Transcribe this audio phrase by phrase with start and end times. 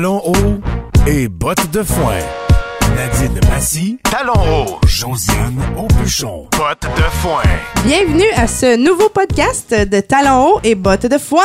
[0.00, 2.16] talons hauts et bottes de foin.
[2.96, 4.78] Nadine Massy, talons hauts.
[4.86, 7.42] Josiane Aubuchon, bottes de foin.
[7.84, 11.42] Bienvenue à ce nouveau podcast de Talons hauts et bottes de foin.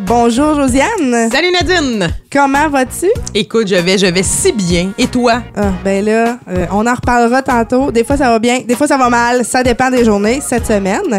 [0.00, 1.30] Bonjour Josiane.
[1.30, 2.08] Salut Nadine!
[2.32, 3.08] Comment vas-tu?
[3.34, 4.92] Écoute, je vais, je vais si bien.
[4.96, 5.42] Et toi?
[5.54, 7.90] Ah, ben là, euh, on en reparlera tantôt.
[7.92, 9.44] Des fois ça va bien, des fois ça va mal.
[9.44, 11.18] Ça dépend des journées cette semaine.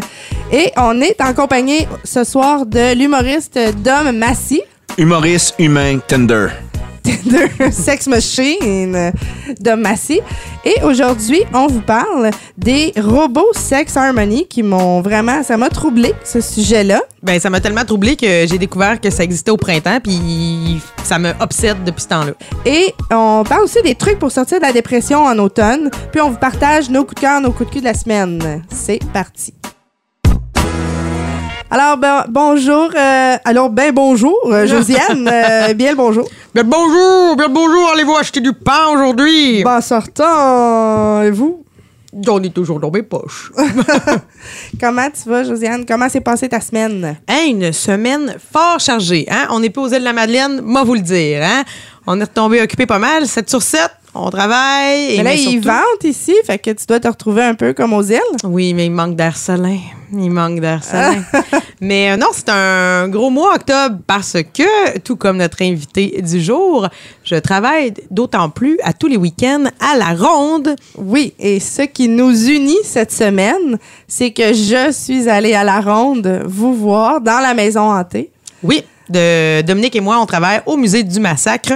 [0.52, 4.64] Et on est en compagnie ce soir de l'humoriste Dom Massy.
[5.00, 6.48] Humoriste humain tender.
[7.06, 9.12] de Sex Machine
[9.60, 10.22] de Massy.
[10.66, 16.14] Et aujourd'hui, on vous parle des robots Sex Harmony qui m'ont vraiment, ça m'a troublé
[16.24, 17.04] ce sujet-là.
[17.22, 21.20] Ben, ça m'a tellement troublé que j'ai découvert que ça existait au printemps, puis ça
[21.20, 22.32] me obsède depuis ce temps-là.
[22.66, 25.92] Et on parle aussi des trucs pour sortir de la dépression en automne.
[26.12, 28.64] Puis on vous partage nos coups de cœur, nos coups de cul de la semaine.
[28.74, 29.54] C'est parti.
[31.70, 32.90] Alors, ben, bonjour.
[32.96, 35.28] euh, alors, ben bonjour, euh, Josiane.
[35.32, 36.28] euh, bien le bonjour.
[36.54, 39.64] Bien le bonjour, bien le bonjour, allez-vous acheter du pain aujourd'hui?
[39.64, 41.64] Bon sortant, et vous?
[42.30, 43.52] On est toujours dans mes poches.
[44.80, 45.86] Comment tu vas, Josiane?
[45.86, 47.18] Comment s'est passée ta semaine?
[47.28, 49.48] Hein, une semaine fort chargée, hein?
[49.52, 51.64] On n'est pas aux îles de la Madeleine, moi vous le dire, hein?
[52.08, 53.82] On est retombé occupé pas mal, 7 sur 7,
[54.16, 55.14] on travaille.
[55.14, 57.54] et Mais là, mais ils surtout- vendent ici, fait que tu dois te retrouver un
[57.54, 58.22] peu comme aux îles.
[58.46, 59.78] Oui, mais il manque d'air salin.
[60.14, 61.22] Il manque d'air salin.
[61.82, 66.40] mais euh, non, c'est un gros mois octobre parce que, tout comme notre invité du
[66.42, 66.88] jour,
[67.26, 70.76] je travaille d'autant plus à tous les week-ends à la ronde.
[70.98, 75.82] Oui, et ce qui nous unit cette semaine, c'est que je suis allée à la
[75.82, 78.32] ronde vous voir dans la maison hantée.
[78.64, 81.74] Oui, de Dominique et moi, on travaille au musée du massacre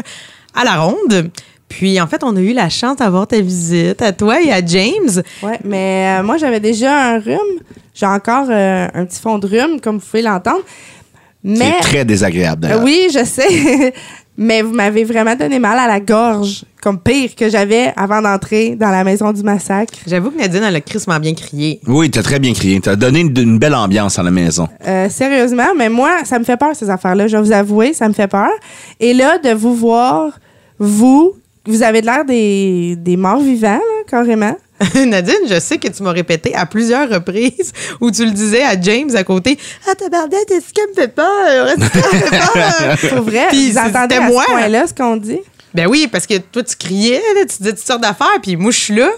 [0.54, 1.32] à la ronde.
[1.72, 4.66] Puis, en fait, on a eu la chance d'avoir ta visite à toi et à
[4.66, 5.24] James.
[5.42, 7.38] Ouais, mais euh, moi, j'avais déjà un rhume.
[7.94, 10.64] J'ai encore euh, un petit fond de rhume, comme vous pouvez l'entendre.
[11.44, 12.66] Mais C'est très désagréable.
[12.66, 12.84] Euh, d'ailleurs.
[12.84, 13.94] oui, je sais.
[14.42, 18.76] mais vous m'avez vraiment donné mal à la gorge, comme pire que j'avais avant d'entrer
[18.76, 19.94] dans la maison du massacre.
[20.08, 21.80] J'avoue que Nadine, elle a crissement bien crié.
[21.86, 22.82] Oui, t'as très bien crié.
[22.82, 24.68] T'as donné une, une belle ambiance à la maison.
[24.88, 27.28] Euh, sérieusement, mais moi, ça me fait peur, ces affaires-là.
[27.28, 28.50] Je vais vous avouer, ça me fait peur.
[29.00, 30.40] Et là, de vous voir,
[30.80, 31.34] vous,
[31.68, 34.58] vous avez de l'air des, des morts vivants, là, carrément.
[35.08, 38.80] Nadine, je sais que tu m'as répété à plusieurs reprises où tu le disais à
[38.80, 39.58] James à côté
[39.90, 41.68] Ah, tabarnak, est-ce qu'elle me fait peur?
[41.68, 42.98] Est-ce qu'elle me fait peur?
[43.16, 44.44] Pour vrai, Puis c'était à moi.
[44.46, 45.40] ce point-là ce qu'on dit?
[45.74, 48.72] Ben oui, parce que toi, tu criais, là, tu disais toutes sortes d'affaires, puis moi,
[48.72, 49.10] je suis là.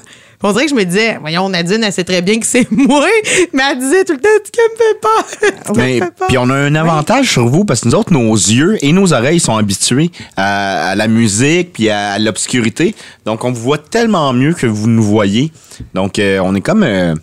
[0.46, 3.06] On dirait que je me disais, voyons, Nadine, elle sait très bien que c'est moi,
[3.54, 5.76] mais elle disait tout le temps, qu'elle me fait peur?
[5.76, 8.92] Mais- puis on a un avantage sur vous parce que nous autres, nos yeux et
[8.92, 12.94] nos oreilles sont habitués à, à la musique puis à, l'obscurité.
[13.26, 15.52] Donc, on vous voit tellement mieux que vous nous voyez.
[15.94, 16.84] Donc, euh, on est comme...
[16.84, 17.16] euh,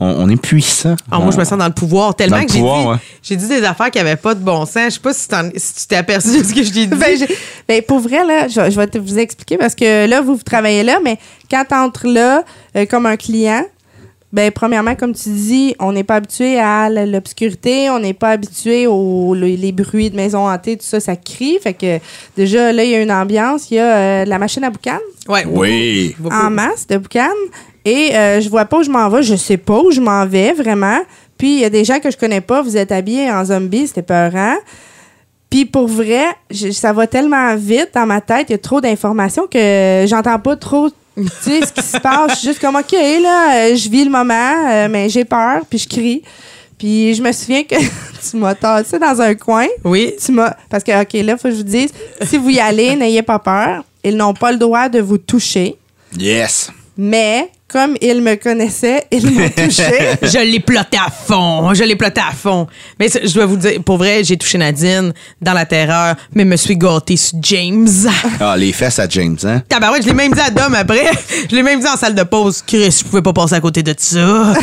[0.00, 0.96] on, on est puissant.
[1.10, 3.36] Ah, moi, je me sens dans le pouvoir tellement le que j'ai dit, ouais.
[3.36, 4.84] dit des affaires qui n'avaient pas de bon sens.
[4.86, 6.96] Je sais pas si, tu t'es aperçu de ce que je t'ai dit.
[6.96, 7.16] Ben,
[7.68, 10.42] ben, pour vrai, là, je, je vais te- vous expliquer parce que là, vous, vous
[10.42, 11.18] travaillez là, mais
[11.50, 12.44] quand tu entres là
[12.76, 13.64] euh, comme un client,
[14.32, 18.88] ben, premièrement, comme tu dis, on n'est pas habitué à l'obscurité, on n'est pas habitué
[18.88, 21.56] aux le- les bruits de maison hantée, tout ça, ça crie.
[21.62, 22.00] Fait que
[22.36, 23.70] déjà, là, il y a une ambiance.
[23.70, 26.16] Il y a euh, la machine à boucan ouais, Oui.
[26.18, 26.34] beaucoup.
[26.34, 27.28] en masse de boucan.
[27.84, 29.22] Et euh, je vois pas où je m'en vais.
[29.22, 30.98] Je sais pas où je m'en vais, vraiment.
[31.36, 32.62] Puis il y a des gens que je connais pas.
[32.62, 34.54] Vous êtes habillés en zombie, c'était peurant.
[35.50, 38.80] Puis pour vrai, je- ça va tellement vite dans ma tête, il y a trop
[38.80, 42.32] d'informations que j'entends pas trop tu sais ce qui se passe.
[42.32, 45.60] Je suis juste comme OK là, euh, je vis le moment, euh, mais j'ai peur,
[45.70, 46.22] puis je crie.
[46.76, 47.76] Puis je me souviens que
[48.30, 49.66] tu m'as tassé dans un coin.
[49.84, 50.12] Oui.
[50.24, 51.90] Tu m'as parce que OK, là faut que je vous dise
[52.22, 53.84] si vous y allez, n'ayez pas peur.
[54.02, 55.76] Ils n'ont pas le droit de vous toucher,
[56.18, 56.70] Yes.
[56.96, 59.82] mais comme ils me connaissaient, ils m'ont touché.
[60.22, 61.74] Je l'ai ploté à fond.
[61.74, 62.68] Je l'ai ploté à fond.
[63.00, 65.12] Mais je dois vous dire, pour vrai, j'ai touché Nadine
[65.42, 67.88] dans la terreur, mais me suis gâté sur James.
[68.38, 69.60] Ah, les fesses à James, hein?
[69.68, 71.10] Tabarouette, je l'ai même dit à Dom après.
[71.50, 72.62] Je l'ai même dit en salle de pause.
[72.64, 74.20] Chris, je pouvais pas passer à côté de ça.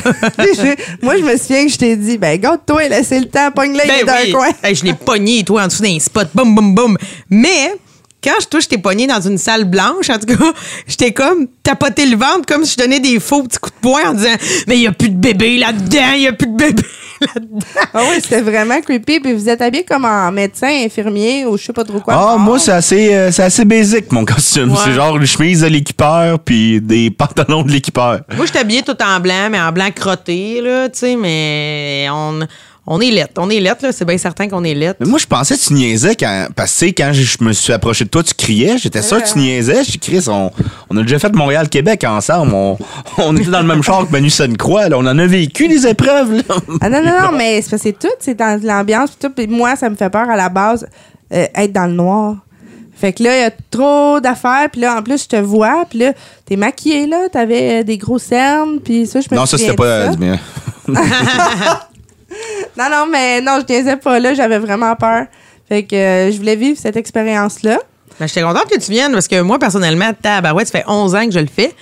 [1.01, 4.05] Moi, je me souviens que je t'ai dit, ben, garde-toi, laissez le temps, pogne-le Ben
[4.05, 4.29] dans oui.
[4.29, 4.49] un coin.
[4.63, 6.29] Hey, je l'ai pogné, toi, en dessous d'un spot.
[6.33, 6.97] Boum, boum, boum.
[7.29, 7.73] Mais
[8.23, 10.53] quand je touche, t'es pogné dans une salle blanche, en tout cas,
[10.87, 14.09] j'étais comme tapoté le ventre comme si je donnais des faux petits coups de poing
[14.09, 14.35] en disant
[14.67, 16.83] Mais il y a plus de bébé là-dedans, il y a plus de bébé
[17.21, 17.59] là-dedans.
[17.93, 19.19] Ah oui, c'était vraiment creepy.
[19.19, 22.13] Puis vous êtes habillé comme en médecin, infirmier ou je sais pas trop quoi.
[22.15, 24.71] Ah, moi, c'est assez, euh, c'est assez basique, mon costume.
[24.71, 24.77] Ouais.
[24.83, 28.21] C'est genre une chemise de l'équipeur puis des pantalons de l'équipeur.
[28.35, 32.07] Moi, je suis habillée tout en blanc, mais en blanc crotté, là, tu sais, mais
[32.11, 32.39] on,
[32.87, 33.33] on est lettre.
[33.37, 33.91] On est lettre, là.
[33.91, 34.97] C'est bien certain qu'on est lettre.
[35.01, 36.47] Mais moi, je pensais que tu niaisais quand.
[36.55, 38.77] Parce que, tu sais, quand je me suis approché de toi, tu criais.
[38.79, 39.83] J'étais sûr que tu niaisais.
[39.83, 40.49] Je dis, Chris, on,
[40.89, 42.53] on a déjà fait Montréal-Québec ensemble.
[42.55, 42.77] On,
[43.19, 44.89] on était dans le même char que Manu Croix.
[44.89, 44.97] Là.
[44.97, 46.37] On en a vécu des épreuves.
[46.37, 46.55] Là.
[46.81, 49.11] Ah non, non, non, mais c'est tout, c'est dans l'ambiance.
[49.19, 49.29] tout.
[49.29, 50.87] Puis moi, ça me fait peur à la base,
[51.33, 52.37] euh, être dans le noir.
[52.95, 54.69] Fait que là, il y a trop d'affaires.
[54.71, 55.85] Puis là, en plus, je te vois.
[55.89, 56.13] Puis là,
[56.45, 57.29] t'es maquillée, là.
[57.31, 58.79] T'avais euh, des gros cernes.
[58.83, 60.11] Puis ça, je me Non, ça, c'était pas.
[60.11, 60.17] ça.
[62.77, 64.33] Non, non, mais non, je niaisais pas là.
[64.33, 65.25] J'avais vraiment peur.
[65.67, 67.79] Fait que euh, je voulais vivre cette expérience-là.
[68.19, 71.25] Ben, j'étais contente que tu viennes parce que moi, personnellement, tabarouette, ça fait 11 ans
[71.25, 71.73] que je le fais.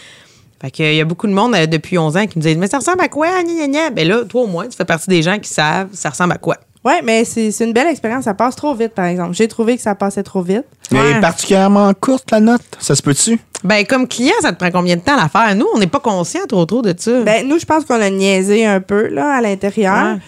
[0.61, 2.57] Fait que, il y a beaucoup de monde euh, depuis 11 ans qui me disent
[2.57, 3.27] Mais ça ressemble à quoi?
[3.43, 3.89] Gna, gna, gna.
[3.91, 6.37] Ben là, toi au moins, tu fais partie des gens qui savent ça ressemble à
[6.37, 6.57] quoi.
[6.85, 8.23] Ouais, mais c'est c'est une belle expérience.
[8.25, 9.33] Ça passe trop vite, par exemple.
[9.33, 10.63] J'ai trouvé que ça passait trop vite.
[10.91, 11.19] Mais Ouais.
[11.21, 12.61] particulièrement courte, la note.
[12.79, 13.37] Ça se peut-tu?
[13.65, 15.53] Ben, comme client, ça te prend combien de temps à la faire?
[15.55, 17.21] Nous, on n'est pas conscients trop trop de ça.
[17.21, 20.15] Ben, nous, je pense qu'on a niaisé un peu, là, à l'intérieur.
[20.15, 20.19] Ouais.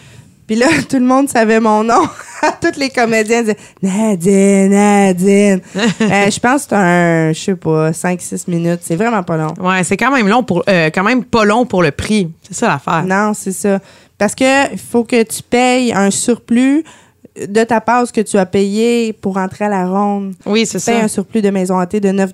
[0.51, 2.01] Puis là, tout le monde savait mon nom.
[2.62, 5.62] Tous les comédiens disaient Nadine, Nadine.
[6.01, 8.81] Euh, je pense que c'est un, je sais pas, 5-6 minutes.
[8.81, 9.53] C'est vraiment pas long.
[9.62, 12.30] Ouais, c'est quand même long pour euh, quand même pas long pour le prix.
[12.42, 13.06] C'est ça l'affaire.
[13.06, 13.80] Non, c'est ça.
[14.18, 16.83] Parce que faut que tu payes un surplus
[17.39, 20.33] de ta passe que tu as payé pour entrer à la ronde.
[20.45, 21.06] Oui, c'est Tu payes ça.
[21.06, 22.33] un surplus de maison hantée de 9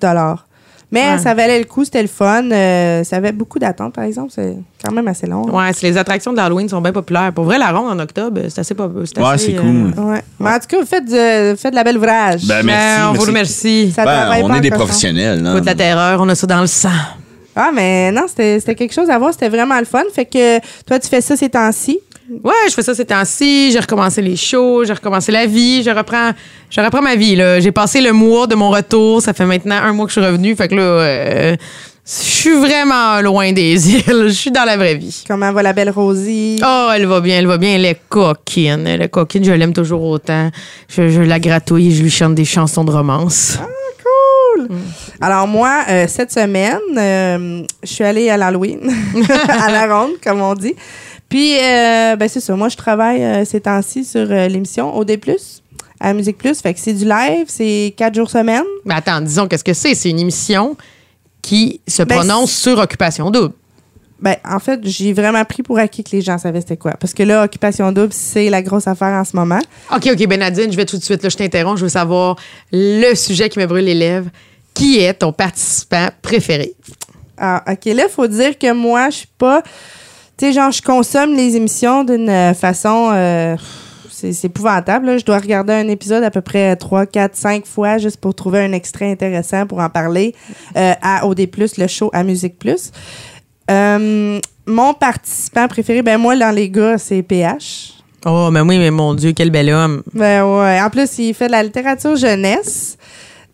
[0.90, 1.18] Mais Ouais.
[1.18, 2.50] ça valait le coup, c'était le fun.
[2.50, 4.32] Euh, ça avait beaucoup d'attentes, par exemple.
[4.34, 5.42] C'est quand même assez long.
[5.54, 7.30] Ouais, c'est les attractions de l'Halloween sont bien populaires.
[7.34, 8.86] Pour vrai, la ronde en octobre, c'est assez pas.
[8.86, 9.04] Ouais,
[9.36, 9.92] c'est euh, cool.
[10.02, 10.22] Ouais.
[10.40, 12.46] Mais en tout cas, vous faites, de, faites de la belle ouvrage.
[12.46, 13.26] Ben, ben, merci, on vous merci.
[13.26, 13.92] remercie.
[13.92, 15.42] Ça Ben, travaille on pas est des professionnels.
[15.42, 15.52] là.
[15.52, 16.88] Écoute la terreur, on a ça dans le sang.
[17.54, 19.32] Ah, mais non, c'était c'était quelque chose à voir.
[19.32, 20.04] C'était vraiment le fun.
[20.14, 21.98] Fait que toi, tu fais ça ces temps-ci?
[22.30, 23.72] Ouais, je fais ça ces temps-ci.
[23.72, 25.82] J'ai recommencé les shows, j'ai recommencé la vie.
[25.82, 26.32] Je reprends,
[26.68, 27.40] je reprends ma vie.
[27.60, 29.22] J'ai passé le mois de mon retour.
[29.22, 30.54] Ça fait maintenant un mois que je suis revenue.
[30.54, 31.56] Fait que là, euh,
[32.04, 34.02] je suis vraiment loin des îles.
[34.06, 35.24] Je suis dans la vraie vie.
[35.26, 36.60] Comment va la belle Rosie?
[36.62, 37.74] Oh, elle va bien, elle va bien.
[37.76, 38.86] Elle est coquine.
[38.86, 40.50] Elle est coquine, je l'aime toujours autant.
[40.88, 43.58] Je, je la gratouille et je lui chante des chansons de romance.
[44.02, 44.68] Cool!
[45.20, 48.80] Alors, moi, euh, cette semaine, euh, je suis allée à l'Halloween,
[49.48, 50.74] à la ronde, comme on dit.
[51.28, 52.56] Puis, euh, ben, c'est ça.
[52.56, 55.18] Moi, je travaille euh, ces temps-ci sur euh, l'émission OD,
[56.00, 56.60] à Musique Plus.
[56.60, 58.64] Fait que c'est du live, c'est quatre jours semaine.
[58.84, 59.94] Mais attends, disons, qu'est-ce que c'est?
[59.94, 60.76] C'est une émission
[61.42, 63.52] qui se Ben, prononce sur Occupation Double.
[64.20, 66.92] Ben, en fait, j'ai vraiment pris pour acquis que les gens savaient c'était quoi.
[66.92, 69.60] Parce que là, Occupation Double, c'est la grosse affaire en ce moment.
[69.94, 72.36] OK, OK, Benadine, je vais tout de suite, là, je t'interromps, je veux savoir
[72.72, 74.30] le sujet qui me brûle les lèvres.
[74.74, 76.74] Qui est ton participant préféré?
[77.36, 77.84] Ah, OK.
[77.86, 79.62] Là, il faut dire que moi, je suis pas.
[80.38, 83.10] Tu sais, genre, je consomme les émissions d'une euh, façon.
[83.12, 83.56] euh,
[84.10, 85.06] c'est c'est épouvantable.
[85.06, 85.18] là.
[85.18, 88.60] Je dois regarder un épisode à peu près 3, 4, 5 fois juste pour trouver
[88.60, 90.34] un extrait intéressant pour en parler
[90.76, 91.48] euh, à OD,
[91.78, 92.90] le show à Musique Plus.
[93.70, 97.94] Euh, mon participant préféré, ben moi, dans les gars, c'est PH.
[98.26, 100.02] Oh, mais oui, mais mon Dieu, quel bel homme.
[100.12, 100.80] Ben ouais.
[100.82, 102.97] En plus, il fait de la littérature jeunesse.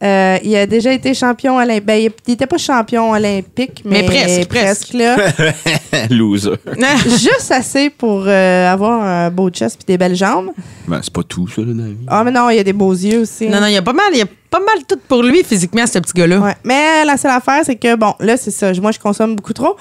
[0.02, 1.84] Euh, il a déjà été champion olympique.
[1.86, 4.92] Ben, il n'était pas champion olympique, mais, Mais presque, presque.
[4.92, 5.16] là.
[6.10, 6.50] Loser.
[7.06, 10.50] Juste assez pour euh, avoir un beau chest puis des belles jambes.
[10.88, 11.96] Ben, c'est pas tout, ça, là, dans la vie.
[12.08, 13.48] Ah, mais non, il y a des beaux yeux aussi.
[13.48, 15.42] non, non, il y a pas mal, il y a pas mal tout pour lui
[15.44, 16.38] physiquement, ce petit gars-là.
[16.40, 16.54] Ouais.
[16.64, 18.72] Mais la seule affaire, c'est que, bon, là, c'est ça.
[18.74, 19.76] Moi, je consomme beaucoup trop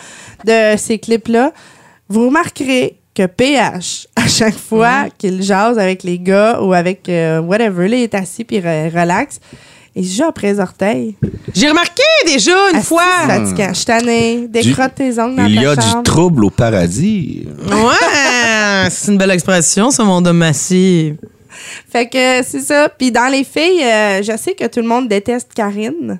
[0.45, 1.51] de ces clips-là.
[2.07, 7.39] Vous remarquerez que PH, à chaque fois qu'il jase avec les gars ou avec euh,
[7.41, 9.39] whatever, là, il est assis puis re- relax,
[9.95, 11.15] il se joue après les orteils.
[11.53, 13.03] J'ai remarqué déjà une fois.
[13.27, 13.69] fatigant.
[13.69, 14.47] Je suis tannée.
[14.49, 15.97] Décrotte tes ongles dans Il y ta a chambre.
[15.97, 17.45] du trouble au paradis.
[17.67, 21.13] Ouais, c'est une belle expression, ça, mon homme massif.
[21.91, 22.89] Fait que c'est ça.
[22.89, 26.19] Puis dans les filles, euh, je sais que tout le monde déteste Karine.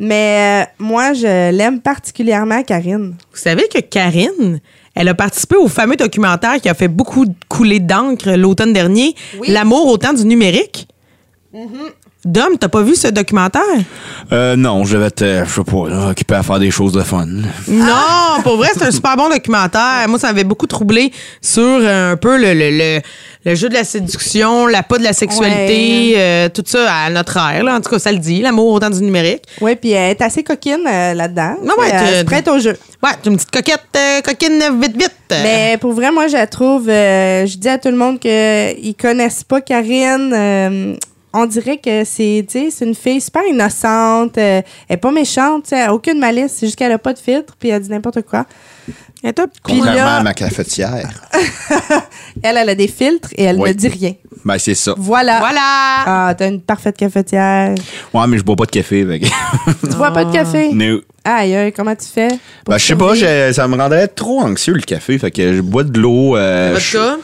[0.00, 3.14] Mais euh, moi, je l'aime particulièrement, Karine.
[3.32, 4.60] Vous savez que Karine,
[4.94, 9.48] elle a participé au fameux documentaire qui a fait beaucoup couler d'encre l'automne dernier, Oui.
[9.50, 10.88] L'amour au temps du numérique?
[12.24, 13.62] Dom, t'as pas vu ce documentaire?
[14.32, 16.92] Euh, non, je vais être, euh, je sais pas, là, occupé à faire des choses
[16.92, 17.26] de fun.
[17.68, 20.04] Non, pour vrai, c'est un super bon documentaire.
[20.08, 23.00] Moi, ça m'avait beaucoup troublé sur euh, un peu le, le, le,
[23.44, 27.36] le jeu de la séduction, la pas de la sexualité, euh, tout ça à notre
[27.36, 27.62] ère.
[27.62, 27.76] Là.
[27.76, 29.44] En tout cas, ça le dit, l'amour au temps du numérique.
[29.60, 31.54] Oui, puis elle est assez coquine euh, là-dedans.
[31.62, 32.76] Non, ouais, elle prête au jeu.
[33.00, 35.12] Ouais, t'es une petite coquette, euh, coquine vite, vite.
[35.30, 36.88] Mais pour vrai, moi, je la trouve.
[36.88, 40.98] euh, je dis à tout le monde qu'ils connaissent pas Karine.
[41.32, 44.38] On dirait que c'est, tu sais, c'est une fille super innocente.
[44.38, 46.52] euh, elle est pas méchante, tu sais, elle a aucune malice.
[46.56, 48.46] C'est juste qu'elle a pas de filtre, puis elle dit n'importe quoi.
[49.24, 51.08] Et toi, Puis Contrairement là- à ma cafetière.
[52.42, 53.70] Elle, elle a des filtres et elle Oui.
[53.70, 54.12] ne dit rien.
[54.44, 54.94] Ben, c'est ça.
[54.96, 55.38] Voilà.
[55.40, 55.60] Voilà!
[56.06, 57.74] Ah, t'as une parfaite cafetière.
[58.14, 59.04] Ouais, mais je bois pas de café.
[59.04, 60.68] que- Tu bois pas de café?
[60.72, 61.00] No.
[61.24, 62.28] Aïe, aïe, comment tu fais?
[62.66, 63.14] Ben, je sais pas,
[63.52, 65.18] ça me rendrait trop anxieux le café.
[65.18, 66.36] Fait que je bois de l'eau.
[66.36, 67.16] euh, je- euh,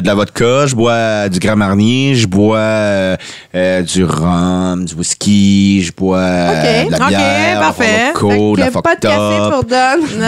[0.00, 3.16] de la vodka, je bois du Grand Marnier, je bois euh,
[3.54, 8.12] euh, du rhum, du whisky, je bois euh, de la Ok, bière, parfait.
[8.14, 9.64] Vodka, de la pas de café pour.
[9.64, 10.06] Don.
[10.18, 10.26] Non.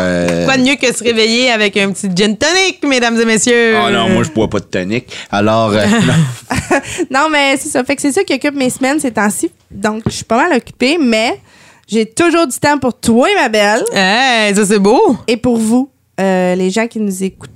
[0.00, 3.76] Euh, Quoi de mieux que se réveiller avec un petit gin tonic, mesdames et messieurs?
[3.86, 5.06] Oh non, moi je bois pas de tonic.
[5.30, 6.78] Alors, euh, non.
[7.10, 7.84] Non, mais c'est ça.
[7.84, 9.50] Fait que c'est ça qui occupe mes semaines ces temps-ci.
[9.70, 11.40] Donc, je suis pas mal occupée, mais
[11.86, 15.16] j'ai toujours du temps pour toi, ma belle, Hey, ça c'est beau.
[15.26, 15.90] et pour vous,
[16.20, 17.50] euh, les gens qui nous écoutent.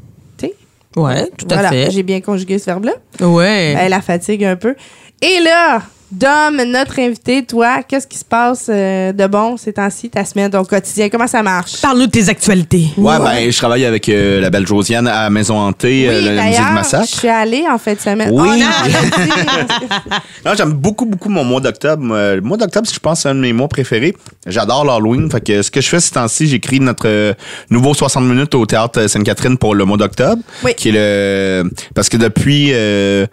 [0.96, 1.90] Ouais, tout à Voilà, fait.
[1.90, 2.92] j'ai bien conjugué ce verbe-là.
[3.26, 3.74] Ouais.
[3.78, 4.74] Elle la fatigue un peu.
[5.22, 5.82] Et là,
[6.12, 10.50] Dom, notre invité, toi, qu'est-ce qui se passe euh, de bon ces temps-ci, ta semaine,
[10.50, 11.08] ton quotidien?
[11.08, 11.80] Comment ça marche?
[11.80, 12.88] Parle-nous de tes actualités.
[12.98, 16.30] Ouais, ben, je travaille avec euh, la belle Josiane à Maison Hantée, euh, Oui, le-
[16.30, 17.06] musée de d'ailleurs, je Massacre.
[17.06, 18.28] suis allée en fin de semaine.
[18.30, 18.48] Oui.
[18.52, 22.04] Oh, non, Non, j'aime beaucoup, beaucoup mon mois d'octobre.
[22.34, 24.14] Le mois d'octobre, je pense, c'est un de mes mois préférés.
[24.46, 25.30] J'adore l'Halloween.
[25.30, 27.34] Fait que ce que je fais ces temps-ci, j'écris notre
[27.70, 30.42] nouveau 60 minutes au Théâtre Sainte-Catherine pour le mois d'octobre.
[30.62, 30.74] Oui.
[30.76, 31.70] Qui est le...
[31.94, 32.68] Parce que depuis...
[32.72, 33.26] euh,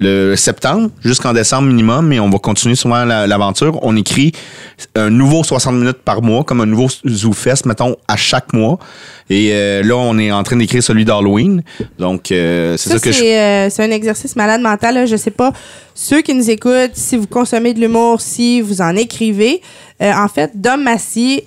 [0.00, 3.78] le septembre jusqu'en décembre minimum, et on va continuer souvent la- l'aventure.
[3.82, 4.32] On écrit
[4.96, 8.78] un nouveau 60 minutes par mois, comme un nouveau ZooFest, mettons, à chaque mois.
[9.28, 11.62] Et euh, là, on est en train d'écrire celui d'Halloween.
[11.98, 13.18] Donc, euh, c'est ça, Ça, que je...
[13.18, 14.94] c'est euh, c'est un exercice malade mental.
[14.94, 15.06] Là.
[15.06, 15.52] Je sais pas,
[15.94, 19.60] ceux qui nous écoutent, si vous consommez de l'humour, si vous en écrivez.
[20.02, 21.42] Euh, en fait, Dom Massy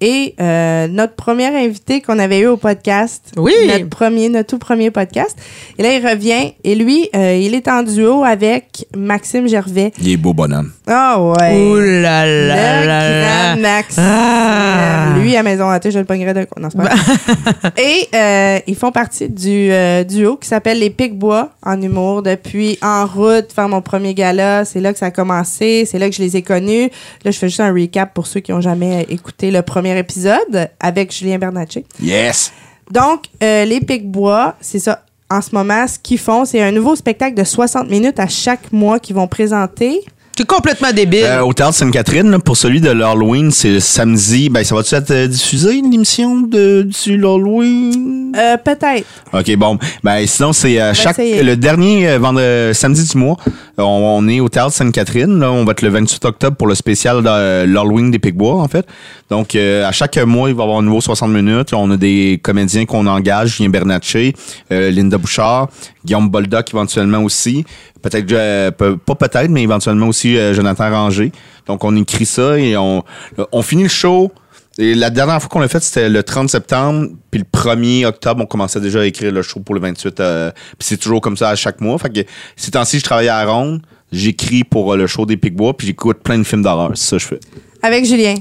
[0.00, 3.32] est euh, notre premier invité qu'on avait eu au podcast.
[3.36, 3.52] Oui.
[3.66, 5.36] Notre premier, notre tout premier podcast.
[5.78, 6.52] Et là, il revient.
[6.64, 9.92] Et lui, euh, il est en duo avec Maxime Gervais.
[10.00, 10.72] Il est beau bonhomme.
[10.86, 11.56] Ah ouais.
[11.56, 13.56] Ouh là Le là là grand là.
[13.56, 14.02] Maxime.
[14.06, 15.14] Ah.
[15.18, 16.60] Lui, à Maison Hantée, je le pognerai d'un coup.
[16.60, 17.72] Non, c'est pas vrai.
[17.82, 22.78] Et euh, ils font partie du euh, duo qui s'appelle Les Pics-Bois en humour depuis
[22.82, 24.64] En route, faire mon premier gala.
[24.64, 25.84] C'est là que ça a commencé.
[25.86, 26.90] C'est là que je les ai connus.
[27.24, 30.70] Là, je fais juste un recap pour ceux qui n'ont jamais écouté le premier épisode
[30.80, 31.84] avec Julien Bernatchez.
[32.00, 32.52] Yes!
[32.90, 35.04] Donc, euh, les Pics-Bois, c'est ça.
[35.30, 38.72] En ce moment, ce qu'ils font, c'est un nouveau spectacle de 60 minutes à chaque
[38.72, 40.02] mois qu'ils vont présenter.
[40.38, 41.24] T'es complètement débile.
[41.24, 44.48] Euh, au Théâtre Sainte-Catherine, pour celui de l'Halloween, c'est le samedi.
[44.48, 48.32] Ben, ça va-tu être euh, diffusé, l'émission de, du l'Halloween?
[48.36, 49.04] Euh, Peut-être.
[49.32, 49.78] OK, bon.
[50.04, 51.42] Ben, sinon, c'est euh, chaque, essayer.
[51.42, 53.36] le dernier euh, vendredi, samedi du mois.
[53.78, 55.40] On, on est au Théâtre Sainte-Catherine.
[55.40, 58.68] Là, on va être le 28 octobre pour le spécial de l'Halloween des Picbois, en
[58.68, 58.86] fait.
[59.30, 61.72] Donc, euh, à chaque mois, il va y avoir un nouveau 60 minutes.
[61.74, 64.34] On a des comédiens qu'on engage, Julien Bernatchez,
[64.72, 65.68] euh, Linda Bouchard,
[66.08, 67.64] Guillaume Boldoc éventuellement aussi.
[68.00, 71.30] Peut-être, euh, pas peut-être, mais éventuellement aussi euh, Jonathan Ranger.
[71.66, 73.04] Donc, on écrit ça et on,
[73.52, 74.32] on finit le show.
[74.78, 77.08] Et la dernière fois qu'on l'a fait, c'était le 30 septembre.
[77.30, 80.20] Puis le 1er octobre, on commençait déjà à écrire le show pour le 28.
[80.20, 81.98] euh, puis c'est toujours comme ça à chaque mois.
[81.98, 82.20] Fait que
[82.56, 83.82] ces temps-ci, je travaille à Ronde.
[84.10, 85.76] J'écris pour le show des Picbois.
[85.76, 86.92] Puis j'écoute plein de films d'horreur.
[86.94, 87.40] C'est ça que je fais.
[87.82, 88.36] Avec Julien.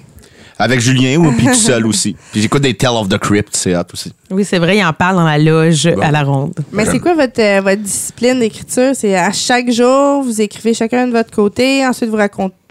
[0.60, 2.16] Avec Julien ou puis tout seul aussi.
[2.32, 3.56] Puis j'écoute des Tales of the Crypt.
[3.56, 4.14] C'est hot aussi.
[4.32, 6.54] Oui, c'est vrai, il en parle dans la loge à la ronde.
[6.72, 8.92] Mais c'est quoi votre, euh, votre discipline d'écriture?
[8.94, 12.18] C'est à chaque jour, vous écrivez chacun de votre côté, ensuite vous,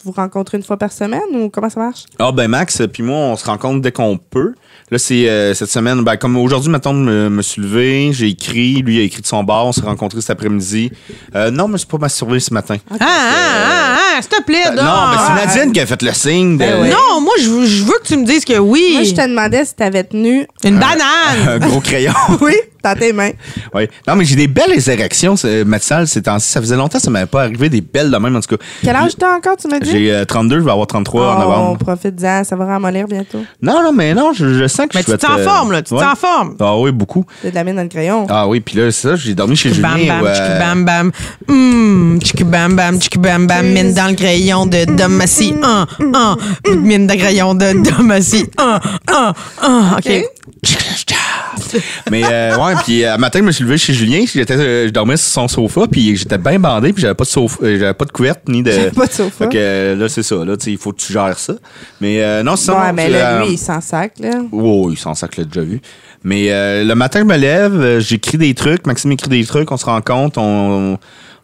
[0.05, 2.05] vous rencontrez une fois par semaine ou comment ça marche?
[2.19, 4.55] Ah ben Max, puis moi, on se rencontre dès qu'on peut.
[4.90, 8.28] Là, c'est euh, cette semaine, ben, comme aujourd'hui, maintenant, je me, me suis levé, j'ai
[8.28, 10.93] écrit, lui a écrit de son bar, on s'est rencontrés cet après-midi.
[11.35, 12.76] Euh, non, mais c'est pas masturbé ce matin.
[12.93, 14.85] Ah, ah, ah, ah, s'il te plaît, Euh, donc.
[14.85, 15.16] non, mais
[15.50, 16.59] c'est Nadine qui a fait le signe de...
[16.59, 16.88] Ben ouais.
[16.90, 18.90] Non, moi, je veux, je veux que tu me dises que oui.
[18.93, 20.47] Moi, je te demandais si t'avais tenu.
[20.62, 21.49] Une banane.
[21.49, 22.12] un gros crayon.
[22.40, 23.33] Oui, dans tes mains.
[23.75, 23.88] oui.
[24.07, 26.49] Non, mais j'ai des belles érections, c'est- Mathilde, ces temps-ci.
[26.49, 28.62] Ça faisait longtemps que ça m'avait pas arrivé des belles de même, en tout cas.
[28.85, 29.90] Quel âge t'as encore, tu m'as dit?
[29.90, 31.78] J'ai euh, 32, je vais avoir 33 en Oh, novembre.
[31.78, 33.40] profite-en, ça va ramollir bientôt.
[33.61, 35.73] Non, non, mais non, je, je sens que Mais je tu t'es en euh, forme,
[35.73, 35.83] là.
[35.83, 36.00] Tu ouais.
[36.00, 36.56] t'es en forme.
[36.61, 37.25] Ah oui, beaucoup.
[37.42, 38.26] T'as de la mine dans le crayon.
[38.28, 40.14] Ah oui, puis là, c'est ça, j'ai dormi chez Bam, Julien.
[40.14, 40.35] bam, ouais.
[40.35, 41.12] tchiki, bam, bam.
[41.49, 43.66] Hum, bam, bam, bam, bam.
[43.66, 45.54] Mine dans le crayon de Domassi.
[45.62, 46.37] Un, un.
[46.76, 48.47] Mine dans le crayon de Domassi.
[48.59, 49.97] Un, un, un.
[49.99, 50.36] OK.
[52.10, 54.86] Mais euh, ouais, puis euh, un matin, je me suis levé chez Julien, j'étais, euh,
[54.86, 57.78] je dormais sur son sofa, puis j'étais bien bandé, puis j'avais pas de sofa, euh,
[57.78, 58.70] j'avais pas de couverte ni de.
[58.70, 59.44] J'avais pas de sofa.
[59.44, 61.54] Fait que euh, là, c'est ça, là, tu sais, il faut que tu gères ça.
[62.00, 62.74] Mais euh, non, c'est ça.
[62.80, 64.30] ouais, non, mais là, euh, lui, il s'en sac, là.
[64.52, 65.80] Oh, il s'en sac, l'a déjà vu.
[66.24, 69.70] Mais euh, le matin, je me lève, euh, j'écris des trucs, Maxime écrit des trucs,
[69.70, 70.98] on se rend compte, on,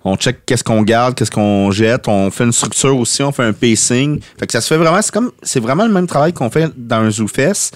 [0.04, 3.44] on check qu'est-ce qu'on garde, qu'est-ce qu'on jette, on fait une structure aussi, on fait
[3.44, 4.20] un pacing.
[4.38, 6.70] Fait que ça se fait vraiment, c'est comme, c'est vraiment le même travail qu'on fait
[6.76, 7.72] dans un ZooFest,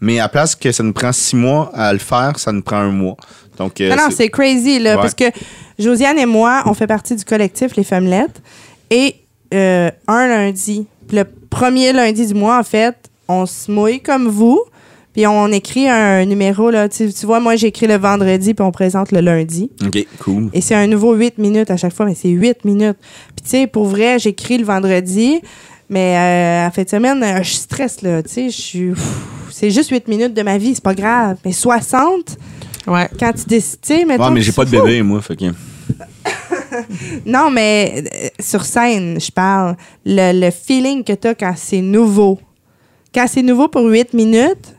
[0.00, 2.76] mais à place que ça nous prend six mois à le faire, ça nous prend
[2.78, 3.16] un mois.
[3.58, 5.02] Donc, euh, Non, non, c'est crazy, là, Ouais.
[5.02, 5.24] parce que
[5.78, 8.40] Josiane et moi, on fait partie du collectif Les Femmelettes.
[8.90, 9.16] Et
[9.52, 12.96] euh, un lundi, puis le premier lundi du mois, en fait,
[13.28, 14.62] on se mouille comme vous,
[15.12, 16.88] puis on écrit un numéro, là.
[16.88, 19.70] Tu, tu vois, moi, j'écris le vendredi, puis on présente le lundi.
[19.84, 20.48] OK, cool.
[20.52, 22.96] Et c'est un nouveau 8 minutes à chaque fois, mais c'est 8 minutes.
[23.36, 25.40] Puis, tu sais, pour vrai, j'écris le vendredi,
[25.88, 28.22] mais euh, à fin de semaine, euh, je stresse, là.
[28.22, 28.92] Tu sais, je suis.
[29.60, 31.36] C'est juste 8 minutes de ma vie, c'est pas grave.
[31.44, 32.38] Mais 60,
[32.86, 33.08] Ouais.
[33.18, 35.20] Quand tu décides, mettons Ouais, mais j'ai pas de tu- bébé, moi.
[35.20, 35.44] Fait que...
[37.26, 39.76] Non, mais euh, sur scène, je parle.
[40.06, 42.38] Le, le feeling que tu as quand c'est nouveau.
[43.14, 44.74] Quand c'est nouveau pour 8 minutes,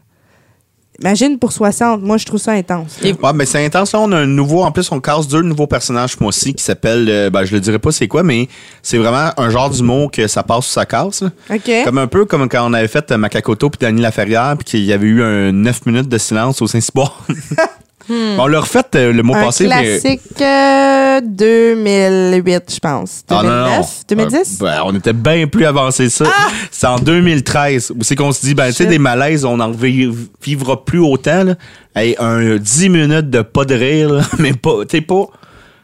[1.01, 2.01] imagine pour 60.
[2.01, 2.97] Moi, je trouve ça intense.
[3.03, 3.91] Ouais, mais c'est intense.
[3.93, 4.63] Là, on a un nouveau.
[4.63, 7.07] En plus, on casse deux nouveaux personnages, moi aussi, qui s'appellent.
[7.09, 8.47] euh, ben, je le dirai pas c'est quoi, mais
[8.81, 11.21] c'est vraiment un genre d'humour que ça passe ou ça casse.
[11.21, 11.29] là.
[11.53, 11.71] OK.
[11.83, 14.83] Comme un peu comme quand on avait fait euh, Macacoto puis Dany Laferrière, puis qu'il
[14.85, 17.25] y avait eu un 9 minutes de silence au Saint-Cyboire.
[18.09, 19.67] On l'a refait euh, le mois un passé.
[19.67, 23.23] mais- classique euh, 2008, je pense.
[23.29, 23.87] 2009, Ah, non, non.
[24.09, 24.57] 2010?
[24.61, 26.25] Euh, ben, on était bien plus avancé que ça.
[26.71, 29.71] C'est en 2013 où c'est qu'on se dit, ben, tu sais, des malaises, on n'en
[29.71, 31.43] vivra plus autant.
[31.43, 31.55] Là.
[31.95, 35.25] Hey, un 10 minutes de pas de rire, là, mais pas, tu sais, pas.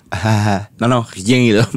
[0.09, 1.67] Ah, non, non, rien, là.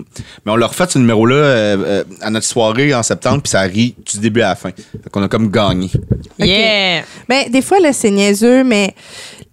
[0.47, 3.63] Mais on l'a refait ce numéro-là euh, euh, à notre soirée en septembre, puis ça
[3.63, 4.71] rit du début à la fin.
[4.71, 5.91] Fait qu'on a comme gagné.
[6.39, 7.03] Yeah!
[7.29, 8.95] Ben, des fois, là, c'est niaiseux, mais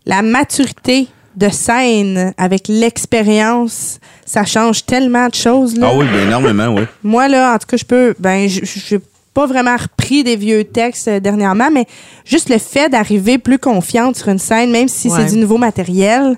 [0.08, 5.76] la maturité de scène avec l'expérience, ça change tellement de choses.
[5.78, 5.90] Là.
[5.92, 6.84] Ah oui, ben, énormément, oui.
[7.04, 8.16] Moi, là, en tout cas, je peux.
[8.18, 9.02] Ben, je n'ai
[9.36, 11.86] pas vraiment repris des vieux textes euh, dernièrement, mais
[12.26, 15.20] juste le fait d'arriver plus confiante sur une scène, même si Ouais.
[15.28, 16.38] c'est du nouveau matériel,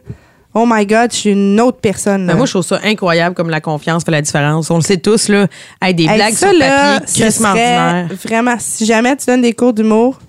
[0.54, 2.28] oh my God, je suis une autre personne.
[2.28, 4.70] Ben, moi, je trouve ça incroyable comme la confiance fait la différence.
[4.70, 5.48] On le sait tous, là.
[5.82, 8.28] Hey, des Hey, blagues ça, sur là, papier, ce.
[8.28, 10.20] Vraiment, si jamais tu donnes des cours d'humour,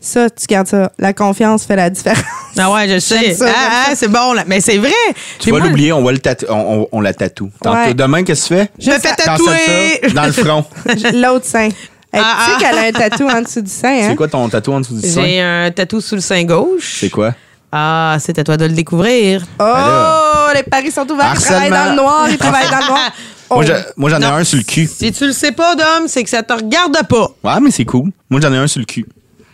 [0.00, 0.90] ça, tu gardes ça.
[0.98, 2.24] La confiance fait la différence.
[2.58, 3.34] Ah ouais, je sais.
[3.34, 4.44] Ça, ah, ah, c'est bon, là.
[4.46, 4.90] Mais c'est vrai.
[5.38, 7.50] Tu vas l'oublier, on va le tatou- on, on- on la tatoue.
[7.62, 7.94] Tantôt- Ouais.
[7.94, 8.70] Demain, qu'est-ce que tu fais?
[8.78, 10.00] Je me fais tatouer.
[10.02, 10.64] ça dans le front.
[11.14, 11.68] L'autre sein.
[12.12, 12.58] Ah, tu sais ah.
[12.60, 14.06] qu'elle a un tatou en dessous du sein, hein?
[14.08, 15.22] C'est quoi ton tatou en dessous du sein?
[15.22, 16.96] J'ai un tatou sous le sein gauche.
[17.00, 17.34] C'est quoi?
[17.70, 19.42] Ah, c'est à toi de le découvrir.
[19.60, 21.34] Oh, les paris sont ouverts.
[21.36, 22.26] Ils travaillent dans le noir.
[22.30, 23.10] Ils travaillent dans le noir.
[23.50, 23.54] Oh.
[23.56, 24.32] Moi, je- moi, j'en ai Non.
[24.32, 24.88] un sur le cul.
[24.92, 27.28] Si tu le sais pas, Dom, c'est que ça te regarde pas.
[27.44, 28.10] Ouais, mais c'est cool.
[28.28, 29.06] Moi, j'en ai un sur le cul.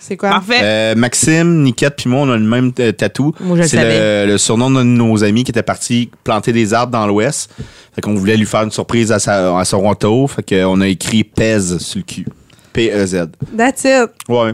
[0.04, 0.30] C'est quoi?
[0.30, 0.58] Parfait.
[0.62, 3.32] Euh, Maxime, Niquette, puis moi, on a le même euh, tatou.
[3.38, 6.74] Moi, je le C'est le, le surnom de nos amis qui était parti planter des
[6.74, 7.50] arbres dans l'Ouest.
[7.94, 10.28] Fait qu'on voulait lui faire une surprise à, sa, à son retour.
[10.32, 12.26] Fait qu'on a écrit PEZ sur le cul.
[12.72, 13.28] P-E-Z.
[13.56, 14.10] That's it.
[14.28, 14.52] Ouais.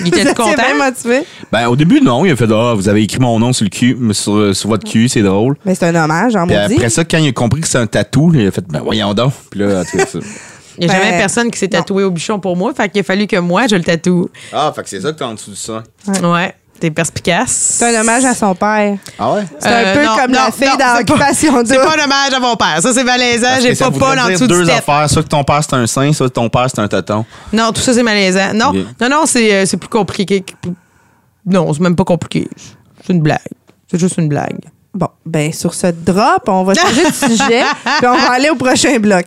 [0.00, 0.54] Il était content?
[0.54, 1.20] bien motivé.
[1.50, 2.26] Ben, au début, non.
[2.26, 4.86] Il a fait, ah, vous avez écrit mon nom sur le cul, sur, sur votre
[4.86, 5.56] cul, c'est drôle.
[5.64, 6.74] Mais c'est un hommage, en Puis maudit.
[6.74, 9.14] après ça, quand il a compris que c'est un tatou, il a fait, ben, voyons
[9.14, 9.32] donc.
[9.50, 9.84] Puis là,
[10.80, 12.72] Il n'y a jamais Ben, personne qui s'est tatoué au bichon pour moi.
[12.74, 14.30] Fait qu'il a fallu que moi, je le tatoue.
[14.52, 15.82] Ah, fait que c'est ça que t'as en dessous du sein.
[16.22, 16.54] Ouais.
[16.80, 17.50] T'es perspicace.
[17.50, 18.96] C'est un hommage à son père.
[19.18, 19.44] Ah ouais?
[19.58, 21.76] C'est un Euh, peu non, comme non, la fille non, dans c'est pas- Occupation C'est
[21.76, 22.78] pas un hommage à mon père.
[22.80, 23.48] Ça, c'est malaisant.
[23.60, 25.10] J'ai pas pas en dessous du deux affaires.
[25.10, 27.26] Soit que ton père, c'est un sein, soit que ton père, c'est un tonton.
[27.52, 28.54] Non, tout ça, c'est malaisant.
[28.54, 30.40] Non, non, non, c'est euh, c'est plus compliqué.
[30.40, 30.70] que-
[31.44, 32.48] Non, c'est même pas compliqué.
[33.06, 33.38] C'est une blague.
[33.90, 34.60] C'est juste une blague.
[34.94, 37.62] Bon, ben sur ce drop, on va changer de sujet,
[37.98, 39.26] puis on va aller au prochain bloc.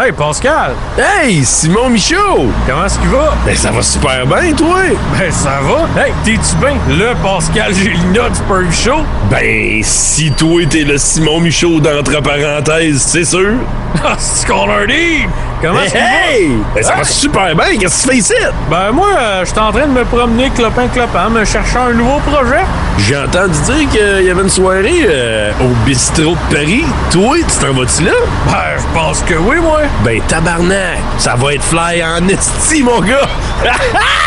[0.00, 2.52] Hey Pascal, Hey, Simon Michaud!
[2.68, 3.34] comment est-ce qu'il va?
[3.44, 4.76] Ben, ça va super bien, toi!
[5.18, 6.00] Ben ça va.
[6.00, 6.76] Hey, t'es-tu bien?
[6.88, 9.02] Le Pascal Gélina du Perv Show?
[9.28, 13.54] Ben, si toi t'es le Simon Michaud d'entre parenthèses, c'est sûr!
[14.04, 15.26] Ah, c'est qu'on leur dit!
[15.62, 16.50] Comment Hey, est-ce qu'il hey!
[16.74, 18.34] Ben, ça va super bien, qu'est-ce que tu fais ici?
[18.70, 22.18] Ben moi, euh, je suis en train de me promener clopin-clopin, me chercher un nouveau
[22.26, 22.62] projet.
[22.98, 26.84] J'ai entendu dire qu'il y avait une soirée euh, au bistrot de Paris.
[27.10, 28.12] Toi, tu t'en vas-tu là?
[28.46, 29.80] Ben, je pense que oui, moi.
[30.04, 30.98] Ben, tabarnak!
[31.18, 33.28] Ça va être fly en esti, mon gars!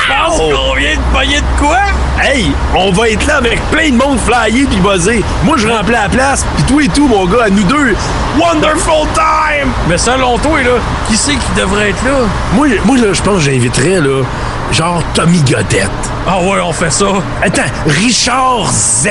[0.08, 0.52] Pense Oh!
[0.54, 1.78] qu'on vient de payer de quoi?
[2.21, 5.24] Hey, on va être là avec plein de monde flyé puis buzzé.
[5.43, 7.95] Moi, je remplis la place, puis toi et tout, mon gars, à nous deux.
[8.38, 9.69] Wonderful time!
[9.88, 10.71] Mais selon toi, là,
[11.08, 12.19] qui c'est qui devrait être là?
[12.54, 14.24] Moi, moi là, je pense que j'inviterais, là,
[14.72, 15.90] genre Tommy Godette.
[16.28, 17.06] Ah ouais, on fait ça.
[17.42, 19.08] Attends, Richard Z.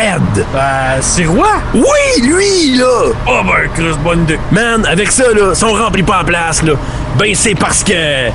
[0.53, 1.49] Ben, c'est roi?
[1.75, 3.13] Oui, lui, là!
[3.27, 4.39] Ah ben, Chris, bonne idée.
[4.51, 6.75] Man, avec ça, là, si on remplit pas en place, là,
[7.19, 8.31] ben c'est parce que...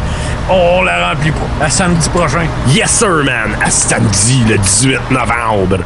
[0.49, 1.65] On la remplit pas.
[1.65, 2.45] À samedi prochain.
[2.67, 3.57] Yes, sir, man!
[3.63, 5.79] À samedi, le 18 novembre.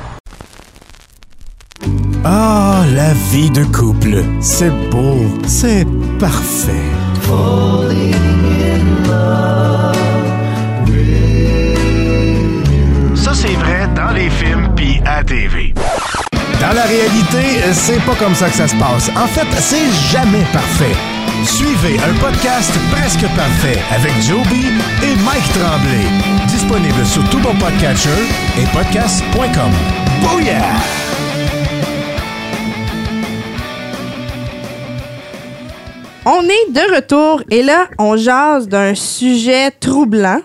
[2.26, 4.24] Ah, la vie de couple.
[4.42, 5.88] C'est beau, c'est
[6.20, 6.74] parfait.
[7.26, 7.34] Ça,
[15.30, 15.74] TV.
[16.60, 19.10] Dans la réalité, c'est pas comme ça que ça se passe.
[19.16, 20.96] En fait, c'est jamais parfait.
[21.46, 24.66] Suivez un podcast presque parfait avec Joby
[25.04, 26.48] et Mike Tremblay.
[26.48, 28.10] Disponible sur tout bon podcatcher
[28.58, 29.72] et podcast.com.
[30.24, 30.64] Booyah!
[36.26, 40.42] On est de retour et là, on jase d'un sujet troublant.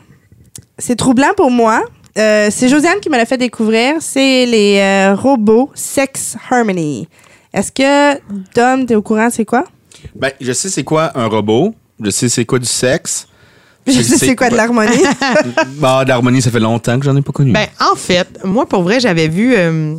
[0.76, 1.82] C'est troublant pour moi.
[2.16, 3.96] Euh, c'est Josiane qui me l'a fait découvrir.
[4.00, 7.08] C'est les euh, robots Sex Harmony.
[7.52, 8.20] Est-ce que,
[8.54, 9.64] Dom, t'es au courant, c'est quoi?
[10.14, 11.74] Ben, je sais c'est quoi un robot.
[12.00, 13.26] Je sais c'est quoi du sexe.
[13.86, 15.02] Je sais c'est quoi de l'harmonie.
[15.78, 17.52] Bah, d'harmonie, ça fait longtemps que j'en ai pas connu.
[17.52, 19.54] Ben, en fait, moi, pour vrai, j'avais vu.
[19.56, 19.96] euh,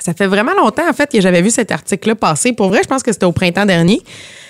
[0.00, 2.52] ça fait vraiment longtemps, en fait, que j'avais vu cet article-là passer.
[2.52, 4.00] Pour vrai, je pense que c'était au printemps dernier.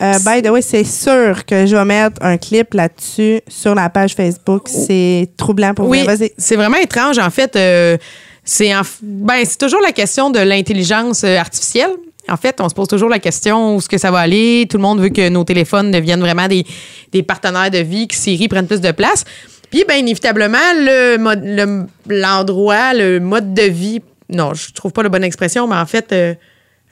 [0.00, 3.90] Euh, by the way, c'est sûr que je vais mettre un clip là-dessus sur la
[3.90, 4.68] page Facebook.
[4.68, 6.06] C'est troublant pour Oui, vous.
[6.06, 6.32] Vas-y.
[6.38, 7.18] c'est vraiment étrange.
[7.18, 7.96] En fait, euh,
[8.44, 11.90] c'est en ben, toujours la question de l'intelligence euh, artificielle.
[12.28, 14.66] En fait, on se pose toujours la question où est-ce que ça va aller.
[14.70, 16.64] Tout le monde veut que nos téléphones deviennent vraiment des,
[17.12, 19.24] des partenaires de vie, que Siri prenne plus de place.
[19.70, 24.00] Puis, ben, inévitablement, le mode- le- l'endroit, le, mode de vie,
[24.32, 26.34] non, je trouve pas la bonne expression, mais en fait, euh,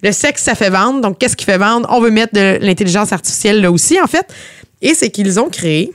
[0.03, 1.01] le sexe, ça fait vendre.
[1.01, 1.87] Donc, qu'est-ce qui fait vendre?
[1.91, 4.27] On veut mettre de l'intelligence artificielle là aussi, en fait.
[4.83, 5.93] Et c'est qu'ils ont créé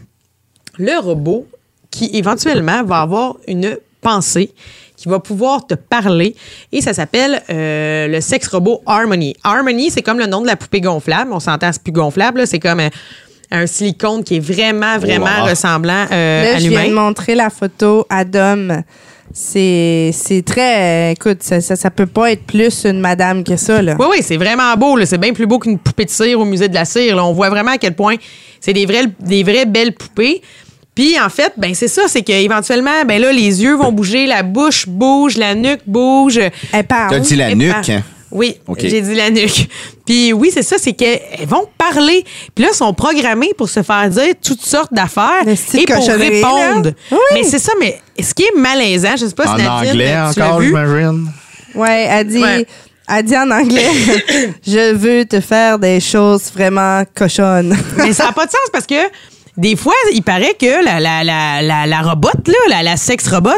[0.77, 1.47] le robot
[1.89, 4.51] qui éventuellement va avoir une pensée,
[4.97, 6.35] qui va pouvoir te parler.
[6.71, 9.35] Et ça s'appelle euh, le sexe robot Harmony.
[9.43, 11.31] Harmony, c'est comme le nom de la poupée gonflable.
[11.33, 12.45] On s'entend, c'est plus gonflable.
[12.45, 12.89] C'est comme euh,
[13.51, 15.49] un silicone qui est vraiment, vraiment Wow.
[15.49, 17.01] ressemblant euh, Là, à je viens de l'humain.
[17.07, 18.83] montrer la photo à Dom.
[19.37, 21.11] C'est c'est très.
[21.11, 23.97] écoute, ça, ça, ça peut pas être plus une madame que ça, là.
[23.99, 24.95] Oui, oui, c'est vraiment beau.
[24.95, 25.05] là.
[25.05, 27.17] C'est bien plus beau qu'une poupée de cire au musée de la cire.
[27.17, 27.25] là.
[27.25, 28.15] On voit vraiment à quel point
[28.61, 30.41] c'est des vraies, des vraies belles poupées.
[30.95, 34.41] Puis en fait, ben c'est ça, c'est qu'éventuellement, ben là, les yeux vont bouger, la
[34.41, 36.39] bouche bouge, la nuque bouge.
[36.71, 37.09] Elle parle.
[37.09, 38.03] T'as dit la nuque, par- hein?
[38.35, 39.69] Oui, j'ai dit la nuque.
[40.05, 42.23] Puis oui, c'est ça, c'est qu'elles vont parler.
[42.53, 46.91] Puis là, elles sont programmées pour se faire dire toutes sortes d'affaires et pour répondre.
[47.11, 47.17] Oui.
[47.33, 50.13] Mais c'est ça, mais ce qui est malaisant, je sais pas En si Nadine, anglais
[50.33, 50.67] tu l'as encore, vu.
[50.67, 51.31] j'imagine.
[51.75, 52.65] Ouais, elle dit, Ouais.
[53.09, 53.87] elle dit en anglais
[54.67, 57.75] Je veux te faire des choses vraiment cochonnes.
[57.97, 58.95] Mais ça n'a pas de sens parce que
[59.57, 63.29] des fois, il paraît que la, la, la, la, la robot, là, la, la sexe
[63.29, 63.51] robot,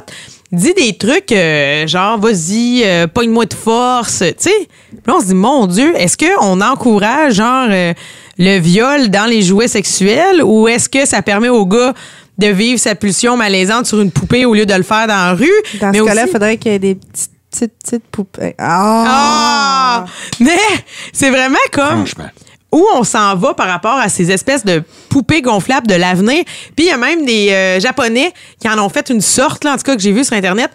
[0.51, 4.67] dit des trucs euh, genre, vas-y, euh, pogne-moi de force, tu sais.
[4.89, 7.93] Puis là, on se dit, mon Dieu, est-ce qu'on encourage, genre, euh,
[8.37, 11.93] le viol dans les jouets sexuels ou est-ce que ça permet au gars
[12.37, 15.33] de vivre sa pulsion malaisante sur une poupée au lieu de le faire dans la
[15.33, 15.49] rue?
[15.81, 18.55] Dans Mais ce cas-là, il aussi- faudrait qu'il y ait des petites, petites, petites poupées.
[18.59, 19.05] Ah!
[19.07, 20.05] Ah!
[20.39, 20.57] Mais
[21.11, 22.29] c'est vraiment comme Franchement.
[22.71, 26.43] Où on s'en va par rapport à ces espèces de poupées gonflables de l'avenir.
[26.75, 29.73] Puis il y a même des euh, Japonais qui en ont fait une sorte, là,
[29.73, 30.69] en tout cas que j'ai vu sur Internet,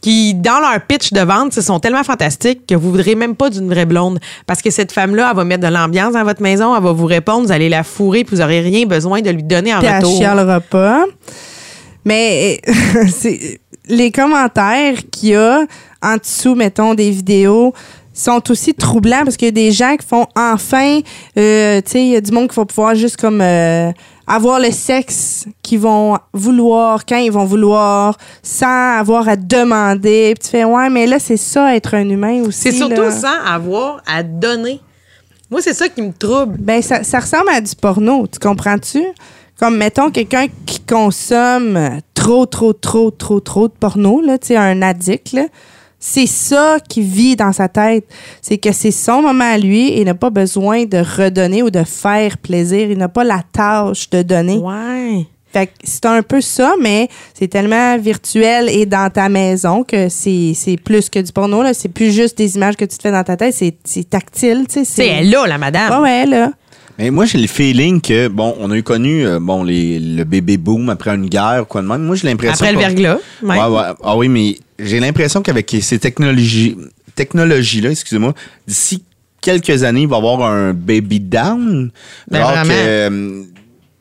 [0.00, 3.50] qui, dans leur pitch de vente, ce sont tellement fantastiques que vous voudrez même pas
[3.50, 4.20] d'une vraie blonde.
[4.46, 7.06] Parce que cette femme-là, elle va mettre de l'ambiance dans votre maison, elle va vous
[7.06, 9.88] répondre, vous allez la fourrer, puis vous n'aurez rien besoin de lui donner en Puis
[9.88, 10.16] elle retour.
[10.18, 11.04] chialera pas.
[12.04, 12.60] Mais
[13.08, 15.64] c'est les commentaires qu'il y a
[16.02, 17.72] en dessous, mettons, des vidéos
[18.16, 21.00] sont aussi troublants parce qu'il y a des gens qui font enfin,
[21.38, 23.92] euh, tu sais, il y a du monde qui va pouvoir juste comme euh,
[24.26, 30.34] avoir le sexe qu'ils vont vouloir quand ils vont vouloir sans avoir à demander.
[30.34, 32.62] Puis tu fais ouais, mais là c'est ça être un humain aussi.
[32.62, 33.10] C'est surtout là.
[33.10, 34.80] sans avoir à donner.
[35.48, 36.56] Moi, c'est ça qui me trouble.
[36.58, 39.04] Ben, ça, ça ressemble à du porno, tu comprends-tu?
[39.58, 44.56] Comme, mettons, quelqu'un qui consomme trop, trop, trop, trop, trop de porno, là, tu sais,
[44.56, 45.44] un addict, là.
[45.98, 48.04] C'est ça qui vit dans sa tête.
[48.42, 51.70] C'est que c'est son moment à lui et il n'a pas besoin de redonner ou
[51.70, 52.90] de faire plaisir.
[52.90, 54.58] Il n'a pas la tâche de donner.
[54.58, 55.26] Ouais.
[55.52, 60.08] Fait que c'est un peu ça, mais c'est tellement virtuel et dans ta maison que
[60.10, 61.62] c'est c'est plus que du porno.
[61.62, 61.72] là.
[61.72, 64.66] C'est plus juste des images que tu te fais dans ta tête, c'est c'est tactile.
[64.68, 66.02] C'est elle là, la madame.
[66.02, 66.52] Ouais, ouais, là.
[66.98, 70.24] Mais moi, j'ai le feeling que, bon, on a eu connu euh, bon, les, le
[70.24, 72.02] bébé boom après une guerre ou quoi de même.
[72.02, 72.64] Moi, j'ai l'impression.
[72.64, 73.18] Après le verglas.
[73.42, 73.82] Ouais, ouais.
[74.02, 76.76] Ah oui, mais j'ai l'impression qu'avec ces technologies,
[77.14, 78.34] technologies-là, excusez-moi,
[78.66, 79.02] d'ici
[79.42, 81.90] quelques années, il va y avoir un baby down.
[82.30, 82.72] Ben, alors vraiment.
[82.72, 83.42] que, euh,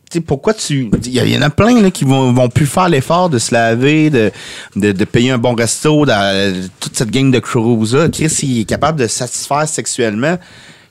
[0.10, 0.90] tu sais, pourquoi tu.
[1.04, 4.10] Il y, en a plein là, qui vont, vont plus faire l'effort de se laver,
[4.10, 4.32] de,
[4.78, 8.08] de, de payer un bon resto, dans toute cette gang de cruise-là.
[8.08, 10.38] Chris, il est capable de satisfaire sexuellement.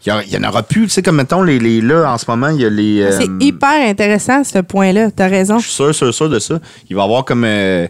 [0.06, 0.82] Il y, en- y aura plus.
[0.84, 3.00] Tu sais, comme mettons, les, les, là, en ce moment, il y a les.
[3.02, 5.10] euh, C'est hyper intéressant, ce point-là.
[5.10, 5.58] T'as raison.
[5.58, 6.58] je suis sûr, sûr, sûr de ça.
[6.90, 7.44] Il va avoir comme.
[7.44, 7.86] euh,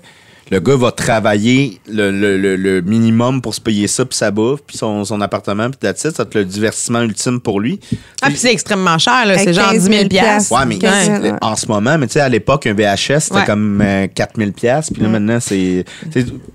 [0.50, 4.30] le gars va travailler le, le- le- le minimum pour se payer ça, puis sa
[4.30, 6.16] bouffe, puis son, son appartement, puis that's it.
[6.16, 7.80] Ça va être le divertissement ultime pour lui.
[8.22, 9.38] Ah, puis c'est extrêmement cher, là.
[9.38, 10.52] C'est genre 10 15 000 000 piastres.
[10.52, 11.32] Ouais, mais ouais.
[11.40, 13.44] en ce moment, mais tu sais, à l'époque, un VHS, c'était Ouais.
[13.46, 15.84] comme euh, 4000 pièces puis là, maintenant, c'est...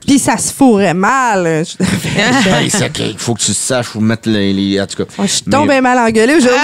[0.06, 1.65] Puis ça se fourrait mal.
[1.65, 1.84] Je
[2.49, 4.54] Hey, c'est OK, il faut que tu saches, faut mettre les...
[4.54, 5.12] les- en tout cas.
[5.23, 6.60] je suis Mais- tombée mal engueulée aujourd'hui.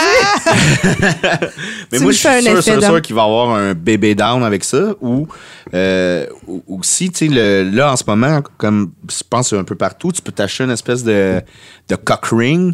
[1.91, 3.73] Mais Tu moi, je suis fais un sûr, sûr, sûr qu'il va y avoir un
[3.73, 4.93] bébé down avec ça.
[5.01, 5.27] Ou
[5.73, 10.11] euh, ou- aussi, tu sais, là, en ce moment, comme je pense un peu partout,
[10.11, 11.41] tu peux t'acheter une espèce de,
[11.89, 12.73] de cock ring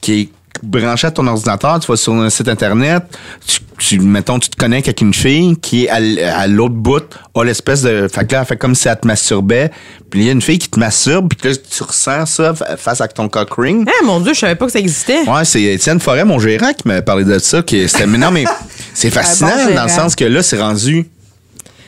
[0.00, 0.28] qui est
[0.62, 1.78] branché à ton ordinateur.
[1.78, 3.04] Tu vas sur un site Internet,
[3.46, 7.44] tu, tu- mettons, tu te connectes avec une fille qui est à, l'autre bout, a
[7.44, 8.08] l'espèce de...
[8.12, 9.70] Fait que là, elle fait comme si elle te masturbait.
[10.10, 12.54] Puis il y a une fille qui te masturbe, puis que là, tu ressens ça
[12.54, 13.88] fa- face à ton cock ring.
[13.88, 15.28] Ah, mon Dieu, je savais pas que ça existait.
[15.28, 17.62] Ouais, c'est Étienne Forêt, mon gérant, qui m'a parlé de ça.
[17.62, 18.44] Qui mais non, mais
[18.94, 21.08] c'est fascinant bon dans le sens que là, c'est rendu.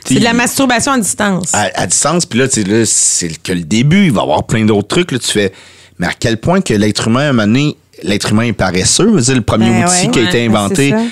[0.05, 1.55] C'est de la masturbation à distance.
[1.55, 2.27] à, à distance.
[2.27, 4.07] Puis là, tu sais, là, c'est que le début.
[4.07, 5.13] Il va y avoir plein d'autres trucs.
[5.13, 5.53] Là, tu fais,
[5.99, 9.21] mais à quel point que l'être humain, à un moment donné, l'être humain est paresseux?
[9.21, 10.29] Dire, le premier Ben outil ouais, qui a ouais.
[10.29, 11.05] été Ben, inventé c'est ça.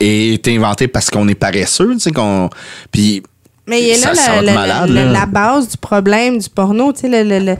[0.00, 1.92] est inventé parce qu'on est paresseux.
[1.94, 2.48] Tu sais, qu'on.
[2.92, 3.22] Puis.
[3.66, 5.12] Mais il y a là, la, la- malade, la- là.
[5.12, 6.92] la base du problème du porno.
[6.92, 7.56] Tu sais, le- le- le-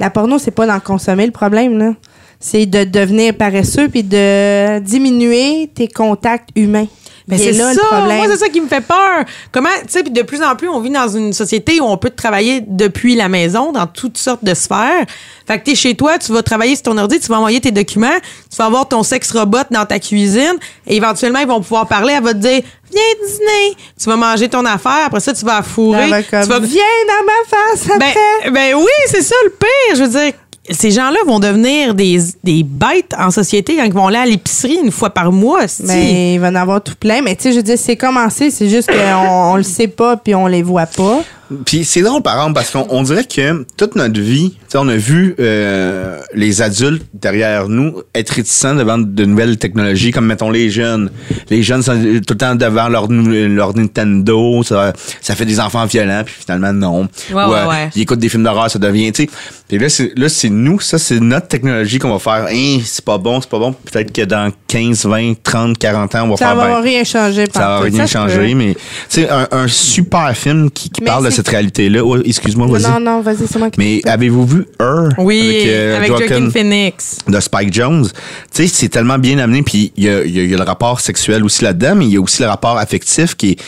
[0.00, 1.92] la porno, c'est pas d'en consommer le problème, là.
[2.40, 6.88] C'est de devenir paresseux puis de diminuer tes contacts humains.
[7.28, 8.16] Mais c'est là ça, le problème.
[8.18, 9.24] moi c'est ça qui me fait peur.
[9.52, 12.10] Comment, tu sais, de plus en plus, on vit dans une société où on peut
[12.10, 15.06] travailler depuis la maison dans toutes sortes de sphères.
[15.46, 17.70] Fait que t'es chez toi, tu vas travailler sur ton ordi, tu vas envoyer tes
[17.70, 18.18] documents,
[18.50, 20.54] tu vas avoir ton sexe robot dans ta cuisine
[20.86, 22.60] et éventuellement ils vont pouvoir parler, elle va te dire
[22.92, 26.82] viens dîner, tu vas manger ton affaire, après ça tu vas fourrer, tu vas Viens
[27.08, 28.14] dans ma face après.
[28.44, 29.96] ben, ben oui, c'est ça le pire.
[29.96, 30.32] Je veux dire,
[30.70, 34.78] ces gens-là vont devenir des, des bêtes en société quand ils vont aller à l'épicerie
[34.82, 35.66] une fois par mois.
[35.84, 37.20] Mais il va en avoir tout plein.
[37.20, 38.50] Mais tu sais, je veux dire, c'est commencé.
[38.50, 41.22] C'est juste qu'on on le sait pas puis on les voit pas.
[41.66, 44.78] Puis c'est drôle, par exemple, parce qu'on on dirait que toute notre vie, tu sais,
[44.78, 50.26] on a vu euh, les adultes derrière nous être réticents devant de nouvelles technologies, comme
[50.26, 51.10] mettons les jeunes.
[51.50, 56.22] Les jeunes sont tout le temps devant leur, Nintendo, ça, ça fait des enfants violents,
[56.24, 57.02] puis finalement non.
[57.02, 57.90] Ouais, Ou, ouais, euh, ouais.
[57.96, 59.30] Ils écoutent des films d'horreur, ça devient, tu sais.
[59.72, 62.46] Puis là, c'est, là, c'est nous, ça, c'est notre technologie qu'on va faire.
[62.52, 63.72] Hein, c'est pas bon, c'est pas bon.
[63.72, 67.04] Peut-être que dans 15, 20, 30, 40 ans, on va Ça faire va ben, rien
[67.04, 67.46] changer.
[67.50, 71.30] ça va rien changer, mais tu sais, un, un super film qui, qui parle de
[71.30, 72.04] c'est- cette réalité-là.
[72.04, 72.82] Ouais, excuse-moi, vas-y.
[72.82, 73.78] non, non, vas-y, c'est moi qui.
[73.80, 77.18] Mais avez-vous vu Her Oui, euh, avec, Joaquin Joaquin Phoenix.
[77.26, 78.06] de Spike Jones?
[78.06, 78.12] Tu
[78.52, 80.64] sais, c'est tellement bien amené, puis il y a, y a- il y a le
[80.64, 83.58] rapport sexuel aussi là-dedans, mais il y a aussi le rapport affectif qui est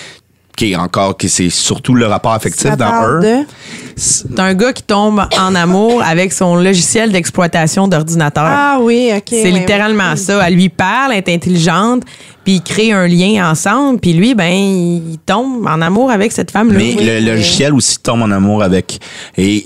[0.57, 3.41] qui est encore qui c'est surtout le rapport affectif Ça dans parle Her.
[3.43, 3.47] de-
[3.97, 8.45] C'est un gars qui tombe en amour avec son logiciel d'exploitation d'ordinateur.
[8.47, 9.23] Ah oui, OK.
[9.31, 10.19] C'est oui, littéralement oui.
[10.19, 10.47] ça.
[10.49, 12.03] Elle lui parle, elle est intelligente,
[12.45, 16.51] puis ils créent un lien ensemble, puis lui, ben, il tombe en amour avec cette
[16.51, 16.79] femme-là.
[16.79, 17.05] Mais Oui.
[17.05, 19.01] le logiciel aussi tombe en amour avec.
[19.37, 19.57] Et,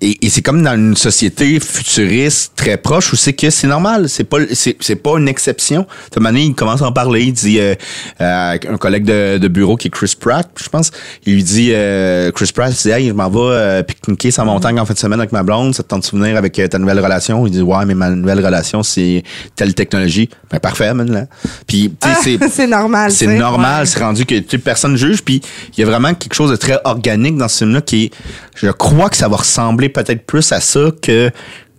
[0.00, 4.08] et, et c'est comme dans une société futuriste très proche où c'est que c'est normal.
[4.08, 5.86] C'est pas, c'est, c'est pas une exception.
[6.14, 7.22] De manière, il commence à en parler.
[7.24, 7.74] Il dit, euh,
[8.20, 10.90] euh, un collègue de, de bureau qui est Chris Pratt, je pense,
[11.26, 14.44] il lui dit, euh, Chris Pratt, il dit, hey, je m'en vais euh, pique-niquer sans
[14.44, 15.74] montagne en fin de semaine avec ma blonde.
[15.74, 17.46] Ça te tente de souvenir avec euh, ta nouvelle relation?
[17.46, 19.22] Il dit, ouais, mais ma nouvelle relation, c'est
[19.56, 20.28] telle technologie.
[20.50, 21.26] Ben, parfait, man, là.
[21.66, 23.10] Puis, tu sais, c'est, c'est normal.
[23.12, 23.86] c'est normal, Ouais.
[23.86, 25.40] c'est rendu que personne juge, puis
[25.76, 28.10] il y a vraiment quelque chose de très organique dans ce film-là qui est,
[28.56, 31.30] je crois que ça va ressembler peut-être plus à ça que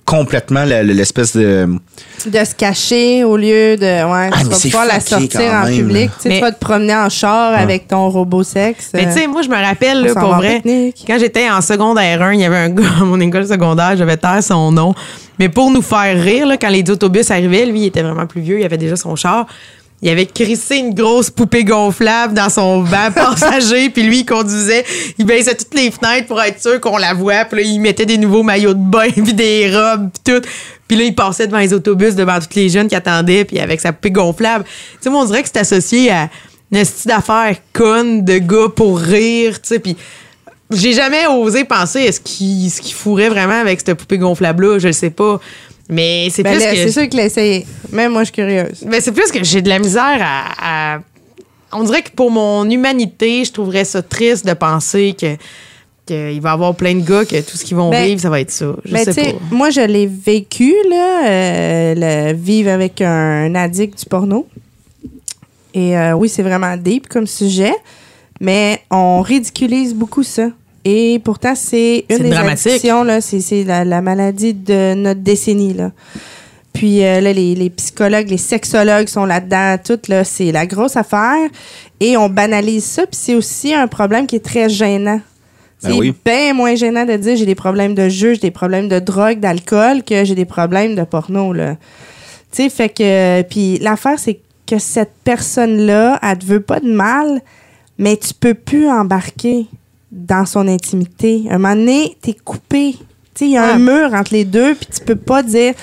[0.06, 1.68] complètement l'espèce de...
[2.28, 3.86] De se cacher au lieu de.
[4.12, 6.12] Ouais, Ah, tu vas pouvoir la sortir en même, public.
[6.18, 8.92] Tu sais, Mais- tu vas te promener en char avec ton robot sexe.
[8.94, 10.62] Mais tu sais, moi, je me rappelle, là, pour vrai,
[11.08, 14.18] quand j'étais en secondaire 1, il y avait un gars à mon école secondaire, j'avais
[14.18, 14.94] taire son nom.
[15.40, 18.42] Mais pour nous faire rire, là, quand les autobus arrivaient, lui, il était vraiment plus
[18.42, 19.48] vieux, il avait déjà son char.
[20.02, 24.86] Il avait crissé une grosse poupée gonflable dans son van passager, puis lui, il conduisait.
[25.18, 27.46] Il baissait toutes les fenêtres pour être sûr qu'on la voit.
[27.46, 30.48] Puis là, il mettait des nouveaux maillots de bain, puis des robes, puis tout.
[30.88, 33.82] Puis là, il passait devant les autobus, devant tous les jeunes qui attendaient, puis avec
[33.82, 34.66] sa poupée gonflable.
[34.66, 36.30] Tu sais, moi, on dirait que c'est associé à
[36.72, 39.96] une style d'affaires conne de gars pour rire, tu sais, puis
[40.72, 44.94] j'ai jamais osé penser qu'il ce qu'il fourrait vraiment avec cette poupée gonflable-là, je le
[44.94, 45.40] sais pas.
[45.90, 46.78] Mais c'est Ben plus là, que...
[46.78, 47.66] c'est sûr qu'il a essayé.
[47.92, 48.84] Même moi, je suis curieuse.
[48.88, 51.00] Mais c'est plus que j'ai de la misère à, à-
[51.72, 55.36] On dirait que pour mon humanité, je trouverais ça triste de penser que
[56.08, 58.30] qu'il va y avoir plein de gars que tout ce qu'ils vont Ben, vivre, ça
[58.30, 58.76] va être ça.
[58.86, 59.40] Je sais, pas.
[59.50, 64.48] moi, je l'ai vécu, là, euh, le vivre avec un addict du porno.
[65.74, 67.74] Et euh, oui, c'est vraiment deep comme sujet,
[68.40, 70.50] mais on ridiculise beaucoup ça.
[70.88, 72.68] Et pourtant, c'est une des dramatique.
[72.68, 75.92] addictions, là, c'est, c'est la, la maladie de notre décennie, là.
[76.74, 80.96] Puis euh, là, les, les psychologues, les sexologues sont là-dedans, tout, là, c'est la grosse
[80.96, 81.50] affaire.
[82.00, 85.22] Et on banalise ça, puis c'est aussi un problème qui est très gênant.
[85.82, 86.14] Ben C'est oui.
[86.24, 89.40] bien moins gênant de dire j'ai des problèmes de jeu, j'ai des problèmes de drogue,
[89.40, 91.78] d'alcool, que j'ai des problèmes de porno, là.
[92.52, 93.42] Tu sais, fait que...
[93.44, 97.42] Puis l'affaire, c'est que cette personne-là, elle te veut pas de mal,
[97.98, 99.68] mais tu peux plus embarquer
[100.16, 101.44] dans son intimité.
[101.52, 102.96] Un moment donné, t'es coupé.
[103.42, 103.80] Il y a un Ouais.
[103.80, 105.74] mur entre les deux, puis tu peux pas dire...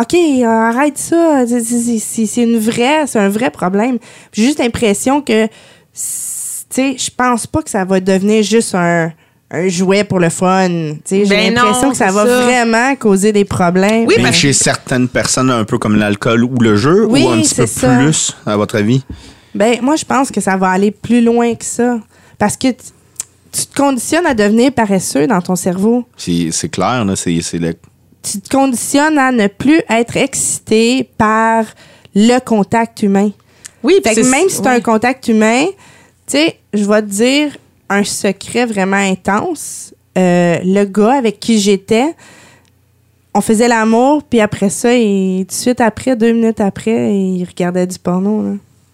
[0.00, 1.44] OK, euh, arrête ça.
[1.46, 3.98] C'est- une vraie, c'est un vrai problème.
[4.32, 5.46] J'ai juste l'impression que,
[5.94, 9.12] je pense pas que ça va devenir juste un,
[9.50, 10.68] un jouet pour le fun.
[11.08, 12.40] J'ai Ben l'impression que ça va ça.
[12.42, 14.06] vraiment causer des problèmes.
[14.06, 17.42] Oui, mais chez certaines personnes, un peu comme l'alcool ou le jeu, Oui, ou un
[17.42, 17.98] petit peu ça.
[17.98, 19.04] plus, à votre avis?
[19.54, 21.98] Ben, moi, je pense que ça va aller plus loin que ça.
[22.38, 22.68] Parce que
[23.52, 26.04] tu- te conditionnes à devenir paresseux dans ton cerveau.
[26.16, 27.74] C'est c'est clair, là, c'est c'est le...
[28.22, 31.64] Tu te conditionnes à ne plus être excité par
[32.14, 33.30] le contact humain.
[33.82, 35.64] Oui, Fait que même si tu as un contact humain,
[36.26, 37.56] tu sais, je vais te dire,
[37.88, 39.92] un secret vraiment intense.
[40.16, 42.14] Euh, le gars avec qui j'étais,
[43.34, 47.44] on faisait l'amour, puis après ça, il, tout de suite après, deux minutes après, il
[47.44, 48.42] regardait du porno.
[48.42, 48.50] Là.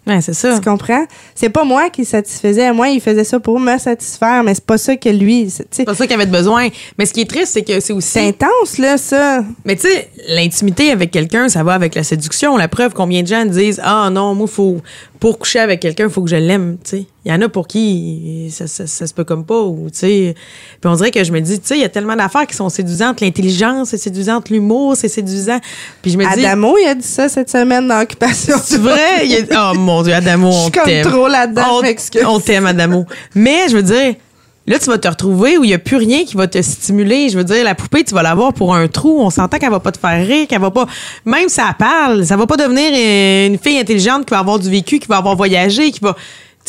[0.09, 0.55] Ouais, c'est ça.
[0.59, 1.05] Tu comprends?
[1.35, 2.73] C'est pas moi qui satisfaisais.
[2.73, 5.51] Moi, il faisait ça pour me satisfaire, mais c'est pas ça que lui.
[5.71, 6.69] c'est- pas ça qu'il avait besoin.
[6.99, 8.09] Mais ce qui est triste, c'est que c'est aussi.
[8.09, 9.45] C'est intense, là, ça.
[9.67, 12.57] Mais tu sais, l'intimité avec quelqu'un, ça va avec la séduction.
[12.57, 14.81] La preuve, combien de gens disent Ah non, moi, faut,
[15.21, 16.77] pour coucher avec quelqu'un, il faut que je l'aime.
[16.85, 17.07] tu sais.
[17.25, 19.61] Il y en a pour qui ça, ça, ça se peut comme pas.
[19.61, 20.35] Ou, tu sais.
[20.81, 22.55] Puis on dirait que je me dis, tu sais, il y a tellement d'affaires qui
[22.57, 23.21] sont séduisantes.
[23.21, 24.49] L'intelligence, c'est séduisante.
[24.51, 25.59] L'humour, c'est séduisant.
[26.03, 26.47] Puis je me dis.
[26.47, 28.57] Adamo, il a dit ça cette semaine dans Occupation.
[28.63, 29.25] C'est vrai?
[29.25, 31.07] Il y a- Oh mon Dieu, Adamo, Je suis on comme t'aime.
[31.11, 32.25] trop là-dedans, On- je.
[32.27, 33.05] On t'aime, Adamo.
[33.35, 34.15] Mais je veux dire,
[34.69, 37.29] là, tu vas te retrouver où il n'y a plus rien qui va te stimuler.
[37.29, 39.21] Je veux dire, la poupée, tu vas l'avoir pour un trou.
[39.21, 40.87] On s'entend qu'elle va pas te faire rire, qu'elle va pas.
[41.25, 42.91] Même si elle parle, ça va pas devenir
[43.47, 46.15] une fille intelligente qui va avoir du vécu, qui va avoir voyagé, qui va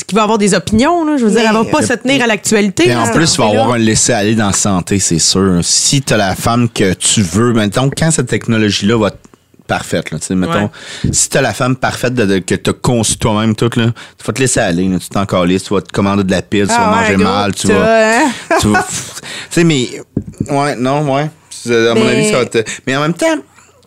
[0.07, 1.05] qui va avoir des opinions.
[1.05, 1.17] Là.
[1.17, 2.95] Je veux dire, elle va pas se tenir à l'actualité.
[2.95, 5.59] En plus, tu vas avoir un laisser-aller dans la santé, c'est sûr.
[5.61, 9.11] Si tu as la femme que tu veux, mettons, quand cette technologie-là va
[9.69, 10.69] parfaite, là, mettons,
[11.13, 13.85] si tu as la femme parfaite de, de- que tu as conçue toi-même, là,
[14.17, 16.41] tu vas te laisser aller, là, tu t'en calisses, tu vas te commander de la
[16.41, 18.19] pile, tu vas Ah ouais, manger gros, mal, tu vas.
[18.25, 18.31] hein?
[18.59, 18.67] tu
[19.49, 19.87] sais, mais.
[20.49, 21.29] Ouais, non, ouais.
[21.67, 22.57] À mon Mais- avis, ça va te.
[22.87, 23.35] Mais en même temps,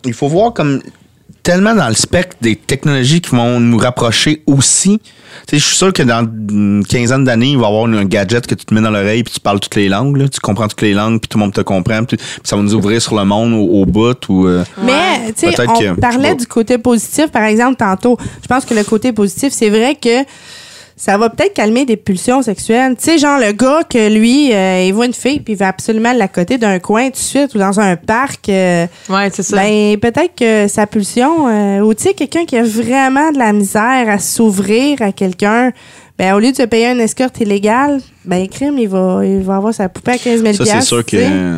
[0.05, 0.81] il faut voir comme
[1.43, 5.01] tellement dans le spectre des technologies qui vont nous rapprocher aussi.
[5.01, 5.09] Tu
[5.51, 8.47] sais, je suis sûr que dans une quinzaine d'années, il va y avoir un gadget
[8.47, 10.17] que tu te mets dans l'oreille puis tu parles toutes les langues.
[10.19, 10.29] là.
[10.29, 12.05] Tu comprends toutes les langues puis tout le monde te comprend.
[12.05, 14.17] Puis ça va nous ouvrir sur le monde au, au bout.
[14.29, 18.19] Ou, euh, Mais, tu sais, Peut-être on que- parlait du côté positif, par exemple, tantôt.
[18.43, 20.25] Je pense que le côté positif, c'est vrai que
[21.05, 22.95] ça va peut-être calmer des pulsions sexuelles.
[22.97, 25.67] Tu sais, genre le gars que lui, euh, il voit une fille puis il va
[25.67, 28.49] absolument la côté d'un coin tout de suite ou dans un parc.
[28.49, 29.57] euh, Ouais, c'est ça.
[29.57, 33.53] ben, peut-être que sa pulsion, euh, ou tu sais, quelqu'un qui a vraiment de la
[33.53, 35.73] misère à s'ouvrir à quelqu'un,
[36.17, 39.57] ben, au lieu de se payer une escorte illégale, ben, crime, il va, il va
[39.57, 41.17] avoir sa poupée à 15 000 ça, c'est sûr que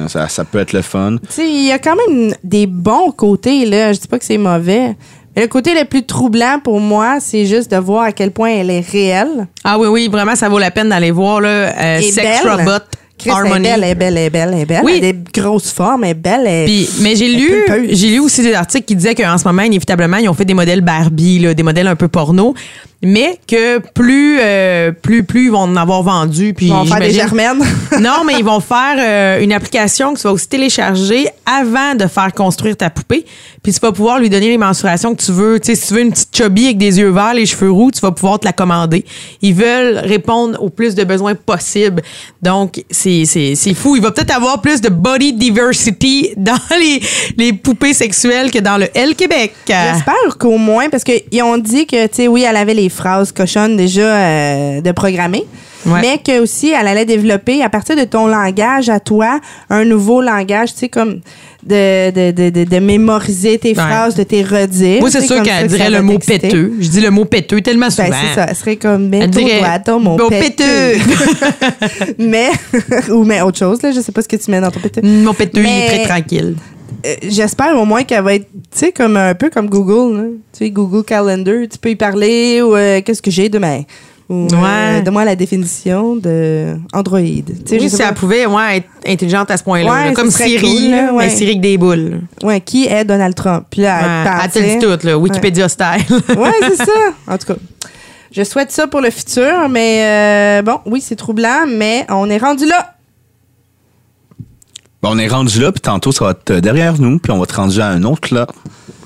[0.08, 1.18] ça, ça peut être le fun.
[1.18, 3.92] Tu sais, il y a quand même des bons côtés, là.
[3.92, 4.96] Je dis pas que c'est mauvais.
[5.36, 8.70] Le côté le plus troublant pour moi, c'est juste de voir à quel point elle
[8.70, 9.48] est réelle.
[9.64, 12.52] Ah oui, oui, vraiment, ça vaut la peine d'aller voir là, euh, Et Sex belle.
[12.52, 12.84] Robot
[13.16, 13.62] Chris, elle est Harmony.
[13.62, 14.80] belle, elle est belle, elle est belle, elle est belle.
[14.84, 14.92] Oui.
[14.98, 16.46] Elle a des grosses formes, elle est belle.
[16.46, 16.66] Elle...
[16.66, 20.16] Puis, mais j'ai lu, j'ai lu aussi des articles qui disaient qu'en ce moment, inévitablement,
[20.16, 22.54] ils ont fait des modèles Barbie, là, des modèles un peu porno,
[23.02, 27.00] mais que plus, euh, plus, plus ils vont en avoir vendu, puis Ils vont faire
[27.00, 27.62] des germaines.
[28.00, 32.06] non, mais ils vont faire euh, une application que tu vas aussi télécharger avant de
[32.06, 33.26] faire construire ta poupée.
[33.62, 35.60] Puis tu vas pouvoir lui donner les mensurations que tu veux.
[35.60, 37.90] Tu sais, si tu veux une petite chubby avec des yeux verts, les cheveux roux,
[37.90, 39.04] tu vas pouvoir te la commander.
[39.42, 42.02] Ils veulent répondre au plus de besoins possibles.
[42.42, 43.96] Donc, c'est, c'est, c'est fou.
[43.96, 47.00] Il va peut-être avoir plus de body diversity dans les,
[47.36, 49.54] les poupées sexuelles que dans le L Québec.
[49.66, 53.32] J'espère qu'au moins, parce qu'ils ont dit que, tu sais, oui, elle avait les phrases
[53.32, 55.44] cochonnes déjà euh, de programmer,
[55.86, 56.00] Ouais.
[56.00, 60.22] mais que aussi elle allait développer à partir de ton langage à toi un nouveau
[60.22, 61.20] langage, tu sais, comme
[61.62, 65.00] de, de, de, de, de mémoriser tes phrases, de tes redire.
[65.00, 66.72] Moi, c'est sûr qu'elle dirait le mot péteux.
[66.80, 68.08] Je dis le mot péteux tellement souvent.
[68.08, 68.46] Ben, c'est ça.
[68.48, 70.94] Elle serait comme, Elle mets-toi dirait ton mot mon péteux.
[72.18, 72.50] mais,
[73.10, 73.92] ou mais autre chose, là.
[73.92, 75.00] Je sais pas ce que tu mets dans ton péteux.
[75.02, 76.54] Mon péteux, il est Mais- très tranquille.
[77.06, 80.38] Euh, J'espère au moins qu'elle va être, tu sais, comme un peu comme Google.
[80.52, 81.62] Tu sais, Google Calendar.
[81.70, 83.82] Tu peux y parler ou euh, qu'est-ce que j'ai demain?
[84.30, 87.18] Ou, euh, donne-moi la définition de Android.
[87.20, 89.90] Oui, si elle pouvait ouais, être intelligente à ce point-là.
[89.90, 90.10] Ouais, là.
[90.10, 91.26] ce comme Siri, cool, là, là, ouais.
[91.26, 92.20] mais Siri avec des boules.
[92.42, 93.66] Ouais, qui est Donald Trump?
[93.68, 96.06] Puis là, elle te le dit tout, là, Wikipédia style.
[96.38, 96.92] Ouais, c'est ça.
[97.28, 97.56] En tout cas,
[98.34, 100.00] je souhaite ça pour le futur, mais
[100.58, 102.93] euh, bon, oui, c'est troublant, mais on est rendu là.
[105.04, 107.44] Bon, on est rendu là, puis tantôt, ça va être derrière nous, puis on va
[107.44, 108.46] te rendre à un autre là.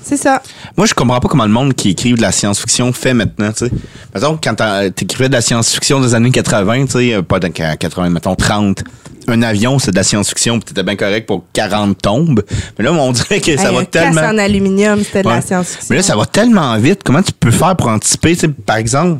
[0.01, 0.41] C'est ça.
[0.77, 3.65] Moi, je comprends pas comment le monde qui écrive de la science-fiction fait maintenant, tu
[3.65, 3.71] sais.
[4.15, 4.55] Mettons, quand
[4.95, 8.81] t'écrivais de la science-fiction des années 80, tu sais, euh, pas de 80, mettons 30,
[9.27, 12.45] un avion, c'est de la science-fiction, puis t'étais bien correct pour 40 tombes.
[12.77, 14.21] Mais là, on dirait que ça va un tellement...
[14.21, 15.35] en aluminium, c'était de Ouais.
[15.35, 15.87] la science-fiction.
[15.89, 17.01] Mais là, ça va tellement vite.
[17.03, 18.35] Comment tu peux faire pour anticiper?
[18.35, 19.19] Tu sais, par exemple,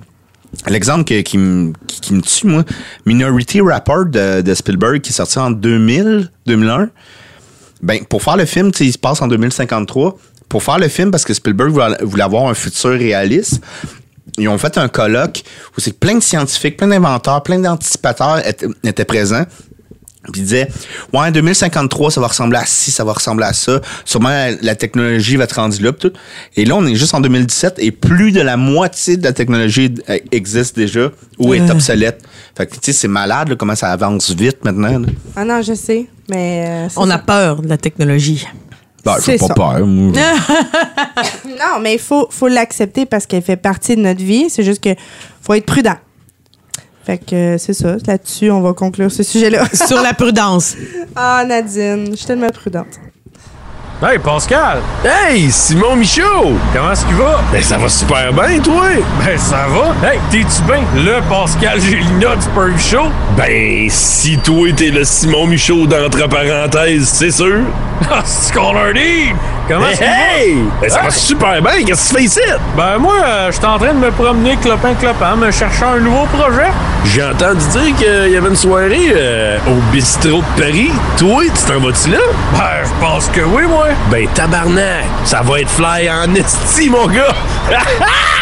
[0.67, 1.73] l'exemple qui, me-
[2.21, 2.63] tue, moi,
[3.05, 6.89] Minority Report de, Spielberg qui est sorti en 2000, 2001.
[7.81, 10.17] Ben, pour faire le film, il se passe en 2053.
[10.49, 13.62] Pour faire le film, parce que Spielberg voulait, avoir un futur réaliste,
[14.38, 15.43] ils ont fait un colloque
[15.77, 18.41] où c'est plein de scientifiques, plein d'inventeurs, plein d'anticipateurs
[18.83, 19.45] étaient présents.
[20.31, 20.67] Puis il disait,
[21.13, 23.81] ouais, en 2053, ça va ressembler à ci, ça va ressembler à ça.
[24.06, 25.91] Sûrement, la, la technologie va être rendue là.
[25.91, 26.12] tout.
[26.56, 29.93] Et là, on est juste en 2017 et plus de la moitié de la technologie
[30.10, 32.21] euh, existe déjà ou est obsolète.
[32.58, 34.99] Fait que, tu sais, c'est malade, là, comment ça avance vite maintenant.
[34.99, 35.08] là.
[35.35, 36.65] Ah non, je sais, mais...
[36.67, 37.13] euh, On ça.
[37.15, 38.45] a peur de la technologie.
[39.06, 39.54] Ben, C'est pas ça.
[39.54, 39.85] peur.
[39.85, 40.12] moi.
[41.47, 44.49] Non, mais il faut, faut l'accepter parce qu'elle fait partie de notre vie.
[44.49, 44.89] C'est juste que
[45.41, 45.95] faut être prudent.
[47.10, 47.95] Fait que euh, c'est ça.
[48.05, 49.65] Là-dessus, on va conclure ce sujet-là.
[49.73, 50.75] Sur la prudence.
[51.15, 52.99] Ah, Nadine, je suis tellement prudente.
[54.02, 54.79] Hey, Pascal!
[55.04, 56.54] Hey, Simon Michaud!
[56.73, 57.41] Comment est-ce qu'il va?
[57.52, 58.85] Ben, ça va super bien, toi!
[59.25, 60.08] Ben, ça va.
[60.10, 60.79] Hey, t'es-tu bien?
[60.95, 63.10] Le Pascal Gélina du Perv Show?
[63.35, 67.60] Ben, si toi t'es le Simon Michaud d'entre parenthèses, c'est sûr!
[68.10, 69.33] Ah, c'est qu'on leur dit!
[69.67, 70.56] Comment Hey, hey!
[70.81, 72.39] Ben, ça va super bien, qu'est-ce que tu fais ici?
[72.47, 72.93] va?
[72.93, 76.69] Ben, moi, euh, j'étais en train de me promener clopin-clopin, me cherchant un nouveau projet.
[77.04, 80.91] J'ai entendu dire qu'il y avait une soirée euh, au bistrot de Paris.
[81.17, 82.19] Toi, tu t'en vas-tu là?
[82.54, 83.88] Ben, je pense que oui, moi.
[84.10, 85.06] Ben, tabarnak!
[85.23, 87.33] Ça va être fly en esti, mon gars!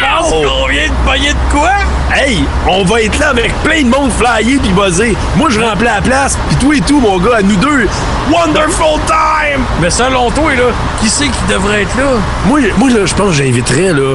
[0.00, 0.42] Pense Oh!
[0.46, 1.70] qu'on vient de payer de quoi?
[2.14, 5.16] Hey, on va être là avec plein de monde flyé puis buzzé.
[5.36, 7.86] Moi, je remplis la place, puis toi et tout, mon gars, à nous deux.
[8.30, 9.62] Wonderful time!
[9.80, 12.18] Mais selon toi, là, qui c'est qui devrait être là?
[12.46, 14.14] Moi, moi là, je pense que j'inviterais, là,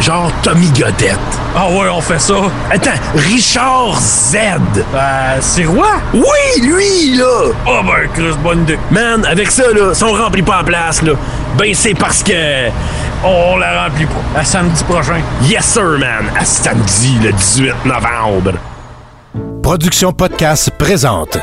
[0.00, 1.18] genre Tommy Godette.
[1.56, 2.34] Ah ouais, on fait ça.
[2.70, 4.36] Attends, Richard Z.
[4.92, 5.88] Ben, c'est roi?
[6.12, 7.52] Oui, lui, là!
[7.66, 8.78] Ah ben, Chris, bonne idée.
[8.90, 11.12] Man, avec ça, là, si on remplit pas la place, là,
[11.56, 12.68] ben c'est parce que...
[13.24, 14.40] On la remplit pas.
[14.40, 15.20] À samedi prochain.
[15.42, 16.30] Yes, sir, man!
[16.38, 18.52] À samedi, le 18 novembre.
[19.62, 21.38] Production Podcast présente.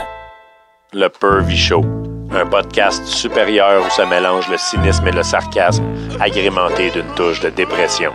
[0.94, 1.84] Le Pervy Show,
[2.36, 5.84] un podcast supérieur où se mélange le cynisme et le sarcasme,
[6.20, 8.12] agrémenté d'une touche de dépression.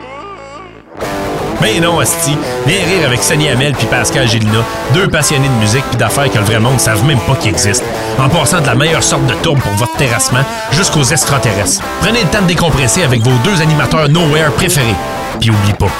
[1.60, 2.36] Mais non, Asti.
[2.66, 6.38] Viens rire avec Sonny Hamel puis Pascal Gélina, deux passionnés de musique puis d'affaires que
[6.38, 7.86] le vrai monde ne savent même pas qu'ils existent.
[8.18, 11.82] En passant de la meilleure sorte de tourbe pour votre terrassement jusqu'aux extraterrestres.
[12.00, 14.94] Prenez le temps de décompresser avec vos deux animateurs Nowhere préférés.
[15.40, 15.90] Puis oublie pas,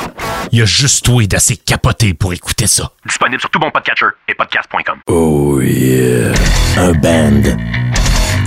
[0.52, 2.90] il y a juste toi d'assez capoté pour écouter ça.
[3.07, 4.98] Disponible sur tout bon podcatcher et podcast.com.
[5.09, 6.32] Oh yeah.
[6.78, 7.42] Un band.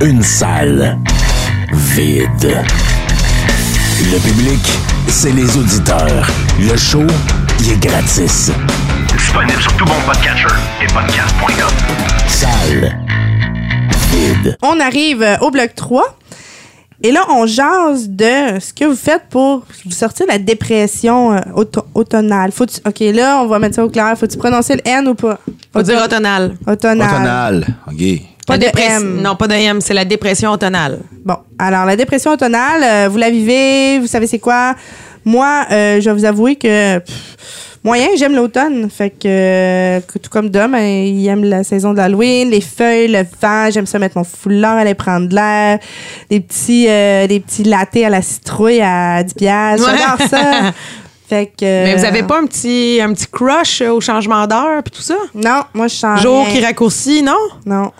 [0.02, 0.98] Une salle.
[1.72, 2.64] Vide.
[4.00, 4.60] Le public,
[5.08, 6.28] c'est les auditeurs.
[6.60, 7.04] Le show,
[7.62, 8.52] il est gratis.
[9.16, 10.48] Disponible sur tout bon podcatcher
[10.82, 12.28] et podcast.com.
[12.28, 12.98] Salle.
[14.12, 14.58] Vide.
[14.62, 16.18] On arrive euh, au bloc 3.
[17.04, 21.34] Et là, on jase de ce que vous faites pour vous sortir de la dépression
[21.34, 22.52] euh, auto- automnale.
[22.52, 24.14] Faut OK, là, on va mettre ça au clair.
[24.18, 25.40] Faut-tu prononcer le N ou pas?
[25.74, 26.56] Faut dire automnal.
[26.68, 27.08] Automnale.
[27.10, 27.68] Automnal.
[27.88, 28.22] OK.
[28.50, 29.22] Pas La de M.
[29.22, 31.02] Non, pas de M, c'est la dépression automnale.
[31.24, 34.74] Bon, alors la dépression automnale, euh, vous la vivez, vous savez c'est quoi?
[35.24, 37.38] Moi, euh, je vais vous avouer que pff,
[37.84, 38.90] moyen, j'aime l'automne.
[38.90, 43.10] Fait que, euh, tout comme Dom, hein, il aime la saison de l'Halloween, les feuilles,
[43.10, 43.70] le vent.
[43.70, 45.78] J'aime ça mettre mon foulard, aller prendre de l'air,
[46.32, 49.88] des petits, des petits latés à la citrouille à 10 piastres.
[49.88, 50.74] J'adore ça.
[51.30, 51.64] Fait que.
[51.64, 55.18] Mais vous avez pas un petit, un petit crush au changement d'heure puis tout ça?
[55.36, 56.20] Non, moi je sens.
[56.20, 56.52] Jour rien.
[56.56, 57.38] qui raccourcit, non?
[57.68, 57.92] Non.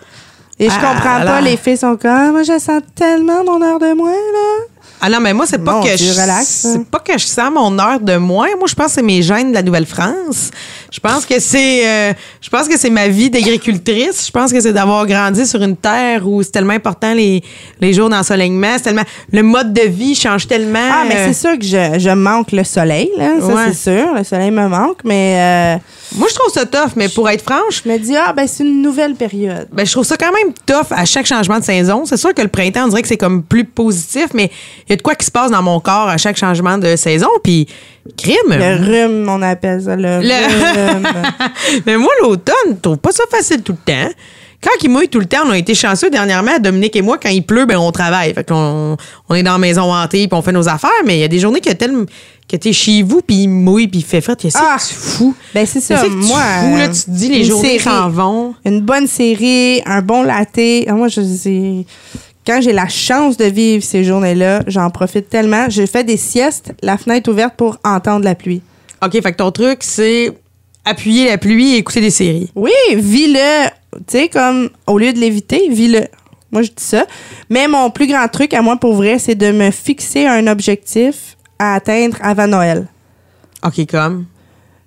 [0.62, 1.34] Et je Ah, comprends alors?
[1.34, 4.64] pas, les filles sont comme, moi je sens tellement mon heure de moins, là.
[5.02, 6.12] Ah non, mais moi, c'est pas que je.
[6.20, 6.72] relax, hein.
[6.74, 8.48] C'est pas que je sens mon heure de moins.
[8.58, 10.50] Moi, je pense que c'est mes gènes de la Nouvelle-France.
[10.90, 11.86] Je pense que c'est.
[11.86, 14.26] euh, je pense que c'est ma vie d'agricultrice.
[14.26, 17.42] Je pense que c'est d'avoir grandi sur une terre où c'est tellement important les,
[17.80, 18.72] les jours d'ensoleillement.
[18.76, 19.04] C'est tellement.
[19.32, 20.78] Le mode de vie change tellement.
[20.92, 23.34] Ah, mais euh, c'est sûr que je, je manque le soleil, là.
[23.40, 23.72] Ça, Ouais.
[23.72, 24.14] c'est sûr.
[24.14, 27.82] Le soleil me manque, mais euh, Moi, je trouve ça tough, mais pour être franche,
[27.84, 29.68] je me dis, ah, ben, c'est une nouvelle période.
[29.72, 32.04] Ben, je trouve ça quand même tough à chaque changement de saison.
[32.04, 34.50] C'est sûr que le printemps, on dirait que c'est comme plus positif, mais
[34.88, 36.96] il y a de quoi qui se passe dans mon corps à chaque changement de
[36.96, 37.28] saison.
[37.44, 37.68] Puis,
[38.16, 38.36] crime.
[38.48, 41.06] Le rhume, on appelle ça, le, Le- rhume.
[41.86, 44.10] mais moi, l'automne, je trouve pas ça facile tout le temps.
[44.62, 47.30] Quand il mouille tout le temps, on a été chanceux dernièrement, Dominique et moi, quand
[47.30, 48.34] il pleut, ben on travaille.
[48.34, 48.94] Fait qu'on
[49.28, 51.28] on est dans la maison hantée, puis on fait nos affaires, mais il y a
[51.28, 52.04] des journées que tellement
[52.46, 54.36] que t'es chez vous, puis il mouille, puis il fait frais.
[54.36, 54.76] Qu'est-ce Ah!
[54.78, 55.34] fous?
[55.54, 56.02] Ben, c'est ça.
[56.02, 56.40] Que Moi,
[56.78, 56.88] là?
[56.88, 58.54] Tu te dis, les journées s'en vont.
[58.66, 60.58] Une bonne série, un bon latte.
[60.88, 61.86] Ah, Moi, je sais.
[62.46, 65.68] Quand j'ai la chance de vivre ces journées-là, j'en profite tellement.
[65.68, 68.62] Je fais des siestes, la fenêtre ouverte pour entendre la pluie.
[69.02, 70.32] OK, fait que ton truc, c'est
[70.84, 72.50] appuyer la pluie et écouter des séries.
[72.54, 73.68] Oui, vis-le.
[73.92, 76.06] Tu sais, comme au lieu de l'éviter, vis-le.
[76.50, 77.06] Moi, je dis ça.
[77.48, 81.36] Mais mon plus grand truc à moi, pour vrai, c'est de me fixer un objectif
[81.58, 82.88] à atteindre avant Noël.
[83.64, 84.26] OK, comme?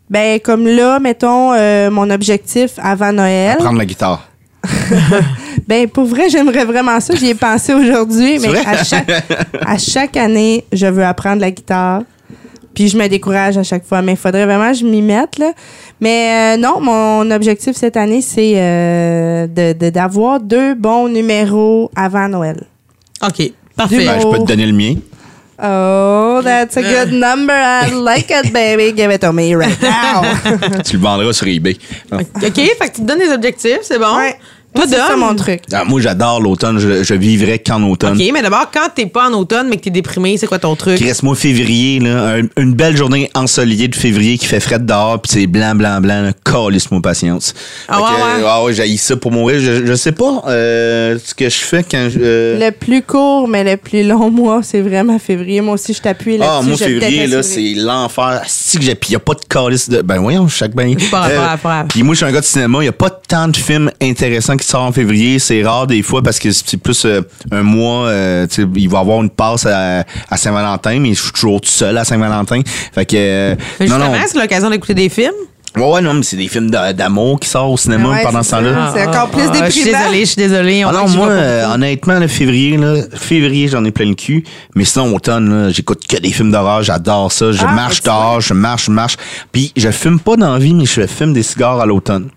[0.10, 3.58] Ben, comme là, mettons, euh, mon objectif avant Noël.
[3.58, 4.28] Prendre la guitare.
[5.68, 7.16] Ben, pour vrai, j'aimerais vraiment ça.
[7.16, 8.38] J'y ai pensé aujourd'hui.
[8.40, 9.10] Mais à chaque,
[9.66, 12.02] à chaque année, je veux apprendre la guitare.
[12.74, 14.02] Puis je me décourage à chaque fois.
[14.02, 15.38] Mais il faudrait vraiment que je m'y mette.
[15.38, 15.52] Là.
[16.02, 21.90] Mais euh, non, mon objectif cette année, c'est euh, de- de- d'avoir deux bons numéros
[21.96, 22.64] avant Noël.
[23.26, 24.06] OK, parfait.
[24.06, 24.96] Ben, je peux te donner le mien.
[25.60, 27.54] Oh, that's a good number.
[27.54, 28.92] I like it, baby.
[28.92, 30.22] Give it to me right now.
[30.84, 31.78] tu le vendras sur eBay.
[32.12, 34.18] OK, fait que tu te donnes des objectifs, c'est bon.
[34.18, 34.36] Ouais.
[34.76, 35.62] Toi, c'est ça mon truc.
[35.72, 36.80] Ah, moi, j'adore l'automne.
[36.80, 38.18] Je, je vivrais qu'en automne.
[38.20, 40.76] OK, mais d'abord, quand t'es pas en automne, mais que t'es déprimé, c'est quoi ton
[40.76, 41.00] truc?
[41.00, 45.22] Reste moi février, là, un- une belle journée ensoleillée de février qui fait frais dehors,
[45.22, 47.54] puis c'est blanc, blanc, blanc, là, calisse-moi patience.
[47.88, 48.48] Ah Fait ouais, que, ouais.
[48.50, 49.60] ah ouais, j'haïs ça pour mourir.
[49.60, 52.20] Je, je sais pas euh, ce que je fais quand je.
[52.22, 55.62] euh, Le plus court, mais le plus long mois, c'est vraiment février.
[55.62, 56.58] Moi aussi, je t'appuie là-dessus.
[56.60, 58.42] Ah, moi, je février, là, c'est l'enfer.
[58.48, 58.96] Si que j'ai.
[58.96, 60.02] Puis, il n'y a pas de calice de.
[60.02, 60.94] Ben, voyons, chaque bain.
[61.12, 61.86] pas grave, pas grave, pas grave.
[61.90, 62.80] Puis, moi, je suis un gars de cinéma.
[62.80, 65.40] Il n'y a pas tant de films intéressants qui sortent en février.
[65.40, 68.08] C'est rare, des fois, parce que c'est plus euh, un mois.
[68.08, 71.32] euh, tu sais, il va y avoir une passe à, à Saint-Valentin, mais je suis
[71.32, 72.62] toujours tout seul à Saint-Valentin.
[72.94, 73.16] Fait que.
[73.18, 74.18] euh, non, Justement, non.
[74.28, 75.32] c'est l'occasion d'écouter des films?
[75.76, 78.22] Ouais, ouais, non, mais c'est des films d'a- d'amour qui sortent au cinéma Ah ouais,
[78.24, 78.92] pendant ce temps-là.
[78.96, 80.00] C'est encore plus Ah, Je suis déprimant.
[80.06, 80.86] désolée, je suis désolée.
[80.86, 84.44] On Ah non, moi, euh, honnêtement, le février, là, février, j'en ai plein le cul.
[84.76, 86.84] Mais sinon, automne, là, j'écoute que des films d'horreur.
[86.84, 87.52] J'adore ça.
[87.52, 89.18] Je Ah, marche dehors, je marche, je marche.
[89.52, 92.28] Puis, je fume pas dans la vie, mais je fume des cigares à l'automne.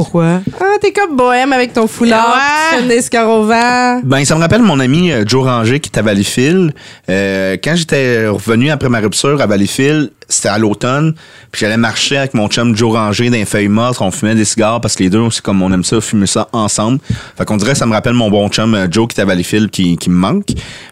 [0.00, 0.40] Pourquoi?
[0.58, 2.78] Ah, t'es comme bohème avec ton foulard, Ouais.
[2.78, 4.00] tu fumes des.
[4.02, 6.72] Ben, ça me rappelle mon ami euh, Joe Ranger qui est à Valleyfield.
[7.10, 11.14] Euh, quand j'étais revenu après ma rupture à Valleyfield, c'était à l'automne.
[11.52, 13.98] Puis j'allais marcher avec mon chum Joe Ranger dans les feuilles mortes.
[14.00, 16.48] On fumait des cigares parce que les deux, c'est comme on aime ça, fumer ça
[16.52, 16.98] ensemble.
[17.36, 19.26] Fait qu'on dirait que ça me rappelle mon bon chum euh, Joe qui est à
[19.26, 20.46] Valleyfield qui, qui me manque.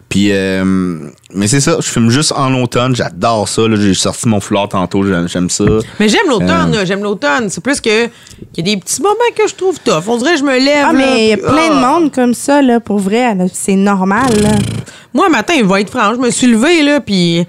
[0.09, 0.97] Puis, euh,
[1.35, 2.95] mais c'est ça, je fume juste en automne.
[2.95, 3.67] J'adore ça.
[3.67, 3.75] là.
[3.79, 5.03] J'ai sorti mon foulard tantôt.
[5.27, 5.63] J'aime ça.
[5.99, 6.85] Mais j'aime l'automne, Euh.
[6.85, 7.49] j'aime l'automne.
[7.49, 8.07] C'est plus que
[8.53, 10.03] qu'il y a des petits moments que je trouve tough.
[10.07, 10.85] On dirait que je me lève.
[10.89, 11.87] Ah, mais il y a plein de ah.
[11.99, 13.35] monde comme ça, là, pour vrai.
[13.53, 14.49] C'est normal, là.
[15.13, 16.13] Moi, matin, il va être franc.
[16.13, 17.45] Je me suis levée, là, puis.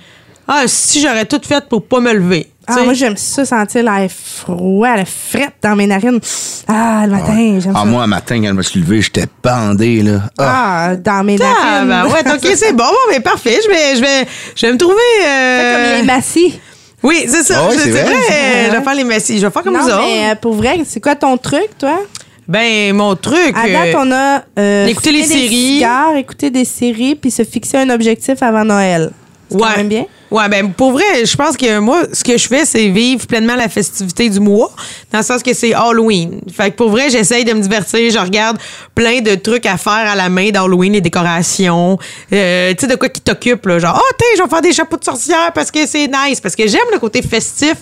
[0.49, 2.49] Ah, si j'aurais tout fait pour pas me lever.
[2.67, 6.21] Ah, moi, j'aime ça, sentir l'air froid, la frette dans mes narines.
[6.69, 7.85] Ah, le matin, j'aime Ah, ça.
[7.85, 10.23] moi, matin, quand je me suis levé, j'étais bandé, là.
[10.39, 10.87] Ah.
[10.91, 11.89] Ah, dans mes Ah, narines.
[11.89, 13.59] ben ouais, ok, c'est bon, bon, mais parfait.
[13.65, 14.95] Je vais, je vais, je vais me trouver.
[15.27, 16.59] euh, Comme les massifs.
[17.03, 17.67] Oui, c'est ça.
[17.69, 18.03] Ah c'est vrai.
[18.03, 18.67] vrai.
[18.67, 19.41] Je vais faire les massifs.
[19.41, 20.03] Je vais faire comme non, vous autres.
[20.03, 22.01] mais euh, pour vrai, c'est quoi ton truc, toi?
[22.47, 23.55] Ben, mon truc.
[23.55, 25.49] À euh, date, on a euh, écouter les séries.
[25.49, 29.13] cigares, écouter des séries, puis se fixer un objectif avant Noël.
[29.51, 30.07] C'est quand même bien.
[30.31, 33.57] Ouais, ben pour vrai, je pense que moi, ce que je fais, c'est vivre pleinement
[33.57, 34.71] la festivité du mois,
[35.11, 36.41] dans le sens que c'est Halloween.
[36.53, 38.11] Fait que pour vrai, j'essaye de me divertir.
[38.13, 38.57] Je regarde
[38.95, 41.99] plein de trucs à faire à la main d'Halloween, les décorations,
[42.33, 43.81] euh, tu sais, de quoi qui t'occupe, là.
[43.81, 46.55] Genre, oh, tiens, je vais faire des chapeaux de sorcière parce que c'est nice, parce
[46.55, 47.75] que j'aime le côté festif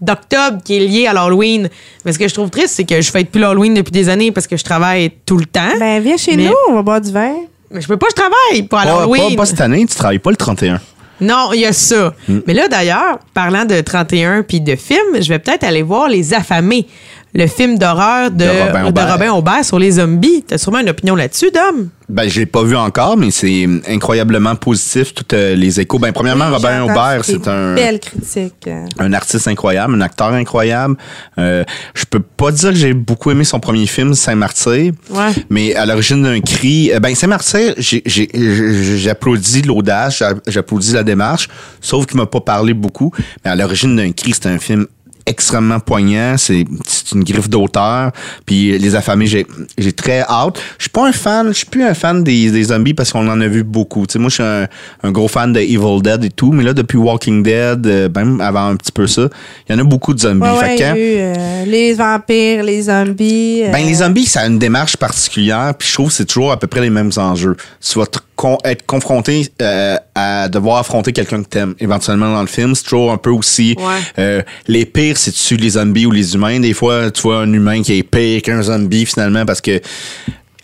[0.00, 1.68] d'octobre qui est lié à l'Halloween.
[2.04, 4.32] Mais ce que je trouve triste, c'est que je fais plus l'Halloween depuis des années
[4.32, 5.72] parce que je travaille tout le temps.
[5.78, 7.34] Ben, viens chez Mais- nous, on va boire du vin.
[7.70, 9.30] Mais je peux pas, je travaille pour l'Halloween.
[9.36, 10.80] pas, pas cette année, tu travailles pas le 31.
[11.20, 12.14] Non, il y a ça.
[12.46, 16.34] Mais là, d'ailleurs, parlant de 31 puis de films, je vais peut-être aller voir Les
[16.34, 16.86] Affamés,
[17.34, 19.12] le film d'horreur de, De Robin de Aubert.
[19.12, 20.44] Robin Aubert sur les zombies.
[20.46, 21.88] T'as sûrement une opinion là-dessus, Dom?
[22.08, 25.98] Ben, je l'ai pas vu encore, mais c'est incroyablement positif, tous euh, les échos.
[25.98, 28.68] Ben, premièrement, Oui, Robin Aubert, c'est un, Belle critique.
[28.98, 30.96] un artiste incroyable, un acteur incroyable.
[31.38, 31.64] Euh,
[31.94, 34.92] je peux pas dire que j'ai beaucoup aimé son premier film, Saint-Martyr.
[35.10, 35.30] Ouais.
[35.50, 40.92] Mais à l'origine d'un cri, euh, ben Saint-Martyr, j'ai- j'ai- j'ai- j'applaudis l'audace, j'a- j'applaudis
[40.92, 41.48] la démarche,
[41.80, 43.12] sauf qu'il m'a pas parlé beaucoup.
[43.44, 44.86] Mais à l'origine d'un cri, c'est un film
[45.26, 48.12] extrêmement poignant, c'est c'est une griffe d'auteur,
[48.46, 49.46] puis les affamés, j'ai
[49.78, 50.60] j'ai très hâte.
[50.78, 53.26] Je suis pas un fan, je suis plus un fan des, des zombies parce qu'on
[53.28, 54.06] en a vu beaucoup.
[54.06, 54.66] Tu sais, moi je suis un,
[55.02, 58.40] un gros fan de Evil Dead et tout, mais là depuis Walking Dead, euh, même
[58.40, 59.28] avant un petit peu ça,
[59.68, 60.42] il y en a beaucoup de zombies.
[60.48, 63.62] Ouais, Fait ouais, eu, euh, les vampires, les zombies.
[63.64, 66.52] euh, ben, les zombies, ça a une démarche particulière, puis je trouve que c'est toujours
[66.52, 67.56] à peu près les mêmes enjeux.
[67.80, 72.42] Tu vas te con- être confronté euh, à devoir affronter quelqu'un que t'aimes éventuellement dans
[72.42, 72.74] le film.
[72.74, 73.84] C'est toujours un peu aussi Ouais.
[74.18, 76.60] euh, les pires, c'est tu les zombies ou les humains?
[76.60, 79.80] Des fois, tu vois un humain qui est pire qu'un zombie finalement parce que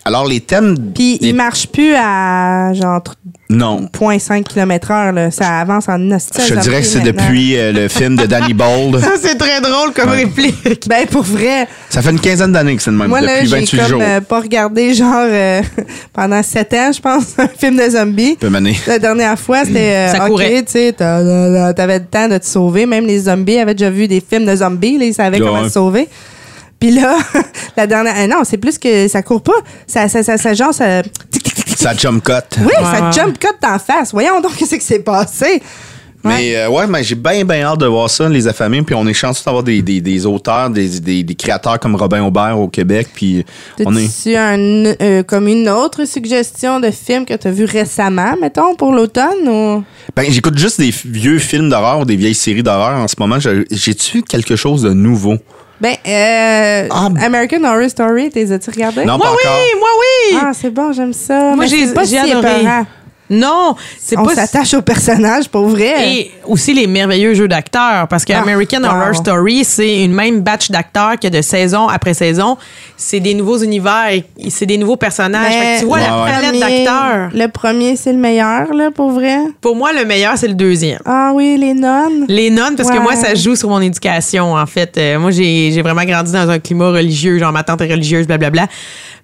[0.05, 0.75] alors les thèmes.
[0.93, 3.01] Puis les- il marche plus à genre
[3.49, 3.89] non.
[3.91, 5.13] 0.5 km/h.
[5.13, 5.29] là.
[5.29, 6.41] Ça avance en hostie.
[6.41, 8.97] Je ça dirais que c'est depuis euh, le film de Danny Bold.
[9.01, 10.23] Ça, c'est très drôle comme Ouais.
[10.23, 10.87] réplique.
[10.87, 11.67] Ben, pour vrai.
[11.89, 13.87] Ça fait une quinzaine d'années que c'est le même, Moi, là, depuis j'ai 28 comme
[13.87, 14.01] jours.
[14.01, 15.61] euh, pas regardé, genre, euh,
[16.13, 18.37] pendant 7 ans, je pense, un film de zombies.
[18.39, 18.79] Peu mané.
[18.87, 19.79] La dernière fois, c'était.
[19.79, 20.63] euh, Ça ok, courait.
[20.63, 22.85] tu sais, t'avais le temps de te sauver.
[22.85, 25.45] Même les zombies avaient déjà vu des films de zombies, là, ils savaient Ouais.
[25.47, 26.07] comment se sauver.
[26.81, 27.15] Puis là,
[27.77, 28.15] la dernière.
[28.17, 29.53] euh, non, c'est plus que ça court pas.
[29.85, 31.03] Ça, ça, ça, ça genre, ça.
[31.77, 32.33] Ça jump cut.
[32.59, 34.11] Oui, ça jump cut d'en face.
[34.11, 35.61] Voyons donc qu'est-ce qui s'est passé?
[36.23, 38.81] Mais euh, ouais, mais j'ai bien, bien hâte de voir ça, les affamés.
[38.83, 42.23] Puis on est chanceux d'avoir des, des, des auteurs, des, des, des créateurs comme Robin
[42.23, 43.07] Aubert au Québec.
[43.13, 43.43] Puis
[43.85, 44.35] on est.
[44.35, 44.57] Un,
[45.01, 49.47] euh, comme une autre suggestion de film que tu as vu récemment, mettons, pour l'automne?
[49.47, 49.83] Ou...
[50.15, 53.37] Ben, j'écoute juste des vieux films d'horreur ou des vieilles séries d'horreur en ce moment.
[53.71, 55.37] J'ai-tu quelque chose de nouveau?
[55.81, 57.09] Ben, euh, Ah.
[57.25, 59.03] American Horror Story, t'es as-tu regardé?
[59.03, 59.79] Non, Moi, pas oui, encore.
[59.79, 60.37] moi, oui.
[60.41, 61.55] Ah, c'est bon, j'aime ça.
[61.55, 62.37] Moi, j'ai- pas si adoré.
[62.61, 62.85] épeurant.
[63.33, 66.09] Non, c'est On pas s'attache au personnage, pour vrai.
[66.15, 68.87] Et aussi les merveilleux jeux d'acteurs, parce que Ah, American wow.
[68.89, 72.57] Horror Story, c'est une même batch d'acteurs que de saison après saison.
[72.97, 74.11] C'est des nouveaux univers,
[74.49, 75.47] c'est des nouveaux personnages.
[75.49, 77.29] Mais Fait que tu vois la le palette premier- d'acteurs.
[77.33, 79.37] Le premier, c'est le meilleur, là, pour vrai?
[79.61, 80.99] Pour moi, le meilleur, c'est le deuxième.
[81.05, 82.25] Ah oui, les nonnes.
[82.27, 84.97] Les nonnes, parce que moi, ça joue sur mon éducation, en fait.
[84.97, 88.27] Euh, moi, j'ai j'ai vraiment grandi dans un climat religieux, genre ma tante est religieuse,
[88.27, 88.67] blablabla.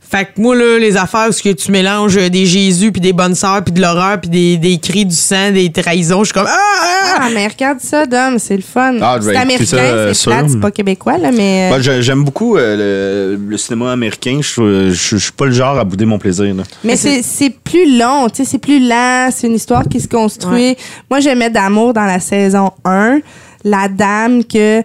[0.10, 3.36] Fait que moi, là, les affaires où que tu mélanges des Jésus, puis des bonnes
[3.36, 6.47] sœurs, puis de l'horreur, puis des, des cris du sang, des trahisons, je suis comme...
[6.47, 7.18] Ah, ah!
[7.20, 8.97] Ah, mais regarde ça, Dom, c'est le fun.
[9.01, 11.68] Ah, je vais c'est américain, euh, c'est plate, c'est pas québécois, là, mais.
[11.70, 14.39] Moi, je- j'aime beaucoup euh, le, le cinéma américain.
[14.41, 16.53] Je, suis pas le genre à bouder mon plaisir.
[16.55, 16.64] là.
[16.84, 20.08] Mais c'est c'est plus long, tu sais, c'est plus lent, c'est une histoire qui se
[20.08, 20.78] construit.
[21.10, 23.20] Moi, j'aimais d'amour dans la saison 1,
[23.64, 24.84] la dame que,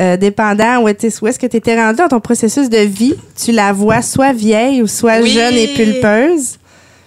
[0.00, 3.52] euh, dépendant où, où est-ce que tu étais rendu dans ton processus de vie, tu
[3.52, 5.30] la vois soit vieille ou soit Oui.
[5.30, 6.58] jeune et pulpeuse.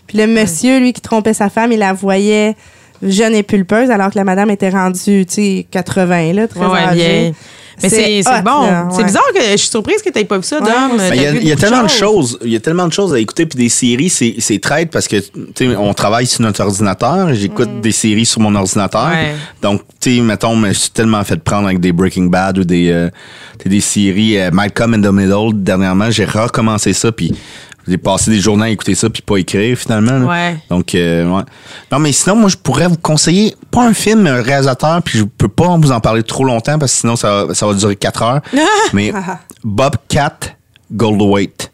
[0.08, 2.56] Puis le monsieur, lui, qui trompait sa femme, il la voyait
[3.02, 6.68] jeune et pulpeuse, alors que la madame était rendue, tu sais, 80, là, très Ouais,
[6.68, 6.96] ouais, âgée.
[6.96, 7.34] vieille.
[7.82, 8.90] Mais c'est bon.
[8.92, 10.60] C'est bizarre que je suis surprise que tu pas vu ça.
[10.60, 10.70] Ouais.
[10.98, 12.40] Ben, Il y a, y tellement de choses.
[12.44, 13.46] Il y a tellement de choses à écouter.
[13.46, 17.34] Puis des séries, c'est c'est traite parce que, tu sais, on travaille sur notre ordinateur.
[17.34, 19.10] J'écoute des séries sur mon ordinateur.
[19.10, 19.36] Ouais.
[19.62, 22.90] Donc, tu sais, mettons, je suis tellement fait prendre avec des Breaking Bad ou des,
[22.92, 23.10] euh,
[23.66, 25.52] des séries euh, Malcolm in the Middle.
[25.54, 27.12] Dernièrement, j'ai recommencé ça.
[27.12, 27.34] Puis
[27.88, 30.18] j'ai passé des journées à écouter ça puis pas écrire finalement.
[30.20, 30.26] là.
[30.26, 30.58] Ouais.
[30.70, 31.44] Donc, euh, ouais.
[31.92, 35.20] Non, mais sinon, moi, je pourrais vous conseiller, pas un film, mais un réalisateur, puis
[35.20, 37.74] je peux pas vous en parler trop longtemps parce que sinon, ça, va- ça va
[37.74, 38.42] durer 4 heures.
[38.94, 39.12] mais
[39.64, 40.38] Bobcat
[40.92, 41.72] Goldthwait.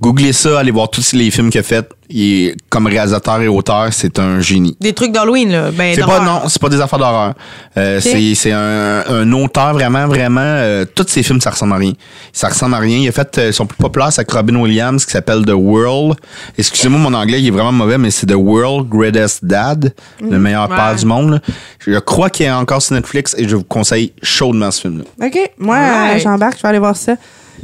[0.00, 1.88] Googlez ça, allez voir tous les films qu'il a fait.
[2.10, 4.74] Il est, comme réalisateur et auteur, c'est un génie.
[4.80, 5.70] Des trucs d'Halloween, là.
[5.70, 7.34] Ben, C'est pas non, c'est pas des affaires d'horreur.
[7.76, 11.76] Euh, c'est c'est un, un auteur vraiment vraiment euh, tous ses films ça ressemble à
[11.76, 11.92] rien.
[12.32, 12.96] Ça ressemble à rien.
[12.98, 16.16] Il a fait euh, son plus populaire c'est avec Robin Williams qui s'appelle The World.
[16.56, 19.92] Excusez-moi mon anglais, il est vraiment mauvais mais c'est The World Greatest Dad,
[20.22, 20.76] le meilleur Ouais.
[20.76, 21.30] père du monde.
[21.32, 21.40] là.
[21.86, 25.26] Je crois qu'il est encore sur Netflix et je vous conseille chaudement ce film là.
[25.26, 25.38] OK.
[25.58, 26.18] Moi, Ouais.
[26.20, 27.16] j'embarque, je vais aller voir ça.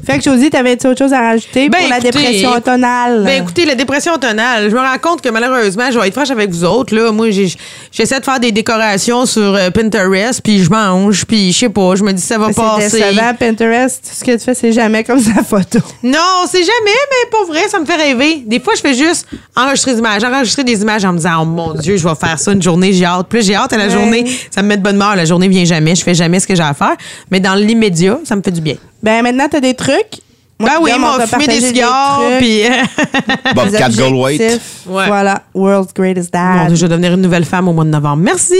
[0.04, 3.22] Fait que Josie, t'avais-tu autre chose à rajouter Ben, pour la écoutez, dépression tonale?
[3.24, 6.30] Ben écoutez, la dépression tonale, je me rends compte que malheureusement, je vais être franche
[6.30, 6.94] avec vous autres.
[6.94, 11.58] Là, moi, j'essaie de faire des décorations sur euh, Pinterest, puis je mange, puis je
[11.58, 13.00] sais pas, je me dis ça va Ben, c'est passer.
[13.00, 14.02] décevant, Pinterest.
[14.04, 15.78] Tout ce que tu fais, c'est jamais comme sa photo.
[16.02, 16.70] Non, c'est jamais,
[17.10, 18.42] mais pour vrai, ça me fait rêver.
[18.46, 19.26] Des fois, je fais juste
[19.56, 22.38] enregistrer des images, enregistrer des images en me disant, oh mon Dieu, je vais faire
[22.38, 23.28] ça une journée, j'ai hâte.
[23.28, 23.90] Plus j'ai hâte à la Ouais.
[23.90, 25.14] journée, ça me met de bonne humeur.
[25.16, 26.94] La journée vient jamais, je fais jamais ce que j'ai à faire.
[27.30, 28.74] Mais dans l'immédiat, ça me fait du bien.
[29.04, 30.22] Ben maintenant, t'as des trucs.
[30.58, 32.62] Moi, Ben oui, Guillaume, on fumé des cigares, trucs, puis.
[33.56, 33.96] objectifs.
[33.98, 34.60] Goldthwait.
[34.86, 35.06] Ouais.
[35.08, 36.74] Voilà, World's Greatest Dad.
[36.74, 38.22] Je vais devenir une nouvelle femme au mois de novembre.
[38.22, 38.54] Merci!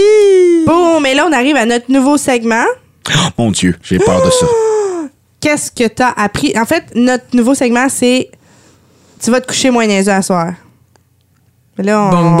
[0.67, 2.63] Bon, mais là, on arrive à notre nouveau segment.
[3.39, 4.45] Mon dieu, j'ai peur de ça.
[5.41, 6.53] Qu'est-ce que t'as appris?
[6.59, 8.29] En fait, notre nouveau segment, c'est
[9.23, 10.53] Tu vas te coucher moins niaiseux à soir.
[11.77, 12.31] Là, on, Bon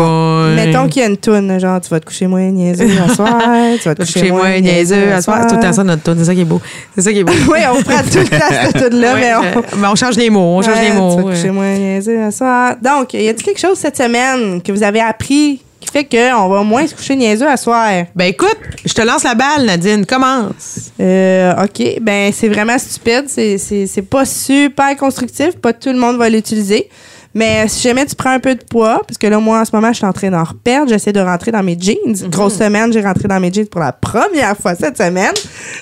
[0.47, 0.55] boy.
[0.55, 3.41] mettons qu'il y a une toune, genre tu vas te coucher moins niaiseux à soir,
[3.81, 5.45] tu vas te coucher moins moi, niaiseux, à soir.
[5.47, 6.15] Tout le temps ça, notre tune.
[6.19, 6.61] C'est ça qui est beau.
[6.95, 7.33] C'est ça qui est beau.
[7.51, 10.29] Oui, on prend tout le temps cette toune-là, mais on, je- mais on change les
[10.29, 10.39] mots.
[10.57, 11.15] On change les mots.
[11.17, 11.33] Tu vas ouais.
[11.35, 12.75] coucher moins niaiseux à soir.
[12.81, 16.63] Donc, y a-t-il quelque chose cette semaine que vous avez appris qui fait qu'on va
[16.63, 17.89] moins se coucher niaiseux à soir?
[18.15, 20.05] Ben écoute, je te lance la balle, Nadine.
[20.05, 20.91] Commence.
[21.01, 21.99] Euh, OK.
[22.01, 23.25] Ben, c'est vraiment stupide.
[23.27, 25.57] C'est- C'est c'est pas super constructif.
[25.57, 26.89] Pas tout le monde va l'utiliser.
[27.35, 29.75] Mais si jamais tu prends un peu de poids, parce que là, moi, en ce
[29.75, 30.89] moment, je suis en train d'en reperdre.
[30.89, 31.97] J'essaie de rentrer dans mes jeans.
[32.05, 32.29] Mhm.
[32.29, 35.33] Grosse semaine, j'ai rentré dans mes jeans pour la première fois cette semaine.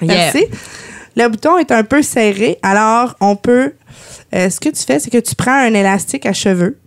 [0.02, 0.16] Yeah.
[0.34, 0.46] Merci.
[1.16, 2.58] Le bouton est un peu serré.
[2.64, 3.74] Alors, on peut.
[4.36, 6.80] euh, ce que tu fais, c'est que tu prends un élastique à cheveux.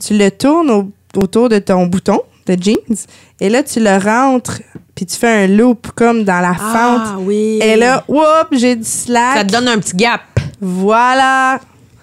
[0.00, 2.96] Tu le tournes au- autour de ton bouton de jeans.
[3.40, 4.60] Et là, tu le rentres.
[4.94, 7.02] Puis tu fais un loop comme dans la fente.
[7.04, 7.58] Ah oui.
[7.62, 9.38] Et là, whoop, j'ai du slack.
[9.38, 10.20] Ça te donne un petit gap.
[10.60, 11.58] Voilà.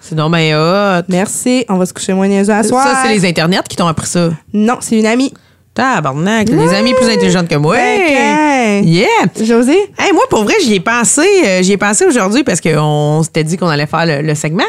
[0.08, 1.02] C'est bien hot.
[1.08, 1.64] Merci.
[1.68, 2.84] On va se coucher moins niaiseux à soir.
[2.86, 4.30] Ça, c'est les internets qui t'ont appris ça?
[4.52, 5.32] Non, c'est une amie.
[5.74, 7.74] Tabarnak, des amis plus intelligentes que moi.
[7.76, 9.06] Ben, Yeah!
[9.44, 9.76] José?
[9.98, 13.44] Hey, moi, pour vrai, j'y ai pensé, euh, j'y ai pensé aujourd'hui parce qu'on s'était
[13.44, 14.64] dit qu'on allait faire le, le segment.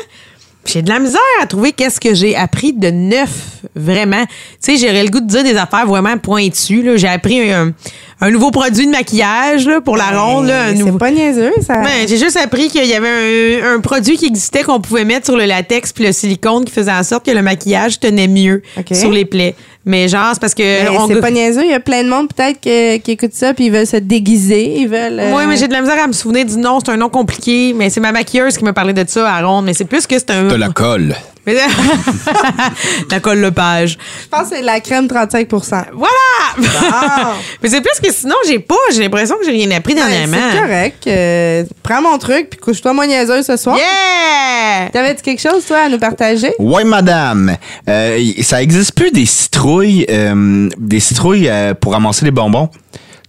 [0.67, 3.29] J'ai de la misère à trouver qu'est-ce que j'ai appris de neuf,
[3.75, 4.25] vraiment.
[4.63, 6.83] Tu sais, j'aurais le goût de dire des affaires vraiment pointues.
[6.83, 6.97] là.
[6.97, 7.71] J'ai appris un,
[8.19, 10.47] un nouveau produit de maquillage là, pour la ronde.
[10.47, 11.79] Là, Ben, C'est nouveau- pas niaiseux, ça.
[11.81, 15.25] Ouais, j'ai juste appris qu'il y avait un, un produit qui existait qu'on pouvait mettre
[15.25, 18.61] sur le latex puis le silicone qui faisait en sorte que le maquillage tenait mieux
[18.95, 19.55] sur les plaies.
[19.87, 20.89] Mais genre, c'est parce que...
[20.99, 21.63] On- c'est pas niaiseux.
[21.63, 23.97] Il y a plein de monde, peut-être, que- qui écoutent ça puis ils veulent se
[23.97, 24.75] déguiser.
[24.81, 25.19] Ils veulent.
[25.19, 26.79] euh, Oui, mais j'ai de la misère à me souvenir du nom.
[26.83, 29.65] C'est un nom compliqué, mais c'est ma maquilleuse qui me parlait de ça à ronde.
[29.65, 30.43] Mais c'est plus que c'est un.
[30.49, 31.15] De la colle.
[31.47, 31.55] Mais-
[33.11, 33.97] la colle le page.
[34.23, 36.13] Je pense que c'est la crème 35% Voilà!
[37.63, 40.37] Mais c'est plus que sinon, j'ai pas, j'ai l'impression que j'ai rien appris dernièrement.
[40.51, 41.07] C'est correct.
[41.07, 43.77] Euh, prends mon truc puis couche-toi moins niaiseuse ce soir.
[43.77, 44.89] Yeah!
[44.91, 46.53] T'avais-tu quelque chose, toi, à nous partager?
[46.59, 47.55] Ouais, madame.
[47.87, 52.69] Euh, ça existe plus des citrouilles, euh, des citrouilles euh, pour ramasser les bonbons?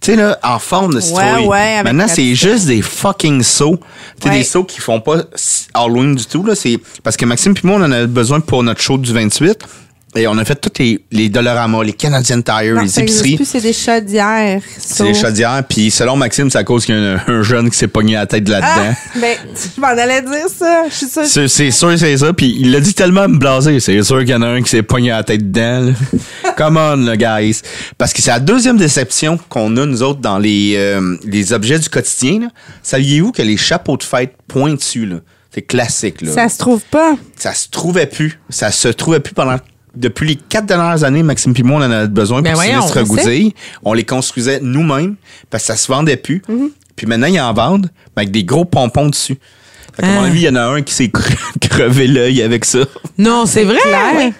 [0.01, 1.45] Tu sais, là, en forme de citrouille.
[1.47, 3.77] ouais, Maintenant, c'est juste des fucking sauts.
[4.21, 4.37] Tu sais, Ouais.
[4.39, 5.23] des sauts qui font pas
[5.73, 6.55] Halloween du tout, là.
[6.55, 9.57] C'est parce que Maxime puis moi, on en a besoin pour notre show du 28.
[10.15, 13.35] Et on a fait tous les, les Dollarama, les Canadian Tire, Non, les ça épiceries.
[13.35, 14.59] plus, c'est des chaudières.
[14.77, 15.63] C'est les chaudières.
[15.69, 18.13] Puis selon Maxime, c'est à cause qu'il y a un, un jeune qui s'est pogné
[18.13, 18.95] la tête là-dedans.
[18.95, 20.83] Ah, ben, je m'en allais dire ça.
[20.89, 21.25] Je suis sûre.
[21.27, 22.33] C'est c'est sûr, c'est ça.
[22.33, 23.79] Puis il l'a dit tellement me blaser.
[23.79, 25.91] C'est sûr qu'il y en a un qui s'est pogné la tête dedans.
[25.91, 26.51] là.
[26.57, 27.61] Come on, là, guys.
[27.97, 31.77] Parce que c'est la deuxième déception qu'on a, nous autres, dans les, euh, les objets
[31.77, 32.39] du quotidien.
[32.41, 32.47] là.
[32.81, 35.17] Saviez-vous que les chapeaux de fête pointus, là,
[35.53, 36.21] c'est classique.
[36.23, 36.31] Là.
[36.31, 37.13] Ça se trouve pas.
[37.35, 38.39] Ça se trouvait plus.
[38.49, 39.57] Ça se trouvait plus pendant.
[39.95, 42.81] Depuis les quatre dernières années, Maxime et moi, on en avait besoin Ben pour voyons,
[42.81, 43.03] Sinistre.
[43.03, 43.53] Goudille.
[43.83, 45.15] On les construisait nous-mêmes
[45.49, 46.41] parce que ça se vendait plus.
[46.49, 46.69] Mm-hmm.
[46.95, 49.37] Puis maintenant, ils en vendent mais avec des gros pompons dessus.
[49.95, 50.25] Fait qu'à mon Ah.
[50.27, 51.35] avis, il y en a un qui s'est cre-
[51.69, 52.79] crevé l'œil avec ça.
[53.17, 53.77] Non, c'est vrai.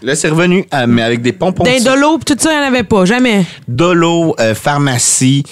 [0.03, 1.85] Là, c'est revenu, euh, mais avec des pompons D'un dessus.
[1.85, 3.45] de l'eau, tout ça, il n'y en avait pas, jamais.
[3.67, 5.43] Dolo, euh, pharmacie,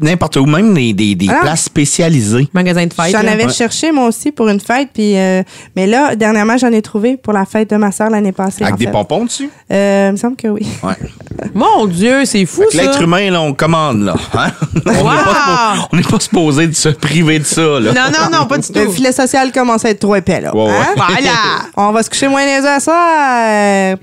[0.00, 1.38] n'importe où, même des, des, des Ah.
[1.42, 2.48] places spécialisées.
[2.52, 3.10] Magasin de fête.
[3.12, 3.52] J'en avais Ouais.
[3.52, 5.42] cherché moi aussi pour une fête, puis euh,
[5.74, 8.62] mais là dernièrement j'en ai trouvé pour la fête de ma soeur l'année passée.
[8.62, 8.90] Avec en des fait.
[8.92, 9.48] pompons dessus?
[9.72, 10.66] Euh, il me semble que oui.
[10.82, 10.94] Ouais.
[11.54, 12.82] Mon Dieu, c'est fou, ça.
[12.82, 14.14] l'être humain, là, on commande, là.
[14.34, 14.50] Hein?
[14.86, 15.04] On n'est Wow!
[15.04, 17.92] pas, suppo- on n'est pas supposé de se priver de ça, là.
[17.92, 18.92] Non, non, non, pas du Le tout.
[18.92, 20.54] filet social commence à être trop épais là.
[20.56, 20.70] Ouais, ouais.
[20.70, 20.94] Hein?
[20.96, 21.30] Voilà.
[21.76, 23.96] On va se coucher moins les à soir.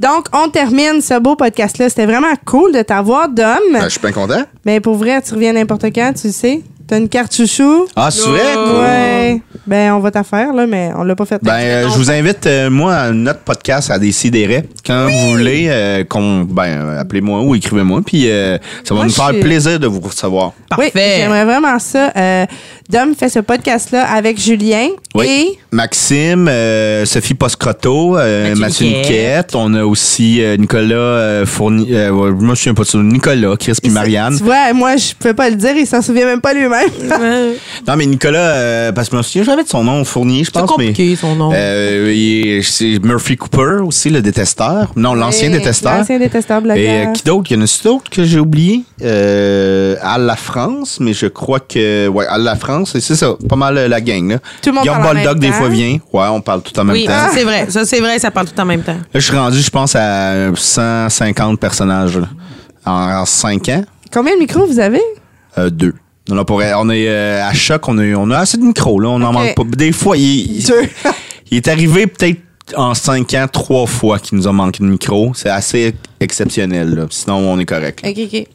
[0.00, 1.88] Donc, on termine ce beau podcast-là.
[1.88, 3.58] C'était vraiment cool de t'avoir, Dom.
[3.72, 4.42] Ben, je suis bien content.
[4.64, 6.62] Mais pour vrai, tu reviens n'importe quand, tu le sais.
[6.88, 7.88] T'as une carte chouchou?
[7.96, 8.40] Ah, c'est vrai?
[8.56, 8.64] Oh.
[8.64, 8.76] Cool.
[8.80, 9.40] Ouais.
[9.66, 11.40] Ben, on va t'affaire, là, mais on l'a pas fait.
[11.42, 14.68] Ben, euh, je vous invite, euh, moi, à notre podcast à Décideret.
[14.86, 19.04] Quand vous voulez, euh, qu'on, ben, euh, appelez-moi ou écrivez-moi, puis euh, ça va Moi,
[19.06, 20.52] nous faire suis- plaisir de vous recevoir.
[20.78, 21.14] Oui, Parfait.
[21.18, 22.12] j'aimerais vraiment ça.
[22.16, 22.46] Euh,
[22.88, 25.26] Dom fait ce podcast-là avec Julien Oui.
[25.26, 29.56] et Maxime, euh, Sophie Poscroto, euh, Mathieu Niquette.
[29.56, 31.96] On a aussi euh, Nicolas euh, Fournier.
[31.96, 32.98] Euh, ouais, je me souviens pas de ça.
[32.98, 34.36] Nicolas, Chris puis Marianne.
[34.38, 36.75] Tu vois, moi, je peux pas le dire, il s'en souvient même pas lui-même.
[37.86, 40.50] Non, mais Nicolas, euh, parce que je me souviens jamais de son nom, Fournier, je
[40.52, 40.70] C'est pense.
[40.70, 41.50] compliqué, mais, son nom.
[41.54, 44.92] Euh, c'est Murphy Cooper aussi, le détesteur.
[44.96, 45.98] Non, l'ancien Oui, détesteur.
[45.98, 47.08] L'ancien détesteur Et blogueur.
[47.08, 47.50] euh, qui d'autre?
[47.50, 48.82] Il y en a d'autres que j'ai oublié.
[49.02, 52.08] Euh, à la France, mais je crois que.
[52.08, 53.34] Ouais, à la France, et c'est ça.
[53.48, 54.38] Pas mal la gang, là.
[54.62, 55.98] Tout le monde Guillaume en des fois, vient.
[56.12, 57.12] Ouais, on parle tout en même Oui, temps.
[57.12, 57.66] ça, c'est vrai.
[57.68, 58.92] Ça, c'est vrai, ça parle tout en même temps.
[58.94, 62.28] Là, je suis rendu, je pense, à 150 personnages là,
[62.84, 63.84] en, 5 ans.
[64.12, 65.02] Combien de micros vous avez?
[65.58, 65.94] Euh, deux.
[66.30, 68.98] On, a pour- on est euh, à choc, on, a- on a assez de micros,
[69.00, 69.08] là.
[69.10, 69.62] On n'en manque pas.
[69.76, 70.88] Des fois, il, il- Deux.
[71.50, 72.40] il est arrivé peut-être
[72.76, 75.32] en 5 ans, trois fois qu'il nous a manqué de micro.
[75.34, 77.06] C'est assez exceptionnel, là.
[77.10, 78.02] Sinon, on est correct.
[78.02, 78.10] là.
[78.10, 78.46] OK, OK.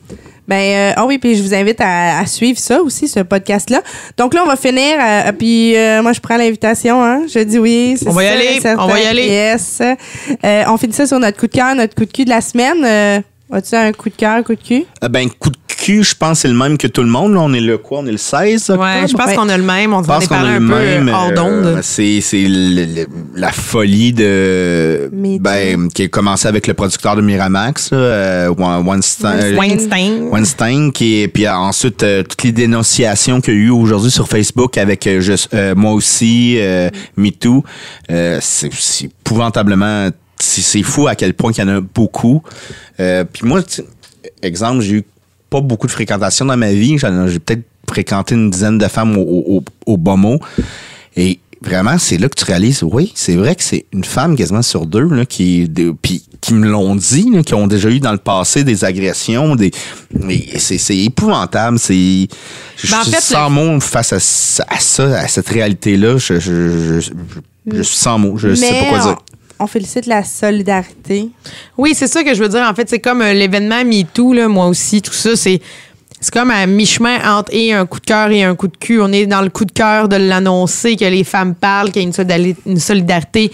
[0.47, 3.81] Ben, euh, ah oui, puis je vous invite à, à suivre ça aussi, ce podcast-là.
[4.17, 7.21] Donc là, on va finir, euh, puis euh, moi, je prends l'invitation, hein.
[7.33, 7.95] Je dis oui.
[8.05, 8.83] On va y aller, certain.
[8.83, 9.27] on va y aller.
[9.27, 9.81] Yes.
[9.81, 12.41] Euh, on finit ça sur notre coup de cœur, notre coup de cul de la
[12.41, 12.83] semaine.
[12.83, 13.21] Euh,
[13.53, 14.83] As-tu un coup de cœur, coup de cul?
[15.03, 17.33] Euh, ben, coup de je pense que c'est le même que tout le monde.
[17.33, 17.99] Là, on est le quoi?
[17.99, 18.83] On est le 16 octobre?
[18.83, 19.35] Ouais, je pense Ouais.
[19.35, 19.93] qu'on a le même.
[19.93, 21.09] On pense est qu'on a un le peu même.
[21.09, 21.79] euh, hors d'onde.
[21.81, 25.09] c'est c'est le- le- la folie de.
[25.39, 29.39] Ben, qui a commencé avec le producteur de Miramax, là, euh, Weinstein.
[29.41, 30.27] euh, Weinstein.
[30.31, 34.27] Weinstein, qui est, puis ensuite euh, toutes les dénonciations qu'il y a eu aujourd'hui sur
[34.27, 37.63] Facebook avec euh, je- euh, moi aussi, euh, MeToo,
[38.11, 42.41] euh, c'est c'est épouvantablement, c'est c'est fou à quel point il y en a beaucoup.
[42.99, 43.85] Euh, puis moi, tu sais,
[44.43, 45.03] exemple, j'ai eu
[45.51, 49.21] pas beaucoup de fréquentation dans ma vie, j'ai peut-être fréquenté une dizaine de femmes au,
[49.57, 50.39] au, au- bas mot.
[51.17, 54.61] Et vraiment, c'est là que tu réalises, oui, c'est vrai que c'est une femme quasiment
[54.61, 57.99] sur deux là, qui, de- puis qui me l'ont dit, là, qui ont déjà eu
[57.99, 59.71] dans le passé des agressions, des,
[60.11, 61.77] mais c'est, c'est épouvantable.
[61.77, 62.27] C'est,
[62.77, 66.17] je Ben, en suis fait, sans mots face à, ça- à ça, à cette réalité-là.
[66.17, 67.11] Je, je, je, je-
[67.75, 68.37] je suis sans mots.
[68.37, 69.17] Je sais pas quoi dire.
[69.61, 71.29] On félicite la solidarité.
[71.77, 72.61] Oui, c'est ça que je veux dire.
[72.69, 75.61] En fait, c'est comme euh, l'événement MeToo, là, moi aussi, tout ça, c'est.
[76.23, 79.01] C'est comme à mi-chemin entre un coup de cœur et un coup de cul.
[79.01, 82.05] On est dans le coup de cœur de l'annoncer, que les femmes parlent, qu'il y
[82.05, 83.51] a une, solidari- une solidarité,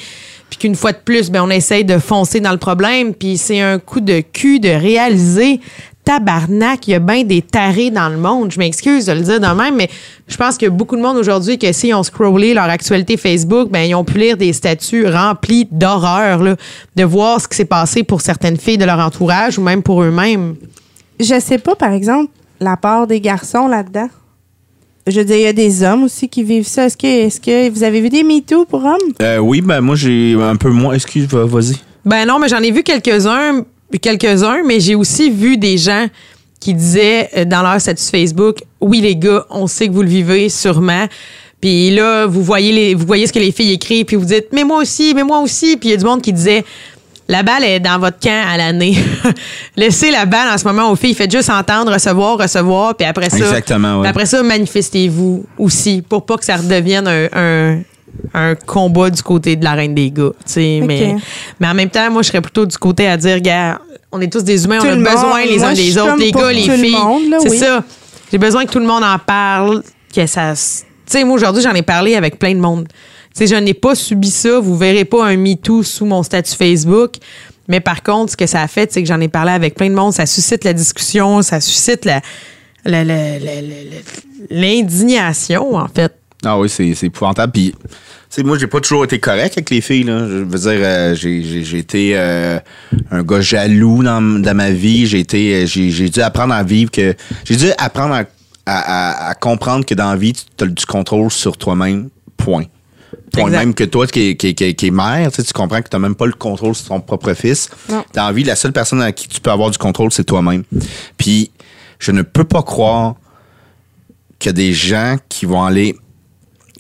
[0.50, 3.14] puis qu'une fois de plus, ben, on essaye de foncer dans le problème.
[3.14, 5.62] Puis c'est un coup de cul de réaliser,
[6.08, 8.50] tabarnak, il y a bien des tarés dans le monde.
[8.50, 9.90] Je m'excuse de le dire de même, mais
[10.30, 13.18] je pense qu'il y a beaucoup de monde aujourd'hui que s'ils ont scrollé leur actualité
[13.18, 16.56] Facebook, ben, ils ont pu lire des statuts remplis d'horreur, là,
[16.96, 20.02] de voir ce qui s'est passé pour certaines filles de leur entourage ou même pour
[20.02, 20.56] eux-mêmes.
[21.20, 22.32] Je sais pas, par exemple,
[22.62, 24.08] la part des garçons là-dedans.
[25.08, 26.86] je veux dire, il y a des hommes aussi qui vivent ça.
[26.86, 29.12] Est-ce que, est-ce que vous avez vu des MeToo pour hommes?
[29.22, 30.94] Euh, oui, ben moi, j'ai un peu moins.
[30.94, 31.76] Excuse, va- vas-y.
[32.06, 33.66] Ben non, mais j'en ai vu quelques-uns,
[34.02, 36.08] quelques-uns, mais j'ai aussi vu des gens
[36.60, 40.10] qui disaient euh, dans leur statut Facebook, oui les gars, on sait que vous le
[40.10, 41.08] vivez sûrement.
[41.62, 44.48] Puis là, vous voyez les, vous voyez ce que les filles écrivent, puis vous dites,
[44.52, 45.78] mais moi aussi, mais moi aussi.
[45.78, 46.64] Puis il y a du monde qui disait,
[47.28, 48.96] la balle est dans votre camp à l'année.
[49.76, 51.14] Laissez la balle en ce moment aux filles.
[51.14, 54.02] Faites juste entendre, recevoir, recevoir, puis après ça, Exactement, ouais.
[54.02, 57.80] puis après ça, manifestez-vous aussi pour pas que ça redevienne un, un,
[58.34, 60.32] un combat du côté de la reine des gars.
[60.56, 61.16] Mais,
[61.60, 63.80] mais en même temps, moi, je serais plutôt du côté à dire, gars,
[64.12, 65.48] on est tous des humains, Tout on a le besoin monde.
[65.50, 66.96] les Moi, uns des autres, les gars, les le filles.
[67.42, 67.58] C'est oui.
[67.58, 67.84] ça.
[68.32, 70.54] J'ai besoin que tout le monde en parle, que ça.
[70.54, 70.62] Tu
[71.06, 72.88] sais, moi, aujourd'hui, j'en ai parlé avec plein de monde.
[72.90, 74.60] Tu sais, je n'ai pas subi ça.
[74.60, 77.16] Vous verrez pas un MeToo sous mon statut Facebook.
[77.70, 79.90] Mais par contre, ce que ça a fait, c'est que j'en ai parlé avec plein
[79.90, 80.14] de monde.
[80.14, 82.22] Ça suscite la discussion, ça suscite la-
[84.50, 86.14] l'indignation, en fait.
[86.46, 87.52] Ah oui, c'est épouvantable.
[87.52, 87.88] Puis, tu
[88.30, 90.04] sais, moi, j'ai pas toujours été correct avec les filles.
[90.04, 90.20] Là.
[90.28, 92.60] Je veux dire, euh, j'ai- été euh,
[93.12, 95.08] un gars jaloux dans, dans ma vie.
[95.08, 97.16] J'ai été, euh, j'ai dû apprendre à vivre que.
[97.44, 98.24] J'ai dû apprendre à,
[98.68, 102.10] à- à- à comprendre que dans la vie, tu as du contrôle sur toi-même.
[102.38, 102.66] Point.
[103.34, 103.58] Point Exact.
[103.60, 105.90] même que toi qui est, qui qui qui est mère, tu sais, tu comprends que
[105.90, 107.70] tu n'as même pas le contrôle sur ton propre fils.
[107.90, 108.04] Non.
[108.14, 110.64] Dans la vie, la seule personne à qui tu peux avoir du contrôle, c'est toi-même.
[111.18, 111.50] Puis,
[112.00, 113.16] je ne peux pas croire
[114.46, 115.96] a des gens qui vont aller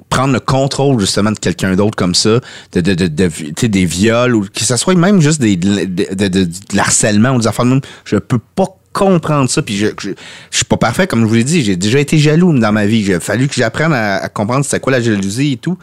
[0.10, 2.40] prendre le contrôle justement de quelqu'un d'autre comme ça,
[2.74, 5.56] de, de, de, de- tu sais, des viols ou que ce soit même juste des,
[5.58, 9.62] de, de, de- de l'harcèlement ou des affaires de même, je peux pas comprendre ça.
[9.62, 10.10] Puis je, je,
[10.50, 12.86] je suis pas parfait, comme je vous l'ai dit, j'ai déjà été jaloux dans ma
[12.88, 13.02] vie.
[13.02, 15.78] Il a fallu que j'apprenne à, à comprendre c'était quoi la jalousie et tout.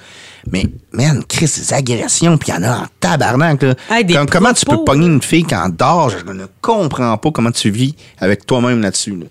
[0.51, 3.63] Mais, man, Chris, ces agressions, puis il y en a en tabarnak.
[3.63, 3.75] Là.
[3.91, 6.11] Hey, comment tu peux pogner une fille quand elle dort?
[6.11, 9.13] Je ne comprends pas comment tu vis avec toi-même là-dessus.
[9.17, 9.27] là.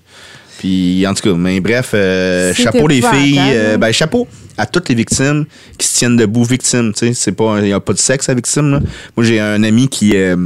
[0.64, 3.38] Puis, en tout cas, mais bref, euh, chapeau les filles.
[3.38, 3.78] euh, hein?
[3.78, 5.44] ben, chapeau à toutes les victimes
[5.78, 6.94] qui se tiennent debout victimes.
[6.94, 8.72] Tu sais, c'est pas, il n'y a pas de sexe à victime.
[8.72, 8.80] là.
[9.18, 10.38] Moi, j'ai un ami qui, euh,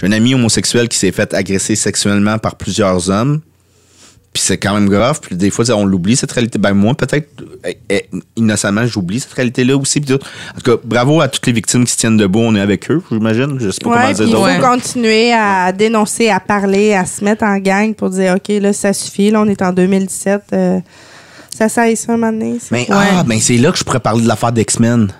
[0.00, 3.42] j'ai un ami homosexuel qui s'est fait agresser sexuellement par plusieurs hommes.
[4.36, 5.18] Puis c'est quand même grave.
[5.22, 6.58] Puis des fois, on l'oublie, cette réalité.
[6.58, 7.26] Ben moi, peut-être,
[7.64, 8.00] euh, euh,
[8.36, 9.98] innocemment, j'oublie cette réalité-là aussi.
[9.98, 12.40] En tout cas, bravo à toutes les victimes qui se tiennent debout.
[12.40, 13.56] On est avec eux, j'imagine.
[13.58, 17.44] Je sais pas Ouais, comment il faut continuer à dénoncer, à parler, à se mettre
[17.44, 19.30] en gang pour dire OK, là, ça suffit.
[19.30, 20.42] Là, on est en 2017.
[20.52, 20.80] euh,
[21.50, 22.58] ça ça un moment donné.
[22.70, 25.10] Mais ah, ben c'est là que je pourrais parler de l'affaire d'X-Men.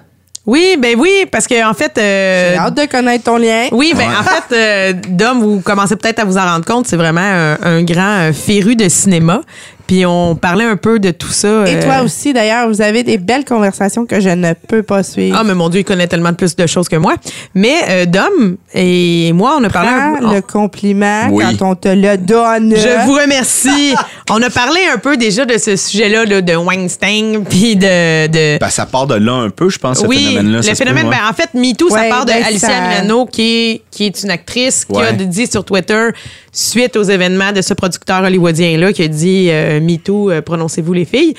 [0.47, 1.99] Oui, ben oui, parce que en fait.
[1.99, 3.66] euh, J'ai hâte de connaître ton lien.
[3.72, 6.97] Oui, ben en fait, euh, Dom, vous commencez peut-être à vous en rendre compte, c'est
[6.97, 9.40] vraiment un, un grand euh, féru de cinéma.
[9.87, 11.64] Puis on parlait un peu de tout ça.
[11.68, 15.03] Et euh, toi aussi, d'ailleurs, vous avez des belles conversations que je ne peux pas
[15.03, 15.37] suivre.
[15.39, 17.14] Ah, mais mon Dieu, il connaît tellement de plus de choses que moi.
[17.55, 19.89] Mais euh, Dom et moi, on a parlé.
[19.91, 21.45] un Prends peu- le compliment Oui.
[21.61, 22.74] quand on te le donne.
[22.76, 23.95] Je vous remercie.
[24.30, 28.26] on a parlé un peu déjà de ce sujet-là là, de Weinstein, puis de.
[28.26, 30.62] de Ben, ça part de là un peu, je pense, ce oui, phénomène-là.
[30.62, 33.26] ça le phénomène, ben, en fait, MeToo, Ouais, ça part de ben, Alicia ça- Milano,
[33.26, 35.07] qui est, qui est une actrice, qui Ouais.
[35.07, 36.09] a dit sur Twitter,
[36.53, 41.05] suite aux événements de ce producteur hollywoodien-là, qui a dit euh, MeToo, euh, prononcez-vous les
[41.05, 41.35] filles.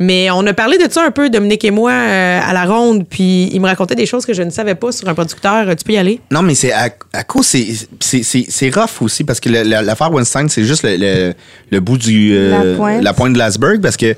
[0.00, 3.06] Mais on a parlé de ça un peu, Dominique et moi, euh, à la ronde,
[3.08, 5.68] puis il me racontait des choses que je ne savais pas sur un producteur.
[5.68, 6.20] Euh, Tu peux y aller?
[6.32, 7.68] Non, mais c'est à, à cause, c'est,
[8.00, 11.32] c'est, c'est, c'est rough aussi parce que la- l'affaire Weinstein, c'est juste le, le,
[11.70, 12.34] le bout du.
[12.34, 13.34] euh, La pointe.
[13.34, 14.14] de l'iceberg parce que.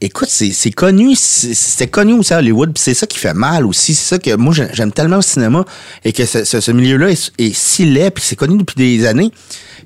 [0.00, 3.32] Écoute, c'est, c'est connu, c'est- c'était connu aussi à Hollywood, puis c'est ça qui fait
[3.32, 3.94] mal aussi.
[3.94, 5.64] C'est ça que moi j'ai- j'aime tellement le cinéma
[6.04, 9.06] et que ce, ce- ce milieu-là est, est si laid, puis c'est connu depuis des
[9.06, 9.30] années.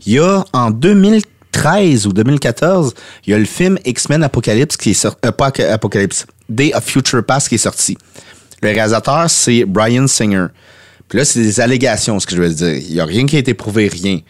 [0.07, 0.71] Il y a en
[1.63, 2.95] 2013 ou 2014,
[3.27, 6.73] il y a le film X-Men Apocalypse qui est sorti, euh, pas Ap- Apocalypse, Day
[6.75, 7.97] of Future Past qui est sorti.
[8.63, 10.47] Le réalisateur, c'est Brian Singer.
[11.09, 12.75] Puis là, c'est des allégations, ce que je veux dire.
[12.75, 14.21] Il n'y a rien qui a été prouvé, rien.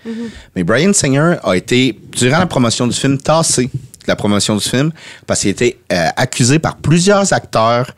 [0.55, 3.71] Mais Brian Singer a été, durant la promotion du film, tassé de
[4.07, 4.93] la promotion du film
[5.27, 7.91] parce qu'il a été euh, accusé par plusieurs acteurs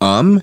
[0.00, 0.40] hommes.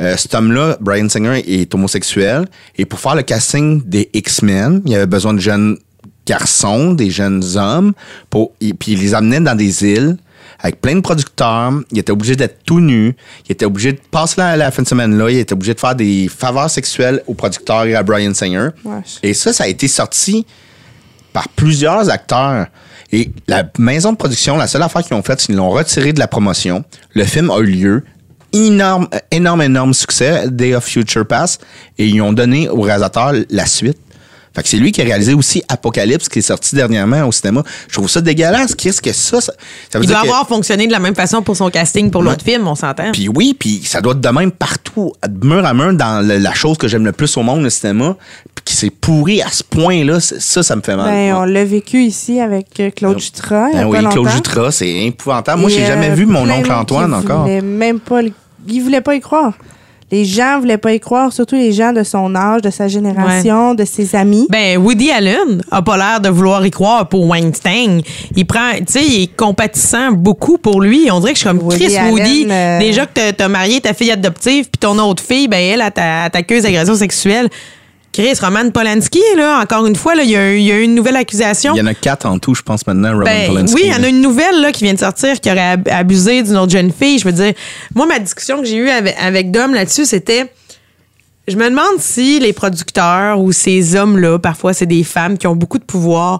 [0.00, 2.46] Euh, cet homme-là, Brian Singer, est homosexuel.
[2.76, 5.78] Et pour faire le casting des X-Men, il avait besoin de jeunes
[6.26, 7.92] garçons, des jeunes hommes,
[8.30, 10.16] pour, et, puis il les amenait dans des îles
[10.60, 11.72] avec plein de producteurs.
[11.90, 13.14] Il était obligé d'être tout nu.
[13.46, 15.30] Il était obligé de passer la, la fin de semaine là.
[15.30, 18.68] Il était obligé de faire des faveurs sexuelles aux producteurs et à Brian Singer.
[19.22, 20.46] Et ça, ça a été sorti
[21.32, 22.66] par plusieurs acteurs.
[23.12, 26.12] Et la maison de production, la seule affaire qu'ils ont faite, c'est qu'ils l'ont retiré
[26.12, 26.84] de la promotion.
[27.12, 28.04] Le film a eu lieu.
[28.52, 31.58] Énorme, énorme, énorme succès, Day of Future Pass.
[31.98, 33.98] Et ils ont donné au réalisateur la suite.
[34.54, 37.62] Fait que c'est lui qui a réalisé aussi Apocalypse, qui est sorti dernièrement au cinéma.
[37.88, 38.74] Je trouve ça dégueulasse.
[38.74, 39.52] Qu'est-ce que ça, ça,
[39.90, 42.10] ça veut Il dire doit que- avoir fonctionné de la même façon pour son casting
[42.10, 43.10] pour l'autre film, on s'entend.
[43.12, 46.38] Puis oui, puis ça doit être de même partout, de mur à mur, dans le-
[46.38, 48.16] la chose que j'aime le plus au monde, le cinéma,
[48.54, 51.06] puis qui s'est pourri à ce point-là, ça, ça me fait mal.
[51.10, 51.32] Ben, Ouais.
[51.32, 53.70] on l'a vécu ici avec euh, Claude Jutras.
[53.72, 54.28] il y a Ben pas oui, Claude.
[54.28, 55.60] Jutras, c'est épouvantable.
[55.60, 57.42] Moi, j'ai jamais euh, vu mon oncle Antoine encore.
[57.42, 58.20] voulait même pas,
[58.68, 59.54] ils voulaient pas y croire.
[60.12, 63.74] Les gens voulaient pas y croire, surtout les gens de son âge, de sa génération,
[63.74, 64.46] de ses amis.
[64.50, 68.00] Ben, Woody Allen a pas l'air de vouloir y croire pour Weinstein.
[68.36, 71.08] Il prend, tu sais, il est compatissant beaucoup pour lui.
[71.10, 72.46] On dirait que je suis comme Woody Chris Allen, Woody.
[72.50, 76.30] euh, Déjà que t'as- marié ta fille adoptive, puis ton autre fille, ben elle, elle
[76.30, 77.48] t'accuse d'agression sexuelle.
[78.14, 80.78] Chris, Roman Polanski, là, encore une fois, là, il y, a eu- il y a
[80.78, 81.74] une nouvelle accusation.
[81.74, 83.74] Il y en a quatre en tout, je pense, maintenant, Roman Ben, Polanski.
[83.74, 85.88] oui, il y en a une nouvelle là, qui vient de sortir qui aurait ab-
[85.90, 87.18] abusé d'une autre jeune fille.
[87.18, 87.52] Je veux dire,
[87.94, 90.50] moi, ma discussion que j'ai eue avec, avec Dom là-dessus, c'était.
[91.48, 95.56] Je me demande si les producteurs ou ces hommes-là, parfois c'est des femmes qui ont
[95.56, 96.38] beaucoup de pouvoir,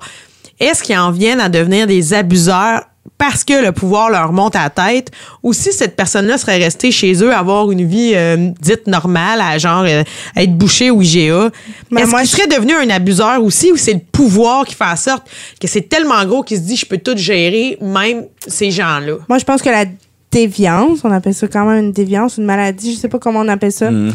[0.60, 2.84] est-ce qu'ils en viennent à devenir des abuseurs
[3.18, 5.10] parce que le pouvoir leur monte à la tête
[5.42, 9.56] ou si cette personne-là serait restée chez eux, avoir une vie euh, dite normale, à
[9.58, 10.02] genre euh,
[10.36, 11.50] être bouché ou IGA,
[11.90, 14.84] Ben, est-ce moi, qu'il serait devenu un abuseur aussi ou c'est le pouvoir qui fait
[14.84, 15.28] en sorte
[15.60, 19.16] que c'est tellement gros qu'il se dit je peux tout gérer, même ces gens-là?
[19.28, 19.84] Moi, je pense que la
[20.30, 23.48] déviance, on appelle ça quand même une déviance, une maladie, je sais pas comment on
[23.48, 23.90] appelle ça.
[23.90, 24.12] Mm.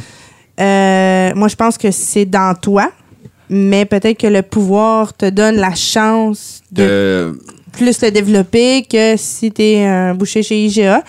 [0.60, 2.92] Euh, moi, je pense que c'est dans toi,
[3.50, 7.40] mais peut-être que le pouvoir te donne la chance de De-
[7.72, 11.04] plus te développer que si tu es un boucher chez IGA.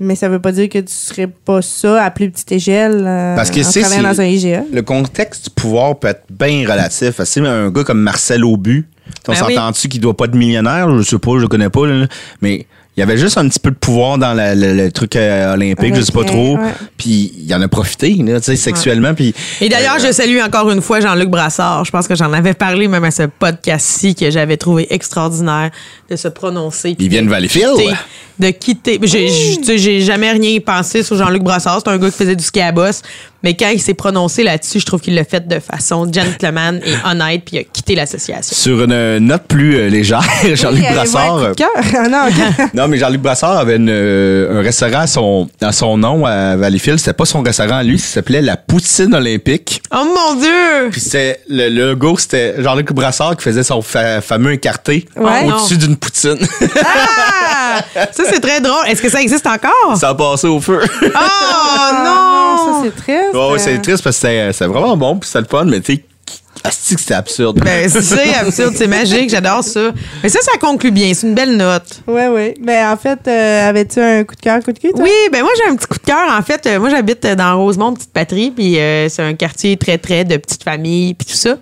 [0.00, 3.36] Mais ça veut pas dire que tu serais pas ça à plus petite échelle euh,
[3.36, 4.64] Parce que en c'est travaillant c'est- dans un IGA.
[4.72, 7.12] Le contexte du pouvoir peut être bien relatif.
[7.18, 8.88] Parce que un gars comme Marcel Aubu,
[9.28, 9.54] on Ben oui.
[9.54, 10.88] s'entend-tu qu'il doit pas être millionnaire?
[10.98, 11.86] Je sais pas, je le connais pas.
[11.86, 12.06] là.
[12.40, 15.16] mais il y avait juste un petit peu de pouvoir dans la- le, le truc
[15.16, 16.56] euh, olympique, je sais pas trop.
[16.58, 16.72] ouais.
[16.98, 19.14] Puis il en a profité, tu sais, sexuellement.
[19.14, 21.84] Puis Et d'ailleurs, euh, je salue encore une fois Jean-Luc Brassard.
[21.86, 25.70] Je pense que j'en avais parlé même à ce podcast-ci que j'avais trouvé extraordinaire
[26.10, 26.94] de se prononcer.
[26.98, 27.76] Il vient de Valleyfield.
[27.76, 27.96] quitter-
[28.38, 28.98] De quitter.
[29.02, 31.80] J'ai j'ai jamais rien pensé sur Jean-Luc Brassard.
[31.84, 33.02] C'est un gars qui faisait du ski à boss.
[33.42, 36.94] Mais quand il s'est prononcé là-dessus, je trouve qu'il l'a fait de façon gentleman et
[37.08, 38.54] honnête, puis il a quitté l'association.
[38.56, 40.22] Sur une note plus euh, légère,
[40.54, 41.40] Jean-Luc Oui, Brassard.
[41.94, 42.74] Ah non, ok.
[42.74, 46.56] Non, mais Jean-Luc Brassard avait une, euh, un restaurant à son, à son nom à
[46.56, 46.98] Valleyfield.
[46.98, 49.82] C'était pas son restaurant à lui, ça s'appelait la Poutine Olympique.
[49.94, 50.88] Oh mon Dieu!
[50.90, 55.46] Puis c'était le, le logo, c'était Jean-Luc Brassard qui faisait son fa- fameux écarté Ouais.
[55.46, 56.38] au-dessus d'une poutine.
[56.84, 57.80] Ah!
[58.12, 58.86] Ça, c'est très drôle.
[58.86, 59.96] Est-ce que ça existe encore?
[59.96, 60.80] ça a passé au feu.
[61.02, 61.08] Oh
[62.04, 62.21] non!
[62.56, 63.34] Ça c'est triste.
[63.34, 65.80] Ouais, ouais, c'est triste parce que c'était c'était vraiment bon, puis c'était le fun, mais
[65.80, 66.04] tu sais,
[66.64, 67.60] asti que c'était absurde.
[67.62, 69.90] Ben, c'est absurde, c'est magique, j'adore ça.
[70.22, 72.02] Mais ça, ça conclut bien, c'est une belle note.
[72.06, 72.54] Oui, oui.
[72.60, 75.02] Ben, en fait, euh, avais-tu un coup de cœur, coup de cul, toi?
[75.02, 76.28] Oui, ben moi j'ai un petit coup de cœur.
[76.30, 79.98] En fait, euh, moi j'habite dans Rosemont, petite patrie, puis euh, c'est un quartier très
[79.98, 81.56] très de petites familles, puis tout ça.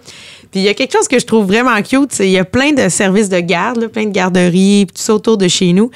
[0.51, 2.45] Puis il y a quelque chose que je trouve vraiment cute, c'est il y a
[2.45, 5.91] plein de services de garde, là, plein de garderies, tout ça autour de chez nous.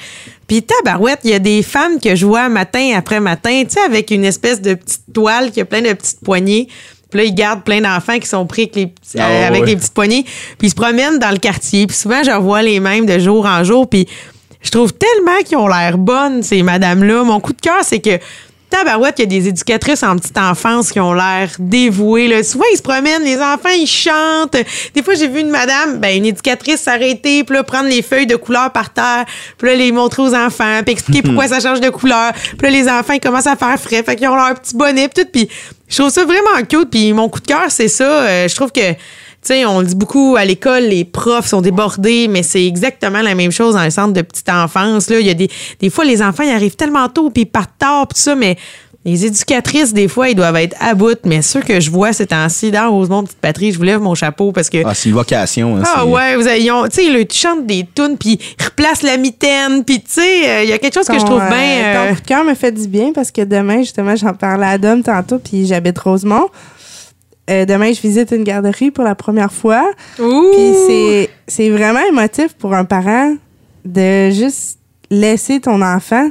[0.47, 3.81] Puis tabarouette, il y a des femmes que je vois matin après matin, tu sais,
[3.81, 6.67] avec une espèce de petite toile qui a plein de petites poignées.
[7.09, 9.61] Puis là, ils gardent plein d'enfants qui sont pris avec les, petits- Ah euh, avec
[9.61, 9.67] ouais.
[9.67, 10.23] les petites poignées.
[10.57, 11.85] Puis ils se promènent dans le quartier.
[11.87, 13.89] Puis souvent, je revois les mêmes de jour en jour.
[13.89, 14.07] Puis
[14.61, 17.23] je trouve tellement qu'ils ont l'air bonnes, ces madames-là.
[17.23, 18.17] Mon coup de cœur, c'est que
[18.69, 22.27] tabarouette, il y a des éducatrices en petite enfance qui ont l'air dévouées.
[22.27, 22.43] Là.
[22.43, 24.57] Souvent, ils se promènent, les enfants, ils chantent.
[24.93, 28.27] Des fois, j'ai vu une madame, ben, une éducatrice s'arrêter, puis là, prendre les feuilles
[28.27, 29.25] de couleur par terre,
[29.57, 32.33] puis là, les montrer aux enfants, puis expliquer pourquoi ça change de couleur.
[32.33, 35.07] Puis là, les enfants, ils commencent à faire frais, fait qu'ils ont leur petit bonnet,
[35.07, 35.29] puis tout.
[35.31, 35.49] Puis
[35.87, 36.89] je trouve ça vraiment cute.
[36.89, 38.03] Puis mon coup de cœur, c'est ça.
[38.03, 38.95] Euh, je trouve que
[39.47, 43.35] sais, on le dit beaucoup à l'école, les profs sont débordés, mais c'est exactement la
[43.35, 45.09] même chose dans le centre de petite enfance.
[45.09, 45.19] Là.
[45.19, 47.77] Il y a des, des fois, les enfants, ils arrivent tellement tôt, puis ils partent
[47.79, 48.57] tard, puis tout ça, mais
[49.07, 51.19] les éducatrices, des fois, ils doivent être à bout.
[51.25, 54.15] Mais ceux que je vois ces temps-ci, dans Rosemont, petite patrie, je vous lève mon
[54.15, 54.79] chapeau parce que.
[54.83, 55.77] Ah, c'est une vocation.
[55.77, 58.63] hein, Ah ouais, vous avez, ils ont- tu sais, ils chantent des tunes, puis ils
[58.65, 61.37] replacent la mitaine, puis tu sais, euh, il y a quelque chose que je trouve
[61.37, 61.49] bien...
[61.51, 64.33] euh, euh, Ton coup de cœur me fait du bien parce que demain, justement, j'en
[64.33, 66.47] parlais à Dom tantôt, puis j'habite Rosemont.
[67.49, 69.91] Euh, demain, je visite une garderie pour la première fois.
[70.19, 70.51] Ouh!
[70.51, 73.35] Puis c'est, vraiment émotif pour un parent
[73.83, 74.79] de juste
[75.11, 76.29] laisser ton enfant.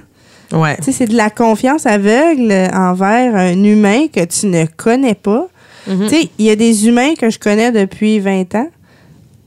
[0.53, 0.77] Ouais.
[0.77, 5.49] Tu sais, c'est de la confiance aveugle envers un humain que tu ne connais pas.
[5.87, 6.09] Mhm.
[6.09, 8.69] Tu sais, il y a des humains que je connais depuis 20 ans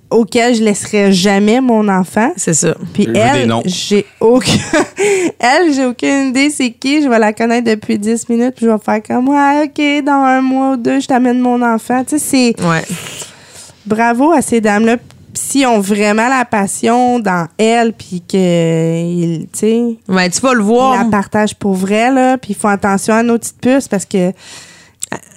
[0.09, 2.31] auxquels je laisserai jamais mon enfant.
[2.37, 2.75] C'est ça.
[2.93, 4.51] Puis elle, j'ai aucun...
[5.39, 7.01] elle, j'ai aucune idée c'est qui.
[7.03, 10.13] Je vais la connaître depuis 10 minutes, puis je vais faire comme, ouais, OK, dans
[10.23, 12.03] un mois ou deux, je t'amène mon enfant.
[12.03, 12.83] Tu sais, c'est Ouais.
[13.85, 14.97] bravo à ces dames-là.
[15.33, 18.35] S'ils ont vraiment la passion dans elle, puis que,
[19.03, 21.03] ils- tu sais, Ouais, tu vas le ils voir.
[21.03, 24.31] la partagent pour vrai, là, puis ils font attention à nos petites puces parce que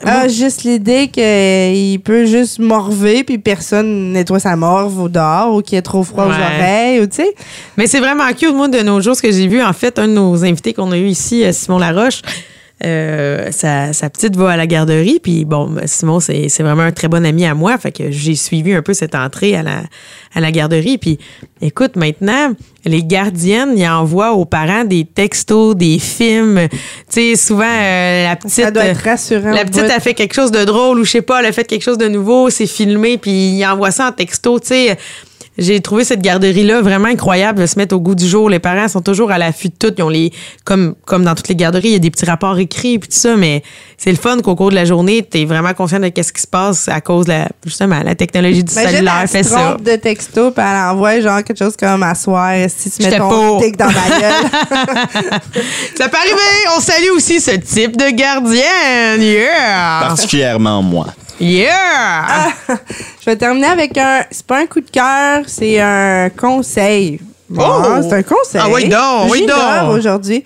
[0.04, 5.62] Ah, juste l'idée qu'il peut juste morver puis personne nettoie sa morve au dehors ou
[5.62, 7.34] qu'il est trop froid aux oreilles ou tu sais.
[7.76, 9.62] Mais c'est vraiment cute, moi, de nos jours, ce que j'ai vu.
[9.62, 12.22] En fait, un de nos invités qu'on a eu ici, euh, Simon Laroche,
[12.84, 15.20] euh, sa, sa petite va à la garderie.
[15.22, 17.76] Puis bon, ben, Simon, c'est c'est vraiment un très bon ami à moi.
[17.78, 19.82] Fait que j'ai suivi un peu cette entrée à la,
[20.34, 20.98] à la garderie.
[20.98, 21.18] Puis
[21.60, 22.52] écoute, maintenant,
[22.84, 26.68] les gardiennes, ils envoient aux parents des textos, des films.
[26.70, 26.78] Tu
[27.08, 28.50] sais, souvent, euh, la petite.
[28.64, 29.50] Ça doit être rassurant.
[29.50, 31.64] La petite a fait quelque chose de drôle ou je sais pas, elle a fait
[31.64, 34.98] quelque chose de nouveau, c'est filmé, puis il envoie ça en texto, tu sais.
[35.60, 38.48] J'ai trouvé cette garderie-là vraiment incroyable de se mettre au goût du jour.
[38.48, 39.92] Les parents sont toujours à l'affût de tout.
[39.96, 40.32] Ils ont les,
[40.64, 43.16] comme, comme dans toutes les garderies, il y a des petits rapports écrits puis tout
[43.18, 43.62] ça, mais
[43.98, 46.40] c'est le fun qu'au cours de la journée, tu es vraiment conscient de qu'est-ce qui
[46.40, 49.50] se passe à cause de la, justement, la technologie du Imagine, cellulaire elle fait se
[49.50, 49.56] ça.
[49.58, 53.18] trompe de texto puis elle envoie genre quelque chose comme asseoir si tu mets J'étais
[53.18, 54.50] ton tic dans ma gueule.
[55.98, 56.68] Ça peut arriver!
[56.76, 59.20] On salue aussi ce type de gardienne!
[59.20, 60.06] Yeah!
[60.08, 61.08] Particulièrement moi.
[61.40, 62.52] Yeah!
[63.20, 64.24] Je vais terminer avec un.
[64.30, 67.20] C'est pas un coup de cœur, c'est un conseil.
[67.48, 68.02] Bon, Oh!
[68.02, 68.60] C'est un conseil.
[68.62, 69.96] Ah oui donc, oui donc.
[69.96, 70.44] aujourd'hui.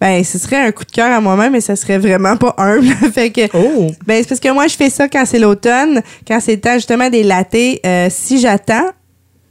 [0.00, 2.86] Ben, ce serait un coup de cœur à moi-même, mais ça serait vraiment pas humble.
[3.12, 3.42] fait que.
[3.54, 3.90] Oh!
[4.06, 6.74] Ben, c'est parce que moi, je fais ça quand c'est l'automne, quand c'est le temps
[6.74, 7.80] justement des latés.
[7.84, 8.88] Euh, si j'attends,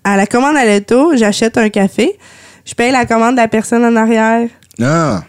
[0.04, 2.18] à la commande à l'auto, j'achète un café.
[2.66, 4.48] Je paye la commande de la personne en arrière.
[4.82, 5.22] Ah.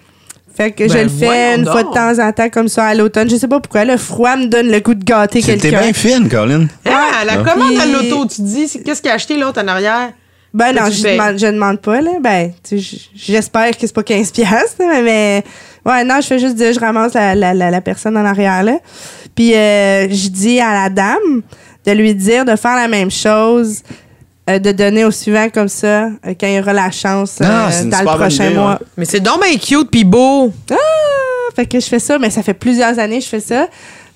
[0.57, 2.94] Fait que je Ben, le fais une fois de temps en temps comme ça à
[2.94, 3.30] l'automne.
[3.30, 3.84] Je sais pas pourquoi.
[3.84, 5.80] Le froid me donne le goût de gâter C'était quelqu'un.
[5.80, 6.66] bien fine, Colin.
[6.84, 7.44] Ah, la Ouais.
[7.51, 10.11] commande à l'auto, tu dis, qu'est-ce qu'il a acheté l'autre en arrière?
[10.53, 12.11] Ben non, je demande, je demande pas, là.
[12.20, 14.74] Ben, tu sais, j- j'espère que c'est pas 15 piastres,
[15.05, 15.44] mais...
[15.86, 18.62] Ouais, non, je fais juste dire, je ramasse la, la, la, la personne en arrière,
[18.64, 18.78] là.
[19.36, 21.42] Puis euh, je dis à la dame
[21.86, 23.82] de lui dire de faire la même chose,
[24.49, 27.45] euh, de donner au suivant comme ça, euh, quand il y aura la chance euh,
[27.47, 28.70] Ah, c'est une dans le super bonne prochain idée, mois.
[28.72, 28.86] ouais.
[28.97, 30.53] Mais c'est donc bien cute pis beau.
[30.70, 30.74] Ah!
[31.57, 33.68] Fait que je fais ça, mais ça fait plusieurs années que je fais ça.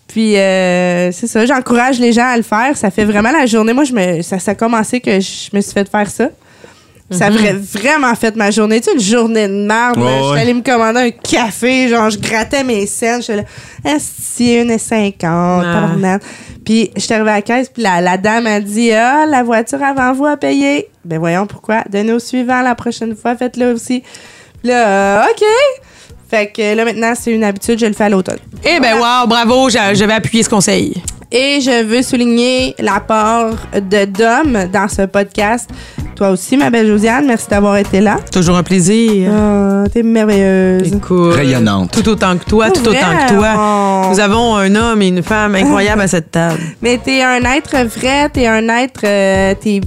[0.07, 2.77] Puis euh, c'est ça, j'encourage les gens à le faire.
[2.77, 3.73] Ça fait vraiment la journée.
[3.73, 6.29] Moi, je me, ça, ça a commencé que je me suis fait faire ça.
[7.15, 7.37] Ça Mhm.
[7.37, 8.81] vra- vraiment fait ma journée.
[8.81, 9.97] Tu sais, une journée de merde.
[9.99, 10.19] Ouais.
[10.23, 11.89] Je suis allée me commander un café.
[11.89, 13.19] Genre, je grattais mes scènes.
[13.21, 13.43] Je suis là,
[13.85, 16.23] Esti, 1,50, tabarnak.
[16.65, 17.69] Puis, je suis arrivée à la caisse.
[17.69, 20.89] Puis, la, la dame a dit Ah, la voiture avant vous a payé.
[21.05, 21.83] Ben, voyons pourquoi.
[21.91, 23.37] Donnez au suivant la prochaine fois.
[23.37, 24.03] Faites-le aussi.
[24.61, 25.45] Puis là, euh, OK.
[26.31, 27.79] Fait que là, maintenant, c'est une habitude.
[27.79, 28.39] Je le fais à l'automne.
[28.65, 30.95] Eh ben wow, bravo, je, je vais appuyer ce conseil.
[31.37, 35.69] Et je veux souligner l'apport de Dom dans ce podcast.
[36.15, 38.19] Toi aussi, ma belle Josiane, merci d'avoir été là.
[38.31, 39.33] Toujours un plaisir.
[39.37, 40.93] Ah, T'es merveilleuse.
[40.95, 41.91] Écoute, Rayonnante.
[41.91, 43.55] Tout autant que toi, tout autant que toi.
[44.05, 44.11] vrai?
[44.15, 46.61] Nous avons un homme et une femme incroyables à cette table.
[46.83, 49.01] Mais t'es un être vrai, t'es un être.
[49.03, 49.81] euh, t'es,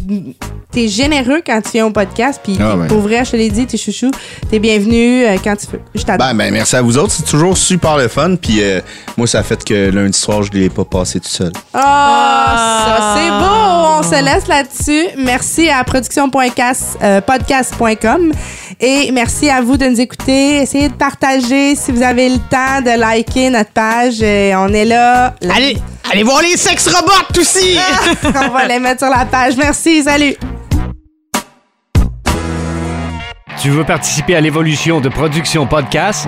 [0.69, 2.41] t'es généreux quand tu viens au podcast.
[2.43, 2.87] Puis Ah t'es- ouais.
[2.87, 4.11] pour vrai, je te l'ai dit, t'es chouchou.
[4.51, 5.79] T'es bienvenu euh, quand tu veux.
[5.95, 6.27] Je t'adore.
[6.27, 7.13] Ben, ben, merci à vous autres.
[7.13, 8.35] C'est toujours super le fun.
[8.35, 8.81] Puis euh,
[9.15, 11.51] moi, ça a fait que lundi soir, je ne l'ai pas passé tout seul.
[11.73, 13.67] Ah, ça c'est beau.
[13.99, 15.07] On se laisse là-dessus.
[15.17, 18.31] Merci à production.podcast, euh, podcast.com
[18.79, 20.61] et merci à vous de nous écouter.
[20.61, 24.21] Essayez de partager si vous avez le temps de liker notre page.
[24.21, 25.33] Et on est là.
[25.49, 25.77] Allez,
[26.11, 27.77] allez voir les sex robots aussi!
[28.23, 29.55] on va les mettre sur la page.
[29.57, 30.03] Merci.
[30.03, 30.35] Salut.
[33.61, 36.27] Tu veux participer à l'évolution de Production Podcast?